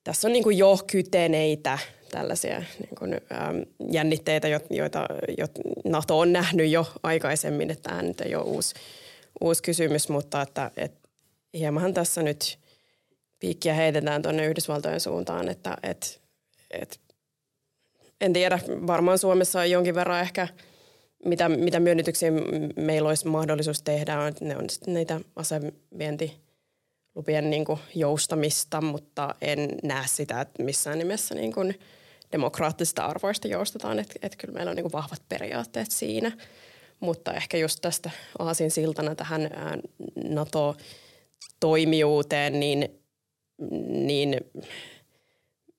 tässä 0.04 0.28
on 0.28 0.32
niin 0.32 0.58
jo 0.58 0.78
kyteneitä 0.86 1.78
tällaisia 2.10 2.58
niin 2.58 2.94
kuin, 2.98 3.14
äm, 3.14 3.62
jännitteitä, 3.90 4.48
joita, 4.48 5.06
joita 5.38 5.60
NATO 5.84 6.18
on 6.18 6.32
nähnyt 6.32 6.70
jo 6.70 6.86
aikaisemmin, 7.02 7.70
että 7.70 7.90
tämä 7.90 8.02
nyt 8.02 8.20
ei 8.20 8.34
ole 8.34 8.44
uusi, 8.44 8.74
uusi 9.40 9.62
kysymys, 9.62 10.08
mutta 10.08 10.42
että, 10.42 10.70
että 10.76 11.08
hieman 11.54 11.94
tässä 11.94 12.22
nyt 12.22 12.58
piikkiä 13.40 13.74
heitetään 13.74 14.22
tuonne 14.22 14.46
Yhdysvaltojen 14.46 15.00
suuntaan, 15.00 15.48
että, 15.48 15.76
että, 15.82 16.06
että 16.70 16.96
en 18.20 18.32
tiedä, 18.32 18.58
varmaan 18.86 19.18
Suomessa 19.18 19.60
on 19.60 19.70
jonkin 19.70 19.94
verran 19.94 20.20
ehkä, 20.20 20.48
mitä, 21.24 21.48
mitä 21.48 21.80
myönnytyksiä 21.80 22.30
meillä 22.76 23.08
olisi 23.08 23.28
mahdollisuus 23.28 23.82
tehdä, 23.82 24.20
on, 24.20 24.32
ne 24.40 24.56
on 24.56 24.70
sitten 24.70 24.94
niitä 24.94 25.20
asevienti 25.36 26.36
lupien 27.14 27.50
niin 27.50 27.64
kuin 27.64 27.78
joustamista, 27.94 28.80
mutta 28.80 29.34
en 29.40 29.68
näe 29.82 30.06
sitä, 30.06 30.40
että 30.40 30.62
missään 30.62 30.98
nimessä 30.98 31.34
niin 31.34 31.52
kuin– 31.52 31.74
demokraattisista 32.32 33.04
arvoista 33.04 33.48
joustetaan, 33.48 33.98
että, 33.98 34.14
että 34.22 34.38
kyllä 34.38 34.54
meillä 34.54 34.70
on 34.70 34.76
niin 34.76 34.92
vahvat 34.92 35.22
periaatteet 35.28 35.90
siinä. 35.90 36.32
Mutta 37.00 37.32
ehkä 37.32 37.56
just 37.56 37.78
tästä 37.82 38.10
aasin 38.38 38.70
siltana 38.70 39.14
tähän 39.14 39.50
NATO-toimijuuteen, 40.24 42.60
niin, 42.60 43.00
niin 43.88 44.36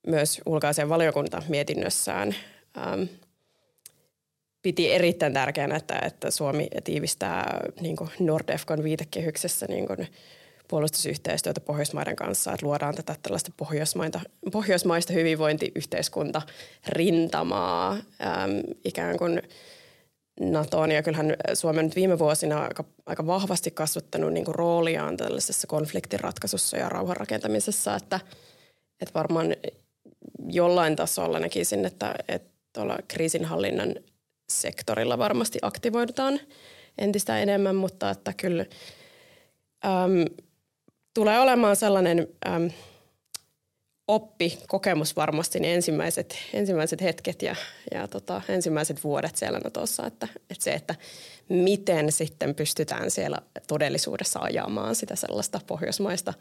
myös 0.08 0.42
ulkoisen 0.46 0.90
valiokunta 0.90 1.44
mietinnössään 1.48 2.36
äm, 2.78 3.08
piti 4.62 4.92
erittäin 4.92 5.34
tärkeänä, 5.34 5.76
että, 5.76 6.00
että 6.06 6.32
Suomi 6.32 6.68
tiivistää 6.84 7.60
niin 7.82 7.96
Nordefcon 8.20 8.84
viitekehyksessä 8.84 9.66
niin 9.70 9.88
kuin 9.88 10.08
puolustusyhteistyötä 10.72 11.62
Pohjoismaiden 11.62 12.16
kanssa, 12.16 12.54
että 12.54 12.66
luodaan 12.66 12.96
tätä 12.96 13.16
tällaista 13.22 13.52
pohjoismaista, 13.58 14.20
pohjoismaista 14.52 15.14
hyvinvointiyhteiskunta 15.14 16.42
rintamaa 16.88 17.92
äm, 17.92 18.02
ikään 18.86 19.18
kuin 19.18 19.42
NATOon. 20.40 20.92
Ja 20.92 21.04
kyllähän 21.04 21.36
Suomen 21.54 21.86
nyt 21.86 21.96
viime 21.96 22.20
vuosina 22.20 22.62
aika, 22.62 22.84
aika 23.06 23.28
vahvasti 23.28 23.72
kasvattanut 23.72 24.34
niin 24.34 24.46
kuin 24.46 24.56
rooliaan 24.56 25.18
tällaisessa 25.18 25.68
konfliktinratkaisussa 25.68 26.78
ja 26.78 26.90
rauhanrakentamisessa, 26.90 27.96
että, 27.96 28.20
että 29.02 29.14
varmaan 29.14 29.56
jollain 30.48 30.96
tasolla 30.96 31.40
näkisin, 31.40 31.86
että, 31.86 32.16
että 32.28 32.52
tuolla 32.74 32.98
kriisinhallinnan 33.08 33.96
sektorilla 34.50 35.18
varmasti 35.18 35.60
aktivoidutaan 35.62 36.40
entistä 36.98 37.40
enemmän, 37.40 37.76
mutta 37.76 38.10
että 38.10 38.34
kyllä 38.38 38.66
äm, 39.86 40.26
tulee 41.14 41.40
olemaan 41.40 41.76
sellainen 41.76 42.28
äm, 42.48 42.70
oppi, 44.08 44.58
kokemus 44.68 45.16
varmasti 45.16 45.60
niin 45.60 45.76
ensimmäiset, 45.76 46.38
ensimmäiset 46.54 47.02
hetket 47.02 47.42
ja, 47.42 47.56
ja 47.92 48.08
tota, 48.08 48.42
ensimmäiset 48.50 49.04
vuodet 49.04 49.36
siellä 49.36 49.60
Natossa, 49.60 50.08
että, 50.08 50.28
että 50.50 50.64
se, 50.64 50.74
että 50.74 50.96
miten 51.50 52.12
sitten 52.12 52.56
pystytään 52.56 53.12
siellä 53.12 53.38
todellisuudessa 53.68 54.40
ajamaan 54.40 54.96
sitä 54.96 55.16
sellaista 55.16 55.60
pohjoismaista 55.68 56.34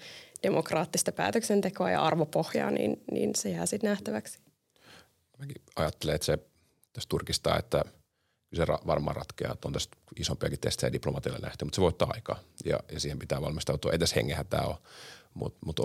demokraattista 0.43 1.13
päätöksentekoa 1.13 1.91
ja 1.91 2.03
arvopohjaa, 2.03 2.71
niin, 2.71 3.03
niin 3.11 3.31
se 3.35 3.51
jää 3.51 3.67
sitten 3.67 3.91
nähtäväksi. 3.91 4.39
Mäkin 5.39 5.63
ajattelen, 5.77 6.15
että 6.15 6.25
se 6.27 6.39
tässä 6.93 7.09
Turkista, 7.09 7.59
että– 7.59 7.85
se 8.55 8.67
varmaan 8.67 9.17
ratkeaa, 9.17 9.53
että 9.53 9.69
on 9.69 9.73
tästä 9.73 9.97
isompiakin 10.21 10.61
testejä 10.61 10.93
diplomatille 10.93 11.39
nähty, 11.39 11.65
mutta 11.65 11.77
se 11.77 11.81
voi 11.81 11.89
ottaa 11.89 12.11
aikaa 12.15 12.39
ja, 12.65 12.81
ja 12.93 13.01
siihen 13.01 13.19
pitää 13.19 13.41
valmistautua. 13.41 13.93
Ei 13.93 13.99
tässä 13.99 14.17
hengehä 14.17 14.45
tämä 14.45 14.63
ole, 14.63 14.77
mutta 15.35 15.59
mut 15.67 15.81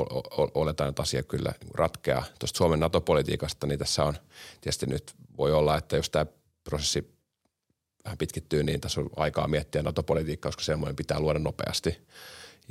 oletaan, 0.53 0.89
että 0.89 1.01
asia 1.01 1.23
kyllä 1.23 1.53
ratkeaa. 1.73 2.23
Tuosta 2.39 2.57
Suomen 2.57 2.79
NATO-politiikasta, 2.79 3.67
niin 3.67 3.79
tässä 3.79 4.03
on 4.03 4.13
tietysti 4.61 4.85
nyt 4.85 5.13
voi 5.37 5.53
olla, 5.53 5.77
että 5.77 5.95
jos 5.95 6.09
tämä 6.09 6.25
prosessi 6.63 7.15
vähän 8.05 8.17
pitkittyy, 8.17 8.63
niin 8.63 8.81
tässä 8.81 9.01
on 9.01 9.09
aikaa 9.15 9.47
miettiä 9.47 9.83
NATO-politiikkaa, 9.83 10.49
koska 10.49 10.63
semmoinen 10.63 10.95
pitää 10.95 11.19
luoda 11.19 11.39
nopeasti. 11.39 11.97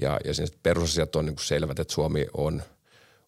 Ja, 0.02 0.20
ja 0.24 0.32
perusasiat 0.62 1.16
on 1.16 1.26
niin 1.26 1.36
selvät, 1.38 1.78
että 1.78 1.94
Suomi 1.94 2.26
on– 2.34 2.62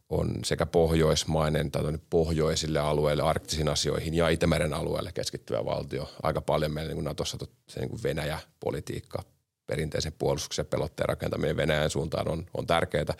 on 0.09 0.31
sekä 0.45 0.66
pohjoismainen 0.66 1.70
tai 1.70 1.99
pohjoisille 2.11 2.79
alueille, 2.79 3.22
arktisiin 3.22 3.68
asioihin 3.68 4.14
ja 4.14 4.29
Itämeren 4.29 4.74
alueelle 4.74 5.12
keskittyvä 5.12 5.64
valtio. 5.64 6.11
Aika 6.22 6.41
paljon 6.41 6.72
meillä 6.72 6.95
niin 6.95 7.05
Natossa 7.05 7.39
se 7.68 7.81
niin 7.81 8.03
Venäjä-politiikka, 8.03 9.22
perinteisen 9.67 10.12
puolustuksen 10.19 10.62
ja 10.62 10.69
pelotteen 10.69 11.09
rakentaminen 11.09 11.57
Venäjän 11.57 11.91
suuntaan 11.91 12.29
on, 12.29 12.47
on 12.55 12.67
tärkeää, 12.67 13.14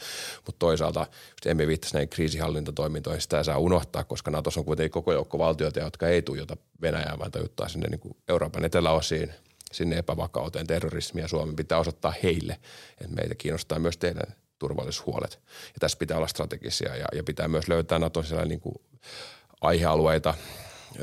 mutta 0.47 0.59
toisaalta 0.59 1.07
emme 1.47 1.67
viittaisi 1.67 1.95
näihin 1.95 2.09
kriisihallintatoimintoihin, 2.09 3.21
sitä 3.21 3.43
saa 3.43 3.59
unohtaa, 3.59 4.05
koska 4.05 4.31
Natossa 4.31 4.61
on 4.61 4.67
kuitenkin 4.67 4.91
koko 4.91 5.13
joukko 5.13 5.39
valtioita, 5.39 5.81
jotka 5.81 6.09
ei 6.09 6.23
tuijota 6.23 6.57
Venäjää, 6.83 7.19
vaan 7.19 7.31
tajuttaa 7.31 7.69
sinne 7.69 7.89
niin 7.89 8.01
kuin 8.01 8.17
Euroopan 8.29 8.65
eteläosiin, 8.65 9.33
sinne 9.73 9.99
epävakauteen, 9.99 10.67
terrorismia. 10.67 11.29
Suomen 11.29 11.57
pitää 11.57 11.79
osoittaa 11.79 12.15
heille, 12.23 12.61
että 13.01 13.15
meitä 13.15 13.35
kiinnostaa 13.35 13.79
myös 13.79 13.97
teidän 13.97 14.35
turvallisuushuolet. 14.59 15.41
Ja 15.67 15.81
tässä 15.81 15.99
pitää 15.99 16.17
olla 16.17 16.27
strategisia 16.27 16.97
ja, 16.97 17.07
ja 17.13 17.25
pitää 17.25 17.49
myös 17.49 17.69
löytää 17.69 17.99
Naton 17.99 18.25
niin 18.45 18.61
aihealueita, 19.61 20.35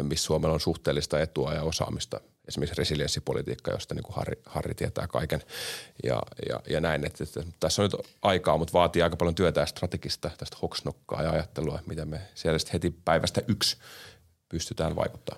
missä 0.01 0.25
Suomella 0.25 0.53
on 0.53 0.59
suhteellista 0.59 1.19
etua 1.19 1.53
ja 1.53 1.63
osaamista. 1.63 2.19
Esimerkiksi 2.47 2.77
resilienssipolitiikka, 2.77 3.71
josta 3.71 3.95
niin 3.95 4.03
kuin 4.03 4.15
Harri, 4.15 4.41
Harri 4.45 4.75
tietää 4.75 5.07
kaiken 5.07 5.41
ja, 6.03 6.21
ja, 6.49 6.59
ja 6.69 6.81
näin. 6.81 7.05
Että, 7.05 7.23
että, 7.23 7.43
tässä 7.59 7.81
on 7.81 7.89
nyt 7.93 8.07
aikaa, 8.21 8.57
mutta 8.57 8.73
vaatii 8.73 9.01
aika 9.01 9.15
paljon 9.15 9.35
työtä 9.35 9.59
ja 9.59 9.65
strategista 9.65 10.31
tästä 10.37 10.57
hoksnokkaa 10.61 11.23
ja 11.23 11.31
ajattelua, 11.31 11.79
mitä 11.85 12.05
me 12.05 12.21
siellä 12.35 12.59
heti 12.73 12.95
päivästä 13.05 13.41
yksi 13.47 13.77
pystytään 14.49 14.95
vaikuttaa. 14.95 15.35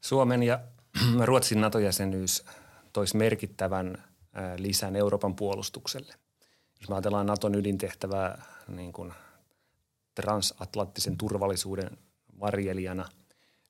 Suomen 0.00 0.42
ja 0.42 0.60
Ruotsin 1.24 1.60
NATO-jäsenyys 1.60 2.44
toisi 2.92 3.16
merkittävän 3.16 4.04
lisän 4.56 4.96
Euroopan 4.96 5.36
puolustukselle. 5.36 6.14
Jos 6.80 6.88
me 6.88 6.94
ajatellaan 6.94 7.26
Naton 7.26 7.54
ydintehtävää 7.54 8.42
niin 8.68 8.92
kuin 8.92 9.12
transatlanttisen 10.14 11.18
turvallisuuden 11.18 11.98
varjelijana, 12.40 13.08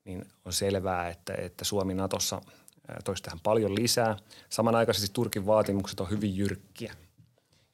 niin 0.05 0.25
on 0.45 0.53
selvää, 0.53 1.09
että, 1.09 1.33
että 1.37 1.65
Suomi 1.65 1.93
Natossa 1.93 2.41
toisi 3.03 3.23
tähän 3.23 3.39
paljon 3.43 3.75
lisää. 3.75 4.17
Samanaikaisesti 4.49 5.13
Turkin 5.13 5.45
vaatimukset 5.45 5.99
on 5.99 6.09
hyvin 6.09 6.37
jyrkkiä 6.37 6.93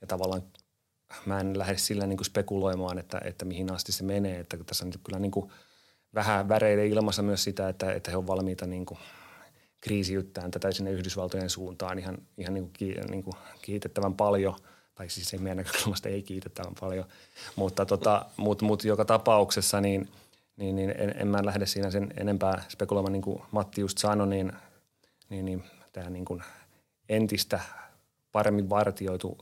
ja 0.02 0.08
tavallaan 0.08 0.42
mä 1.26 1.40
en 1.40 1.58
lähde 1.58 1.78
sillä 1.78 2.08
niin 2.08 2.18
kuin 2.18 2.26
spekuloimaan, 2.26 2.98
että, 2.98 3.22
että 3.24 3.46
mihin 3.46 3.72
asti 3.72 3.92
se 3.92 4.04
menee. 4.04 4.40
Että 4.40 4.58
tässä 4.66 4.86
on 4.86 4.90
nyt 4.90 5.02
kyllä 5.04 5.20
niin 5.20 5.32
kuin 5.32 5.52
vähän 6.14 6.50
väreiden 6.50 6.88
ilmassa 6.88 7.22
myös 7.22 7.44
sitä, 7.44 7.70
että, 7.70 7.94
että 7.94 8.12
he 8.12 8.18
on 8.18 8.28
valmiita 8.28 8.68
niin 8.68 8.86
kuin 8.86 9.00
kriisiyttämään 9.82 10.52
tätä 10.52 10.72
sinne 10.72 10.92
Yhdysvaltojen 10.92 11.50
suuntaan 11.50 12.00
ihan, 12.00 12.18
ihan 12.38 12.54
niin 12.54 12.72
kuin, 12.80 12.96
niin 13.10 13.24
kuin 13.24 13.36
kiitettävän 13.62 14.14
paljon– 14.14 14.56
tai 15.02 15.10
siis 15.10 15.34
ei 15.34 15.40
meidän 15.40 15.58
näkökulmasta 15.58 16.10
ei 16.10 16.24
kiitettävän 16.24 16.74
paljon, 16.80 17.06
mutta 17.56 17.86
tota, 17.86 18.26
mut, 18.38 18.62
mut 18.62 18.84
joka 18.84 19.06
tapauksessa 19.06 19.82
niin, 19.82 20.10
niin, 20.62 20.76
niin 20.76 20.93
en, 20.97 21.14
en, 21.18 21.28
mä 21.28 21.45
lähde 21.45 21.66
siinä 21.66 21.91
sen 21.91 22.14
enempää 22.18 22.64
spekuloimaan, 22.70 23.14
niin 23.14 23.22
kuin 23.22 23.41
Matti 23.51 23.82
just 23.82 23.97
sanoi, 23.97 24.28
niin, 24.28 24.53
niin, 25.30 25.45
niin 25.45 25.64
tämä 25.93 26.09
niin 26.09 26.26
kuin 26.26 26.43
entistä 27.09 27.59
paremmin 28.32 28.70
vartioitu 28.70 29.38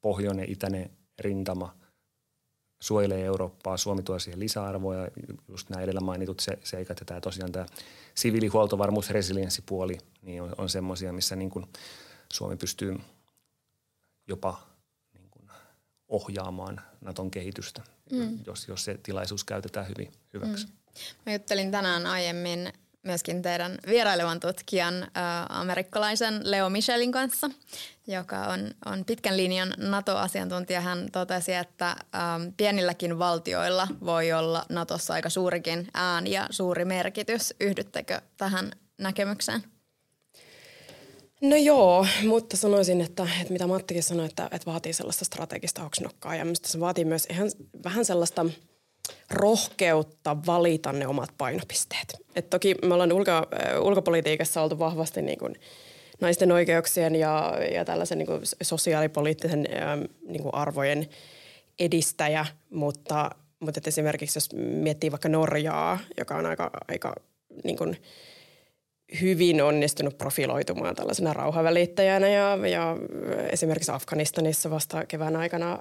pohjoinen 0.00 0.50
itäinen 0.50 0.90
rintama 1.18 1.76
suojelee 2.82 3.24
Eurooppaa, 3.24 3.76
Suomi 3.76 4.02
tuo 4.02 4.18
siihen 4.18 4.40
lisäarvoa 4.40 4.96
ja 4.96 5.08
just 5.48 5.70
nämä 5.70 5.82
edellä 5.82 6.00
mainitut 6.00 6.40
se, 6.40 6.58
seikat 6.64 7.00
ja 7.00 7.06
tämä 7.06 7.20
tosiaan 7.20 7.52
tämä 7.52 7.66
siviilihuoltovarmuus, 8.14 9.10
resilienssipuoli, 9.10 9.98
niin 10.22 10.42
on, 10.42 10.54
on 10.58 10.68
semmoisia, 10.68 11.12
missä 11.12 11.36
niin 11.36 11.50
kuin 11.50 11.66
Suomi 12.32 12.56
pystyy 12.56 13.00
jopa 14.28 14.71
ohjaamaan 16.12 16.80
Naton 17.00 17.30
kehitystä, 17.30 17.82
mm. 18.12 18.38
jos, 18.46 18.68
jos 18.68 18.84
se 18.84 18.98
tilaisuus 19.02 19.44
käytetään 19.44 19.88
hyvin 19.88 20.12
hyväksi. 20.34 20.66
Mm. 20.66 20.72
Mä 21.26 21.32
juttelin 21.32 21.70
tänään 21.70 22.06
aiemmin 22.06 22.72
myöskin 23.02 23.42
teidän 23.42 23.78
vierailevan 23.86 24.40
tutkijan 24.40 25.02
ä, 25.02 25.08
amerikkalaisen 25.48 26.50
Leo 26.50 26.70
Michelin 26.70 27.12
kanssa, 27.12 27.50
joka 28.06 28.38
on, 28.38 28.70
on 28.84 29.04
pitkän 29.04 29.36
linjan 29.36 29.74
NATO-asiantuntija. 29.76 30.80
Hän 30.80 31.08
totesi, 31.12 31.54
että 31.54 31.88
ä, 31.88 31.96
pienilläkin 32.56 33.18
valtioilla 33.18 33.88
voi 34.04 34.32
olla 34.32 34.66
Natossa 34.68 35.14
aika 35.14 35.30
suurikin 35.30 35.88
ääni 35.94 36.30
ja 36.30 36.46
suuri 36.50 36.84
merkitys. 36.84 37.54
Yhdyttekö 37.60 38.20
tähän 38.36 38.72
näkemykseen? 38.98 39.64
No 41.42 41.56
joo, 41.56 42.06
mutta 42.26 42.56
sanoisin, 42.56 43.00
että, 43.00 43.28
että 43.40 43.52
mitä 43.52 43.66
Mattikin 43.66 44.02
sanoi, 44.02 44.26
että, 44.26 44.48
että 44.52 44.70
vaatii 44.70 44.92
sellaista 44.92 45.24
strategista 45.24 45.84
oksnokkaa 45.84 46.34
ja 46.34 46.44
minusta 46.44 46.68
se 46.68 46.80
vaatii 46.80 47.04
myös 47.04 47.26
ihan 47.30 47.50
vähän 47.84 48.04
sellaista– 48.04 48.46
rohkeutta 49.30 50.36
valita 50.46 50.92
ne 50.92 51.06
omat 51.06 51.30
painopisteet. 51.38 52.16
Et 52.36 52.50
toki 52.50 52.74
me 52.82 52.94
ollaan 52.94 53.12
ulko, 53.12 53.30
ulkopolitiikassa 53.80 54.62
oltu 54.62 54.78
vahvasti 54.78 55.22
niin 55.22 55.38
kuin 55.38 55.54
naisten 56.20 56.52
oikeuksien 56.52 57.16
ja, 57.16 57.58
ja 57.74 57.84
tällaisen 57.84 58.18
niin 58.18 58.26
kuin 58.26 58.40
sosiaalipoliittisen 58.62 59.66
niin 60.28 60.42
kuin 60.42 60.54
arvojen 60.54 61.08
edistäjä, 61.78 62.46
mutta, 62.70 63.30
mutta 63.60 63.80
esimerkiksi 63.86 64.36
jos 64.36 64.48
miettii 64.56 65.10
vaikka 65.10 65.28
Norjaa, 65.28 65.98
joka 66.18 66.36
on 66.36 66.46
aika, 66.46 66.70
aika 66.88 67.14
niin 67.64 67.76
kuin 67.76 67.96
hyvin 69.20 69.62
onnistunut 69.62 70.18
profiloitumaan 70.18 70.94
tällaisena 70.94 71.32
rauhavälittäjänä 71.32 72.28
ja, 72.28 72.58
ja 72.68 72.96
esimerkiksi 73.50 73.92
Afganistanissa 73.92 74.70
vasta 74.70 75.06
kevään 75.06 75.36
aikana 75.36 75.72
äm, 75.72 75.78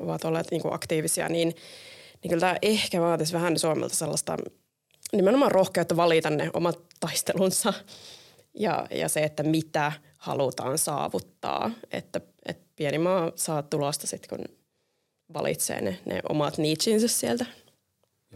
ovat 0.00 0.24
olleet 0.24 0.50
niin 0.50 0.62
kuin 0.62 0.74
aktiivisia, 0.74 1.28
niin– 1.28 1.54
niin 2.22 2.28
kyllä 2.28 2.40
tämä 2.40 2.56
ehkä 2.62 3.00
vaatisi 3.00 3.32
vähän 3.32 3.58
Suomelta 3.58 3.96
sellaista 3.96 4.36
nimenomaan 5.12 5.52
rohkeutta 5.52 5.96
valita 5.96 6.30
ne 6.30 6.50
omat 6.52 6.78
taistelunsa 7.00 7.72
ja, 8.54 8.86
ja 8.90 9.08
se, 9.08 9.20
että 9.20 9.42
mitä 9.42 9.92
halutaan 10.18 10.78
saavuttaa. 10.78 11.70
Että, 11.90 12.20
että 12.46 12.64
pieni 12.76 12.98
maa 12.98 13.32
saa 13.34 13.62
tulosta 13.62 14.06
sitten, 14.06 14.38
kun 14.38 14.56
valitsee 15.34 15.80
ne, 15.80 15.98
ne 16.06 16.20
omat 16.28 16.58
niitsinsä 16.58 17.08
sieltä. 17.08 17.46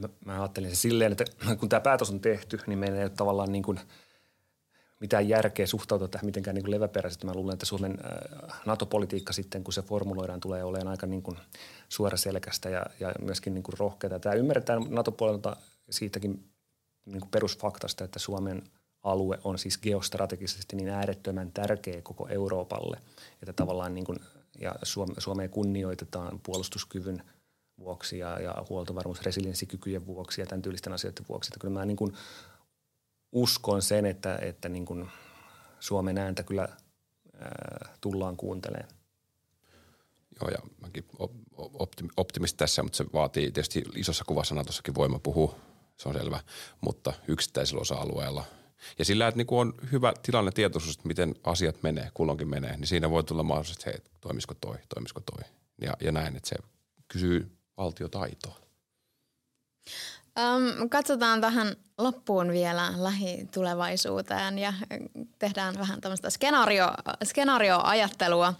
Mä, 0.00 0.08
mä 0.24 0.42
ajattelin 0.42 0.70
se 0.70 0.76
silleen, 0.76 1.12
että 1.12 1.24
kun 1.60 1.68
tämä 1.68 1.80
päätös 1.80 2.10
on 2.10 2.20
tehty, 2.20 2.58
niin 2.66 2.78
meillä 2.78 2.98
ei 2.98 3.04
ole 3.04 3.10
tavallaan 3.10 3.52
niin 3.52 3.62
kuin– 3.62 3.80
mitään 5.02 5.28
järkeä 5.28 5.66
suhtautua 5.66 6.08
tähän 6.08 6.26
mitenkään 6.26 6.54
niin 6.54 6.70
leväperäisesti. 6.70 7.26
Mä 7.26 7.34
luulen, 7.34 7.52
että 7.52 7.66
Suomen 7.66 7.98
äh, 8.04 8.60
NATO-politiikka 8.66 9.32
sitten, 9.32 9.64
kun 9.64 9.72
se 9.72 9.82
formuloidaan, 9.82 10.40
tulee 10.40 10.64
olemaan 10.64 10.88
aika 10.88 11.06
niin 11.06 11.22
kuin 11.22 11.36
suoraselkästä 11.88 12.68
ja, 12.68 12.86
ja 13.00 13.12
myöskin 13.20 13.54
niin 13.54 13.62
kuin 13.62 13.78
rohkeata. 13.78 14.18
Tämä 14.18 14.34
ymmärretään 14.34 14.82
NATO-puolelta 14.90 15.56
siitäkin 15.90 16.44
niin 17.06 17.20
kuin 17.20 17.30
perusfaktasta, 17.30 18.04
että 18.04 18.18
Suomen 18.18 18.62
alue 19.02 19.38
on 19.44 19.58
siis 19.58 19.78
geostrategisesti 19.78 20.76
niin 20.76 20.88
äärettömän 20.88 21.52
tärkeä 21.52 22.02
koko 22.02 22.28
Euroopalle, 22.28 22.98
että 23.42 23.52
tavallaan 23.52 23.94
niin 23.94 24.04
kuin, 24.04 24.18
ja 24.60 24.74
Suomea 25.18 25.48
kunnioitetaan 25.48 26.40
puolustuskyvyn 26.42 27.22
vuoksi 27.78 28.18
ja, 28.18 28.40
ja 28.40 28.54
huoltovarmuus, 28.68 29.22
resilienssikykyjen 29.22 30.06
vuoksi 30.06 30.40
ja 30.40 30.46
tämän 30.46 30.62
tyylisten 30.62 30.92
asioiden 30.92 31.24
vuoksi. 31.28 31.48
Että 31.48 31.60
kyllä 31.60 31.74
mä 31.78 31.84
niin 31.84 31.96
kuin 31.96 32.14
uskon 33.32 33.82
sen, 33.82 34.06
että, 34.06 34.36
että 34.36 34.68
niin 34.68 34.84
kuin 34.84 35.08
Suomen 35.80 36.18
ääntä 36.18 36.42
kyllä 36.42 36.68
ää, 37.40 37.94
tullaan 38.00 38.36
kuuntelemaan. 38.36 38.94
Joo, 40.40 40.50
ja 40.50 40.58
mäkin 40.80 41.04
optimisti 42.16 42.56
tässä, 42.56 42.82
mutta 42.82 42.96
se 42.96 43.04
vaatii 43.12 43.52
tietysti 43.52 43.84
isossa 43.96 44.24
kuvassa 44.24 44.54
Natossakin 44.54 44.94
voima 44.94 45.18
puhua, 45.18 45.56
se 45.96 46.08
on 46.08 46.14
selvä, 46.14 46.40
mutta 46.80 47.12
yksittäisellä 47.28 47.80
osa-alueella. 47.80 48.44
Ja 48.98 49.04
sillä, 49.04 49.28
että 49.28 49.38
niin 49.38 49.46
on 49.50 49.74
hyvä 49.92 50.12
tilanne 50.22 50.52
tietoisuus, 50.52 50.96
että 50.96 51.08
miten 51.08 51.34
asiat 51.44 51.82
menee, 51.82 52.10
kulloinkin 52.14 52.48
menee, 52.48 52.76
niin 52.76 52.86
siinä 52.86 53.10
voi 53.10 53.24
tulla 53.24 53.42
mahdollisesti, 53.42 53.90
että 53.90 53.90
hei, 53.90 54.10
toimisiko 54.20 54.54
toi, 54.54 54.76
toimisiko 54.94 55.20
toi. 55.20 55.48
Ja, 55.80 55.96
ja 56.00 56.12
näin, 56.12 56.36
että 56.36 56.48
se 56.48 56.56
kysyy 57.08 57.56
valtiotaitoa. 57.76 58.56
Um, 60.40 60.88
katsotaan 60.88 61.40
tähän 61.40 61.76
loppuun 61.98 62.52
vielä 62.52 62.92
lähitulevaisuuteen 62.96 64.58
ja 64.58 64.72
tehdään 65.38 65.74
vähän 65.78 66.00
tämmöistä 66.00 66.30
skenaario, 66.30 66.90
skenaarioajattelua. 67.24 68.54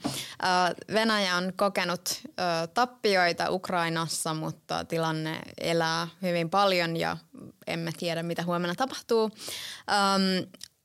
Venäjä 0.93 1.37
on 1.37 1.53
kokenut 1.57 2.23
tappioita 2.75 3.51
Ukrainassa, 3.51 4.35
mutta 4.35 4.85
tilanne 4.85 5.39
elää 5.61 6.09
hyvin 6.23 6.51
paljon 6.51 6.97
ja 6.97 7.16
emme 7.66 7.93
tiedä, 7.99 8.23
mitä 8.23 8.43
huomenna 8.43 8.75
tapahtuu. 8.75 9.31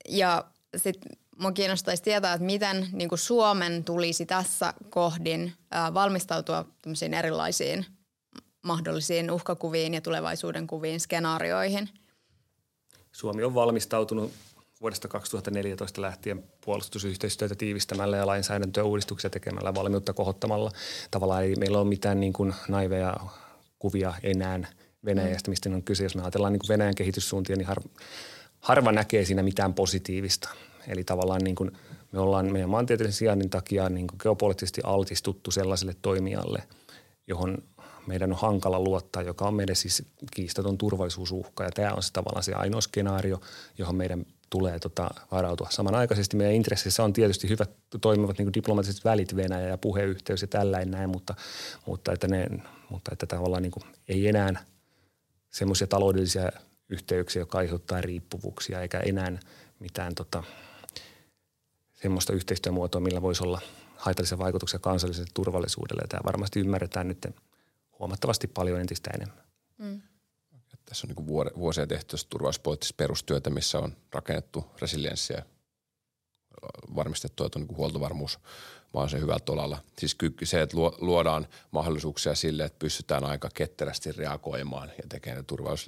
Ja 0.10 0.44
sitten 0.76 1.12
Mua 1.40 1.52
kiinnostaisi 1.52 2.04
tietää, 2.04 2.34
että 2.34 2.46
miten 2.46 2.88
niin 2.92 3.10
Suomen 3.16 3.84
tulisi 3.84 4.26
tässä 4.26 4.74
kohdin 4.90 5.54
valmistautua 5.94 6.66
erilaisiin– 7.18 7.86
mahdollisiin 8.68 9.32
uhkakuviin 9.32 9.94
ja 9.94 10.02
tulevaisuuden 10.02 10.68
kuviin, 10.68 11.00
skenaarioihin? 11.00 11.90
Suomi 13.12 13.44
on 13.44 13.56
valmistautunut 13.56 14.32
vuodesta 14.82 15.08
2014 15.08 16.02
lähtien 16.02 16.44
puolustusyhteistyötä 16.66 17.56
tiivistämällä 17.56 18.18
ja 18.18 18.28
lainsäädäntöä 18.28 18.84
uudistuksia 18.84 19.30
tekemällä 19.30 19.76
valmiutta 19.76 20.14
kohottamalla. 20.14 20.72
Tavallaan 21.12 21.44
ei 21.44 21.56
meillä 21.56 21.80
ole 21.80 21.88
mitään 21.88 22.20
niin 22.20 22.34
kuin 22.34 22.54
naiveja 22.68 23.16
kuvia 23.80 24.14
enää 24.24 24.60
Venäjästä, 25.06 25.50
mistä 25.50 25.70
on 25.70 25.84
kyse. 25.84 26.04
Jos 26.04 26.16
me 26.16 26.22
ajatellaan 26.22 26.54
niin 26.54 26.60
kuin 26.60 26.70
Venäjän 26.70 26.96
kehityssuuntia, 26.96 27.56
niin 27.56 27.68
har, 27.68 27.78
harva 28.60 28.92
näkee 28.92 29.26
siinä 29.26 29.44
mitään 29.44 29.74
positiivista. 29.74 30.50
Eli 30.88 31.04
tavallaan 31.04 31.42
niin 31.44 31.56
kuin 31.56 31.72
me 32.12 32.20
ollaan 32.20 32.52
meidän 32.52 32.70
maantieteellisen 32.70 33.18
sijainnin 33.18 33.50
takia 33.50 33.90
niin 33.90 34.08
kuin 34.08 34.18
geopoliittisesti 34.24 34.82
altistuttu 34.84 35.52
sellaiselle 35.52 35.96
toimijalle, 36.02 36.64
johon 37.28 37.58
meidän 38.08 38.32
on 38.32 38.38
hankala 38.38 38.80
luottaa, 38.80 39.24
joka 39.24 39.48
on 39.48 39.54
meidän 39.54 39.76
siis 39.76 40.04
kiistaton 40.32 40.78
turvallisuusuhka. 40.78 41.64
Ja 41.64 41.72
tämä 41.72 41.94
on 41.94 42.04
se 42.04 42.14
tavallaan 42.14 42.44
se 42.44 42.54
ainoa 42.54 42.82
skenaario, 42.82 43.42
johon 43.78 43.96
meidän 43.96 44.26
tulee 44.50 44.80
tota, 44.80 45.10
varautua. 45.32 45.68
Samanaikaisesti 45.70 46.38
meidän 46.38 46.56
intressissä 46.56 47.04
on 47.04 47.14
tietysti 47.14 47.50
hyvät 47.50 47.70
toimivat 48.02 48.38
niin 48.38 48.54
diplomaattiset 48.54 49.06
välit 49.06 49.36
Venäjä 49.36 49.68
ja 49.68 49.78
puheyhteys 49.78 50.42
ja 50.42 50.48
tällainen 50.48 50.92
näin, 50.92 51.10
mutta, 51.10 51.36
mutta, 51.86 52.14
että, 52.14 52.28
ne, 52.28 52.48
mutta 52.90 53.12
että 53.14 53.26
tavallaan 53.26 53.64
niin 53.64 53.72
kuin, 53.72 53.84
ei 54.08 54.28
enää 54.28 54.66
semmoisia 55.50 55.88
taloudellisia 55.88 56.52
yhteyksiä, 56.90 57.42
jotka 57.42 57.58
aiheuttaa 57.58 58.02
riippuvuuksia, 58.02 58.82
eikä 58.82 59.00
enää 59.00 59.40
mitään 59.80 60.16
tota, 60.16 60.44
semmoista 61.94 62.34
yhteistyömuotoa, 62.34 63.02
millä 63.02 63.22
voisi 63.22 63.44
olla 63.44 63.62
haitallisia 63.96 64.38
vaikutuksia 64.38 64.80
kansalliselle 64.80 65.30
turvallisuudelle. 65.34 66.02
Tämä 66.10 66.22
varmasti 66.26 66.60
ymmärretään 66.60 67.08
nyt 67.08 67.28
huomattavasti 68.00 68.48
paljon 68.48 68.82
entistä 68.82 69.10
enemmän. 69.16 69.44
Mm. 69.78 70.02
Tässä 70.86 71.08
on 71.08 71.16
niin 71.16 71.56
vuosia 71.58 71.88
tehty 71.88 72.18
turvallisuuspoliittista 72.30 72.94
perustyötä, 72.98 73.50
missä 73.50 73.80
on 73.80 73.98
rakennettu 74.12 74.66
resilienssiä, 74.82 75.46
varmistettu, 76.96 77.46
että 77.46 77.60
on 77.60 77.66
niin 77.66 77.78
huoltovarmuus 77.78 78.40
vaan 78.94 79.10
se 79.10 79.20
hyvällä 79.20 79.40
tolalla. 79.40 79.78
Siis 80.00 80.18
se, 80.44 80.62
että 80.62 80.78
luodaan 80.78 81.48
mahdollisuuksia 81.72 82.36
sille, 82.36 82.66
että 82.66 82.80
pystytään 82.80 83.24
aika 83.24 83.50
ketterästi 83.54 84.12
reagoimaan 84.12 84.90
ja 84.98 85.04
tekemään 85.10 85.46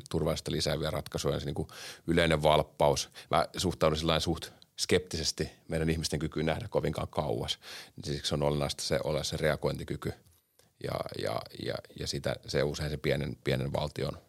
turvallista 0.10 0.52
lisääviä 0.52 0.92
ratkaisuja. 0.92 1.40
Se 1.40 1.46
niin 1.46 1.68
yleinen 2.08 2.44
valppaus. 2.44 3.10
Mä 3.32 3.46
suhtaudun 3.58 3.98
sillä 3.98 4.20
suht 4.20 4.50
skeptisesti 4.80 5.52
meidän 5.68 5.90
ihmisten 5.90 6.20
kykyyn 6.20 6.46
nähdä 6.46 6.68
kovinkaan 6.68 7.08
kauas. 7.08 7.60
Siksi 8.04 8.36
on 8.36 8.44
olennaista 8.44 8.84
se 8.84 9.00
olla 9.04 9.24
se 9.24 9.38
reagointikyky– 9.38 10.14
ja, 10.84 11.00
ja, 11.22 11.42
ja, 11.66 11.74
ja 12.00 12.08
sitä, 12.08 12.36
se 12.48 12.64
usein 12.64 12.90
se 12.90 12.98
pienen, 12.98 13.38
pienen 13.44 13.74
valtion 13.74 14.22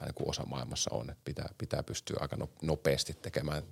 vähän 0.00 0.14
kuin 0.14 0.30
osa 0.30 0.44
maailmassa 0.46 0.90
on, 0.94 1.10
että 1.10 1.22
pitää, 1.24 1.48
pitää 1.58 1.82
pystyä 1.82 2.16
aika 2.20 2.36
no, 2.36 2.50
nopeasti 2.62 3.14
tekemään 3.14 3.62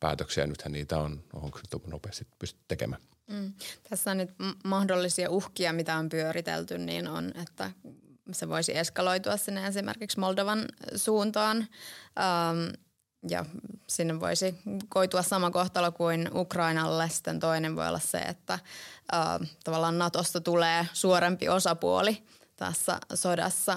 päätöksiä. 0.00 0.46
Nythän 0.46 0.72
niitä 0.72 0.98
on, 0.98 1.24
onko 1.32 1.60
nopeasti 1.86 2.26
pysty 2.38 2.60
tekemään. 2.68 3.02
Mm. 3.26 3.52
Tässä 3.90 4.10
on 4.10 4.16
nyt 4.16 4.30
mahdollisia 4.64 5.30
uhkia, 5.30 5.72
mitä 5.72 5.96
on 5.96 6.08
pyöritelty, 6.08 6.78
niin 6.78 7.08
on, 7.08 7.32
että 7.42 7.70
se 8.32 8.48
voisi 8.48 8.76
eskaloitua 8.76 9.36
sinne 9.36 9.66
esimerkiksi 9.66 10.20
Moldovan 10.20 10.64
suuntaan. 10.96 11.56
Ähm, 11.56 12.74
ja 13.28 13.44
sinne 13.86 14.20
voisi 14.20 14.54
koitua 14.88 15.22
sama 15.22 15.50
kohtalo 15.50 15.92
kuin 15.92 16.30
Ukrainalle. 16.34 17.08
Sitten 17.08 17.40
toinen 17.40 17.76
voi 17.76 17.88
olla 17.88 17.98
se, 17.98 18.18
että 18.18 18.54
äh, 18.54 19.50
tavallaan 19.64 19.98
Natosta 19.98 20.40
tulee 20.40 20.86
suorempi 20.92 21.48
osapuoli 21.48 22.22
tässä 22.56 22.98
sodassa. 23.14 23.76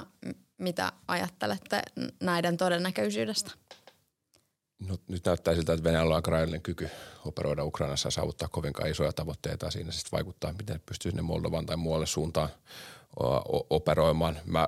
Mitä 0.57 0.91
ajattelette 1.07 1.81
näiden 2.19 2.57
todennäköisyydestä? 2.57 3.51
No, 4.87 4.97
nyt 5.07 5.25
näyttää 5.25 5.55
siltä, 5.55 5.73
että 5.73 5.83
Venäjällä 5.83 6.15
on 6.15 6.15
aika 6.15 6.59
kyky 6.63 6.89
operoida 7.25 7.63
Ukrainassa 7.63 8.07
ja 8.07 8.11
saavuttaa 8.11 8.47
kovinkaan 8.47 8.89
isoja 8.89 9.13
tavoitteita. 9.13 9.71
Siinä 9.71 9.91
sitten 9.91 10.11
vaikuttaa, 10.11 10.53
miten 10.53 10.81
pystyy 10.85 11.11
sinne 11.11 11.21
Moldovan 11.21 11.65
tai 11.65 11.77
muualle 11.77 12.05
suuntaan 12.05 12.49
operoimaan. 13.69 14.39
Mä 14.45 14.67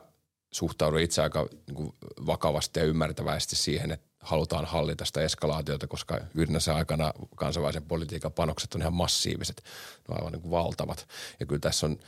suhtaudun 0.53 0.99
itse 0.99 1.21
aika 1.21 1.47
niin 1.67 1.75
kuin 1.75 1.93
vakavasti 2.25 2.79
ja 2.79 2.85
ymmärtävästi 2.85 3.55
siihen, 3.55 3.91
että 3.91 4.07
halutaan 4.25 4.65
hallita 4.65 5.05
sitä 5.05 5.21
eskalaatiota, 5.21 5.87
koska 5.87 6.19
yhdessä 6.35 6.75
aikana 6.75 7.13
kansainvälisen 7.35 7.83
politiikan 7.83 8.33
panokset 8.33 8.73
on 8.75 8.81
ihan 8.81 8.93
massiiviset, 8.93 9.63
ne 9.65 10.03
on 10.09 10.17
aivan 10.17 10.31
niin 10.31 10.41
kuin 10.41 10.51
valtavat. 10.51 11.07
Ja 11.39 11.45
kyllä 11.45 11.59
tässä 11.59 11.85
on 11.85 11.99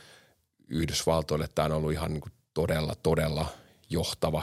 Yhdysvaltoille 0.68 1.48
tämä 1.54 1.66
on 1.66 1.72
ollut 1.72 1.92
ihan 1.92 2.12
niin 2.12 2.20
kuin 2.20 2.32
todella, 2.54 2.94
todella 2.94 3.46
johtava 3.90 4.42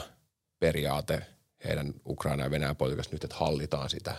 periaate 0.60 1.26
heidän 1.64 1.94
Ukraina 2.08 2.44
ja 2.44 2.52
Venäjän 2.52 2.76
politiikassa 2.76 3.12
nyt, 3.12 3.24
että 3.24 3.36
hallitaan 3.36 3.90
sitä 3.90 4.16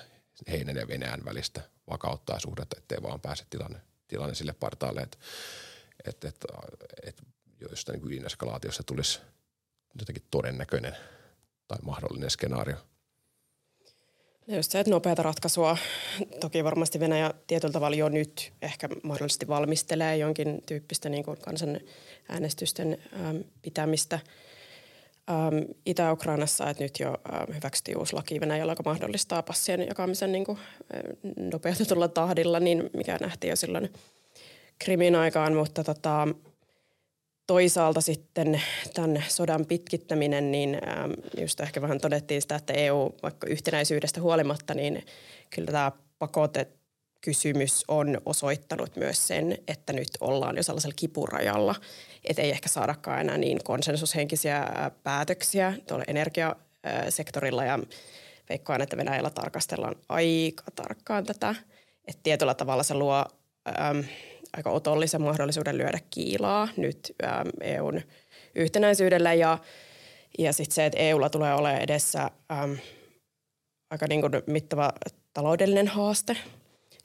heidän 0.50 0.76
ja 0.76 0.88
Venäjän 0.88 1.24
välistä 1.24 1.60
vakauttaa 1.90 2.40
suhdetta, 2.40 2.76
ettei 2.78 3.02
vaan 3.02 3.20
pääse 3.20 3.44
tilanne, 3.50 3.80
tilanne 4.08 4.34
sille 4.34 4.52
partaalle, 4.52 5.00
että, 5.00 5.18
että, 6.04 6.28
että, 6.28 6.46
että 7.02 7.22
jostain 7.70 8.00
niin 8.00 8.12
ydineskalaatiossa 8.12 8.82
tulisi 8.82 9.20
jotenkin 9.98 10.24
todennäköinen 10.30 10.96
tai 11.68 11.78
mahdollinen 11.82 12.30
skenaario. 12.30 12.76
Just 14.48 14.70
se, 14.70 14.80
että 14.80 14.90
nopeata 14.90 15.22
ratkaisua. 15.22 15.76
Toki 16.40 16.64
varmasti 16.64 17.00
Venäjä 17.00 17.34
tietyllä 17.46 17.72
tavalla 17.72 17.96
jo 17.96 18.08
nyt 18.08 18.52
ehkä 18.62 18.88
mahdollisesti 19.02 19.48
valmistelee 19.48 20.16
jonkin 20.16 20.62
tyyppistä 20.66 21.08
niin 21.08 21.24
kuin 21.24 21.38
kansanäänestysten 21.40 22.98
ähm, 23.12 23.36
pitämistä– 23.62 24.18
ähm, 25.30 25.70
Itä-Ukrainassa, 25.86 26.70
että 26.70 26.82
nyt 26.82 27.00
jo 27.00 27.08
ähm, 27.08 27.52
hyväksyttiin 27.54 27.98
uusi 27.98 28.12
laki 28.12 28.40
Venäjällä, 28.40 28.72
joka 28.72 28.82
mahdollistaa 28.82 29.42
passien 29.42 29.86
jakamisen 29.86 30.32
niin 30.32 30.44
kuin, 30.44 30.58
äh, 30.94 31.34
nopeutetulla 31.36 32.08
tahdilla, 32.08 32.60
niin 32.60 32.90
mikä 32.96 33.18
nähtiin 33.20 33.48
jo 33.48 33.56
silloin 33.56 33.92
Krimin 34.78 35.14
aikaan, 35.14 35.54
mutta 35.54 35.84
tota, 35.84 36.28
toisaalta 37.46 38.00
sitten 38.00 38.62
tämän 38.94 39.24
sodan 39.28 39.66
pitkittäminen, 39.66 40.52
niin 40.52 40.78
ähm, 40.88 41.12
just 41.40 41.60
ehkä 41.60 41.82
vähän 41.82 42.00
todettiin 42.00 42.42
sitä, 42.42 42.54
että 42.56 42.72
EU 42.72 43.10
vaikka 43.22 43.46
yhtenäisyydestä 43.46 44.20
huolimatta, 44.20 44.74
niin 44.74 45.06
kyllä 45.50 45.72
tämä 45.72 45.92
pakote 46.18 46.66
kysymys 47.20 47.84
on 47.88 48.20
osoittanut 48.26 48.96
myös 48.96 49.26
sen, 49.26 49.58
että 49.68 49.92
nyt 49.92 50.08
ollaan 50.20 50.56
jo 50.56 50.62
sellaisella 50.62 50.94
kipurajalla, 50.96 51.74
että 52.24 52.42
ei 52.42 52.50
ehkä 52.50 52.68
saadakaan 52.68 53.20
enää 53.20 53.38
niin 53.38 53.58
konsensushenkisiä 53.64 54.66
päätöksiä 55.02 55.74
tuolla 55.88 56.04
energiasektorilla 56.08 57.64
ja 57.64 57.78
veikkoan, 58.48 58.82
että 58.82 58.96
Venäjällä 58.96 59.30
tarkastellaan 59.30 59.96
aika 60.08 60.64
tarkkaan 60.74 61.24
tätä. 61.24 61.54
Että 62.08 62.22
tietyllä 62.22 62.54
tavalla 62.54 62.82
se 62.82 62.94
luo 62.94 63.24
äm, 63.80 64.04
aika 64.56 64.70
otollisen 64.70 65.22
mahdollisuuden 65.22 65.78
lyödä 65.78 65.98
kiilaa 66.10 66.68
nyt 66.76 67.14
äm, 67.24 67.48
EUn 67.60 68.02
yhtenäisyydellä. 68.54 69.34
Ja, 69.34 69.58
ja 70.38 70.52
sitten 70.52 70.74
se, 70.74 70.86
että 70.86 70.98
EUlla 70.98 71.30
tulee 71.30 71.54
olemaan 71.54 71.82
edessä 71.82 72.30
äm, 72.62 72.78
aika 73.90 74.06
niin 74.08 74.20
kuin 74.20 74.32
mittava 74.46 74.92
taloudellinen 75.32 75.88
haaste– 75.88 76.36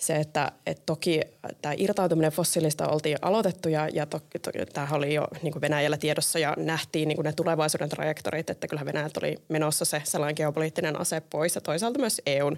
se, 0.02 0.16
että, 0.16 0.52
että 0.66 0.84
toki 0.86 1.22
tämä 1.62 1.74
irtautuminen 1.78 2.32
fossiilista 2.32 2.88
oltiin 2.88 3.18
aloitettu 3.22 3.70
ja, 3.70 3.90
ja 3.94 4.06
to, 4.06 4.20
to, 4.20 4.52
tämähän 4.74 4.98
oli 4.98 5.14
jo 5.14 5.28
niin 5.42 5.52
kuin 5.52 5.62
Venäjällä 5.62 5.98
tiedossa 5.98 6.40
ja 6.40 6.54
nähtiin 6.58 7.08
niin 7.08 7.16
kuin 7.16 7.26
ne 7.26 7.34
tulevaisuuden 7.34 7.90
trajektorit, 7.90 8.50
että 8.50 8.68
kyllä 8.68 8.86
Venäjältä 8.86 9.20
oli 9.24 9.38
menossa 9.50 9.86
se 9.86 10.02
sellainen 10.06 10.36
geopoliittinen 10.38 11.02
ase 11.02 11.22
pois. 11.22 11.56
Ja 11.56 11.62
toisaalta 11.62 12.00
myös 12.00 12.22
EUn 12.26 12.58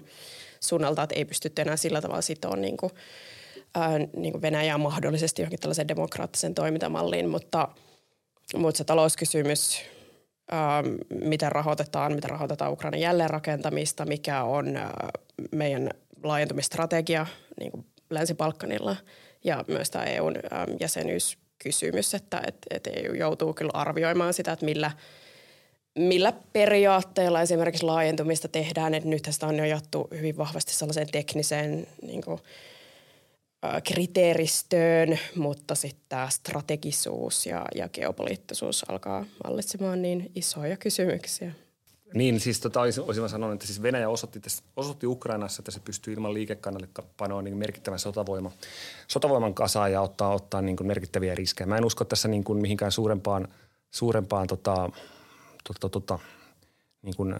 suunnalta, 0.60 1.02
että 1.02 1.14
ei 1.14 1.24
pystytty 1.24 1.62
enää 1.62 1.76
sillä 1.76 2.00
tavalla 2.00 2.22
sitoa 2.22 2.56
niin 2.56 2.76
kuin, 2.76 2.92
ää, 3.74 3.98
niin 3.98 4.32
kuin 4.32 4.42
Venäjää 4.42 4.78
mahdollisesti 4.78 5.42
johonkin 5.42 5.60
tällaiseen 5.60 5.88
demokraattisen 5.88 6.54
toimintamalliin, 6.54 7.28
mutta, 7.28 7.68
mutta 8.56 8.78
se 8.78 8.84
talouskysymys, 8.84 9.82
ää, 10.50 10.82
miten 11.24 11.52
rahoitetaan, 11.52 12.14
miten 12.14 12.30
rahoitetaan 12.30 12.72
Ukrainan 12.72 13.00
jälleenrakentamista, 13.00 14.06
mikä 14.06 14.42
on 14.42 14.76
ää, 14.76 15.08
meidän 15.52 15.90
laajentumistrategia 16.22 17.26
niin 17.60 17.70
kuin 17.70 17.86
Länsi-Balkanilla 18.10 18.96
ja 19.44 19.64
myös 19.68 19.90
tämä 19.90 20.04
EUn 20.04 20.34
jäsenyyskysymys, 20.80 22.14
että 22.14 22.42
et, 22.46 22.56
et 22.70 22.86
EU 22.86 23.14
joutuu 23.14 23.54
kyllä 23.54 23.70
arvioimaan 23.74 24.34
sitä, 24.34 24.52
että 24.52 24.64
millä, 24.64 24.90
millä 25.98 26.32
periaatteella 26.52 27.42
esimerkiksi 27.42 27.86
laajentumista 27.86 28.48
tehdään. 28.48 28.94
Että 28.94 29.08
nythän 29.08 29.32
sitä 29.32 29.46
on 29.46 29.56
jo 29.56 29.64
jattu 29.64 30.08
hyvin 30.10 30.36
vahvasti 30.36 30.74
sellaiseen 30.74 31.10
tekniseen 31.12 31.86
niin 32.02 32.22
kuin, 32.22 32.40
kriteeristöön, 33.84 35.18
mutta 35.36 35.74
sitten 35.74 36.04
tämä 36.08 36.28
strategisuus 36.30 37.46
ja, 37.46 37.64
ja 37.74 37.88
geopoliittisuus 37.88 38.84
alkaa 38.90 39.24
vallitsemaan 39.44 40.02
niin 40.02 40.30
isoja 40.34 40.76
kysymyksiä. 40.76 41.52
Niin, 42.14 42.40
siis 42.40 42.60
tota, 42.60 42.80
olisin 42.80 43.28
sanonut, 43.28 43.54
että 43.54 43.66
siis 43.66 43.82
Venäjä 43.82 44.08
osoitti, 44.08 44.40
osoitti 44.76 45.06
Ukrainassa, 45.06 45.60
että 45.60 45.70
se 45.70 45.80
pystyy 45.80 46.14
ilman 46.14 46.34
liikekannallepanoa 46.34 47.42
niin 47.42 47.56
merkittävän 47.56 47.98
sotavoima, 47.98 48.50
sotavoiman 49.08 49.54
kasaan 49.54 49.92
ja 49.92 50.00
ottaa, 50.00 50.34
ottaa 50.34 50.62
niin 50.62 50.76
kuin 50.76 50.86
merkittäviä 50.86 51.34
riskejä. 51.34 51.66
Mä 51.66 51.76
en 51.76 51.84
usko 51.84 52.04
tässä 52.04 52.28
niin 52.28 52.44
kuin 52.44 52.58
mihinkään 52.60 52.92
suurempaan, 52.92 53.48
suurempaan 53.90 54.46
tota, 54.46 54.90
tota, 55.64 55.88
tota, 55.88 56.18
niin 57.02 57.16
kuin 57.16 57.34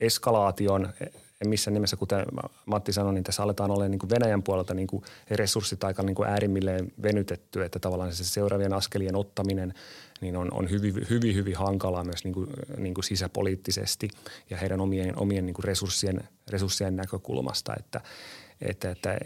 eskalaation 0.00 0.92
en 1.40 1.48
missään 1.48 1.74
nimessä, 1.74 1.96
kuten 1.96 2.24
Matti 2.66 2.92
sanoi, 2.92 3.14
niin 3.14 3.24
tässä 3.24 3.42
aletaan 3.42 3.70
olla 3.70 3.88
niin 3.88 3.98
kuin 3.98 4.10
Venäjän 4.10 4.42
puolelta 4.42 4.74
niin 4.74 4.86
kuin 4.86 5.02
resurssit 5.30 5.84
aika 5.84 6.02
niin 6.02 6.14
kuin 6.14 6.28
äärimmilleen 6.28 6.92
venytetty, 7.02 7.64
että 7.64 7.78
tavallaan 7.78 8.12
se 8.12 8.24
seuraavien 8.24 8.72
askelien 8.72 9.16
ottaminen 9.16 9.74
niin 10.20 10.36
on, 10.36 10.48
on 10.52 10.70
hyvin, 10.70 11.06
hyvin, 11.10 11.34
hyvin 11.34 11.56
hankalaa 11.56 12.04
myös 12.04 12.24
niin 12.24 12.34
kuin, 12.34 12.46
niin 12.76 12.94
kuin 12.94 13.04
sisäpoliittisesti 13.04 14.08
ja 14.50 14.56
heidän 14.56 14.80
omien, 14.80 15.18
omien 15.18 15.46
niin 15.46 15.54
kuin 15.54 15.64
resurssien, 15.64 16.28
resurssien 16.50 16.96
näkökulmasta, 16.96 17.74
että, 17.78 18.00
että, 18.60 18.90
että 18.90 19.18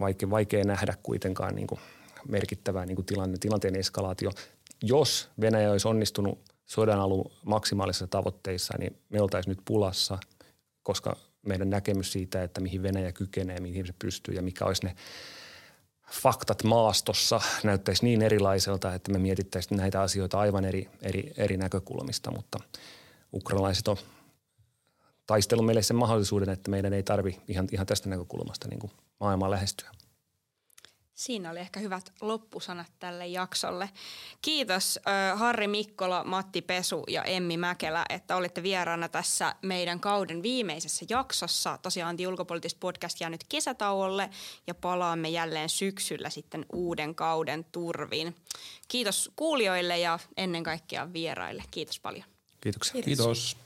vaikea, 0.00 0.30
vaikea 0.30 0.64
nähdä 0.64 0.94
kuitenkaan 1.02 1.54
niin 1.54 1.66
kuin 1.66 1.80
merkittävää 2.28 2.86
niin 2.86 2.96
kuin 2.96 3.06
tilanne, 3.06 3.36
tilanteen 3.40 3.76
eskalaatio. 3.76 4.30
Jos 4.82 5.28
Venäjä 5.40 5.70
olisi 5.70 5.88
onnistunut 5.88 6.38
sodan 6.66 7.00
alun 7.00 7.30
maksimaalisissa 7.44 8.06
tavoitteissa, 8.06 8.74
niin 8.78 8.96
me 9.08 9.20
oltaisiin 9.22 9.50
nyt 9.50 9.64
pulassa, 9.64 10.18
koska 10.82 11.16
meidän 11.46 11.70
näkemys 11.70 12.12
siitä, 12.12 12.42
että 12.42 12.60
mihin 12.60 12.82
Venäjä 12.82 13.12
kykenee, 13.12 13.60
mihin 13.60 13.86
se 13.86 13.94
pystyy 13.98 14.34
ja 14.34 14.42
mikä 14.42 14.64
olisi 14.64 14.86
ne 14.86 14.96
faktat 16.12 16.64
maastossa 16.64 17.40
näyttäisi 17.64 18.04
niin 18.04 18.22
erilaiselta, 18.22 18.94
että 18.94 19.12
me 19.12 19.18
mietittäisiin 19.18 19.78
näitä 19.78 20.00
asioita 20.00 20.38
aivan 20.38 20.64
eri, 20.64 20.88
eri, 21.02 21.32
eri 21.36 21.56
näkökulmista, 21.56 22.30
mutta 22.30 22.58
ukrainalaiset 23.32 23.88
on 23.88 23.96
taistellut 25.26 25.66
meille 25.66 25.82
sen 25.82 25.96
mahdollisuuden, 25.96 26.48
että 26.48 26.70
meidän 26.70 26.92
ei 26.92 27.02
tarvi 27.02 27.40
ihan, 27.48 27.68
ihan 27.72 27.86
tästä 27.86 28.08
näkökulmasta 28.08 28.68
niin 28.68 28.90
maailmaa 29.20 29.50
lähestyä. 29.50 29.90
Siinä 31.16 31.50
oli 31.50 31.58
ehkä 31.58 31.80
hyvät 31.80 32.12
loppusanat 32.20 32.86
tälle 32.98 33.26
jaksolle. 33.26 33.90
Kiitos 34.42 35.00
äh, 35.08 35.38
Harri 35.38 35.68
Mikkola, 35.68 36.24
Matti 36.24 36.62
Pesu 36.62 37.04
ja 37.08 37.24
Emmi 37.24 37.56
Mäkelä, 37.56 38.04
että 38.08 38.36
olitte 38.36 38.62
vieraana 38.62 39.08
tässä 39.08 39.54
meidän 39.62 40.00
kauden 40.00 40.42
viimeisessä 40.42 41.06
jaksossa. 41.08 41.78
Tosiaan 41.82 42.16
ulkopoliittista 42.28 42.78
podcast 42.80 43.20
jää 43.20 43.30
nyt 43.30 43.44
kesätauolle 43.48 44.30
ja 44.66 44.74
palaamme 44.74 45.28
jälleen 45.28 45.68
syksyllä 45.68 46.30
sitten 46.30 46.66
uuden 46.72 47.14
kauden 47.14 47.64
turviin. 47.72 48.36
Kiitos 48.88 49.30
kuulijoille 49.36 49.98
ja 49.98 50.18
ennen 50.36 50.62
kaikkea 50.62 51.12
vieraille. 51.12 51.62
Kiitos 51.70 52.00
paljon. 52.00 52.24
Kiitoksia. 52.60 52.92
Kiitos. 53.02 53.04
Kiitos. 53.04 53.65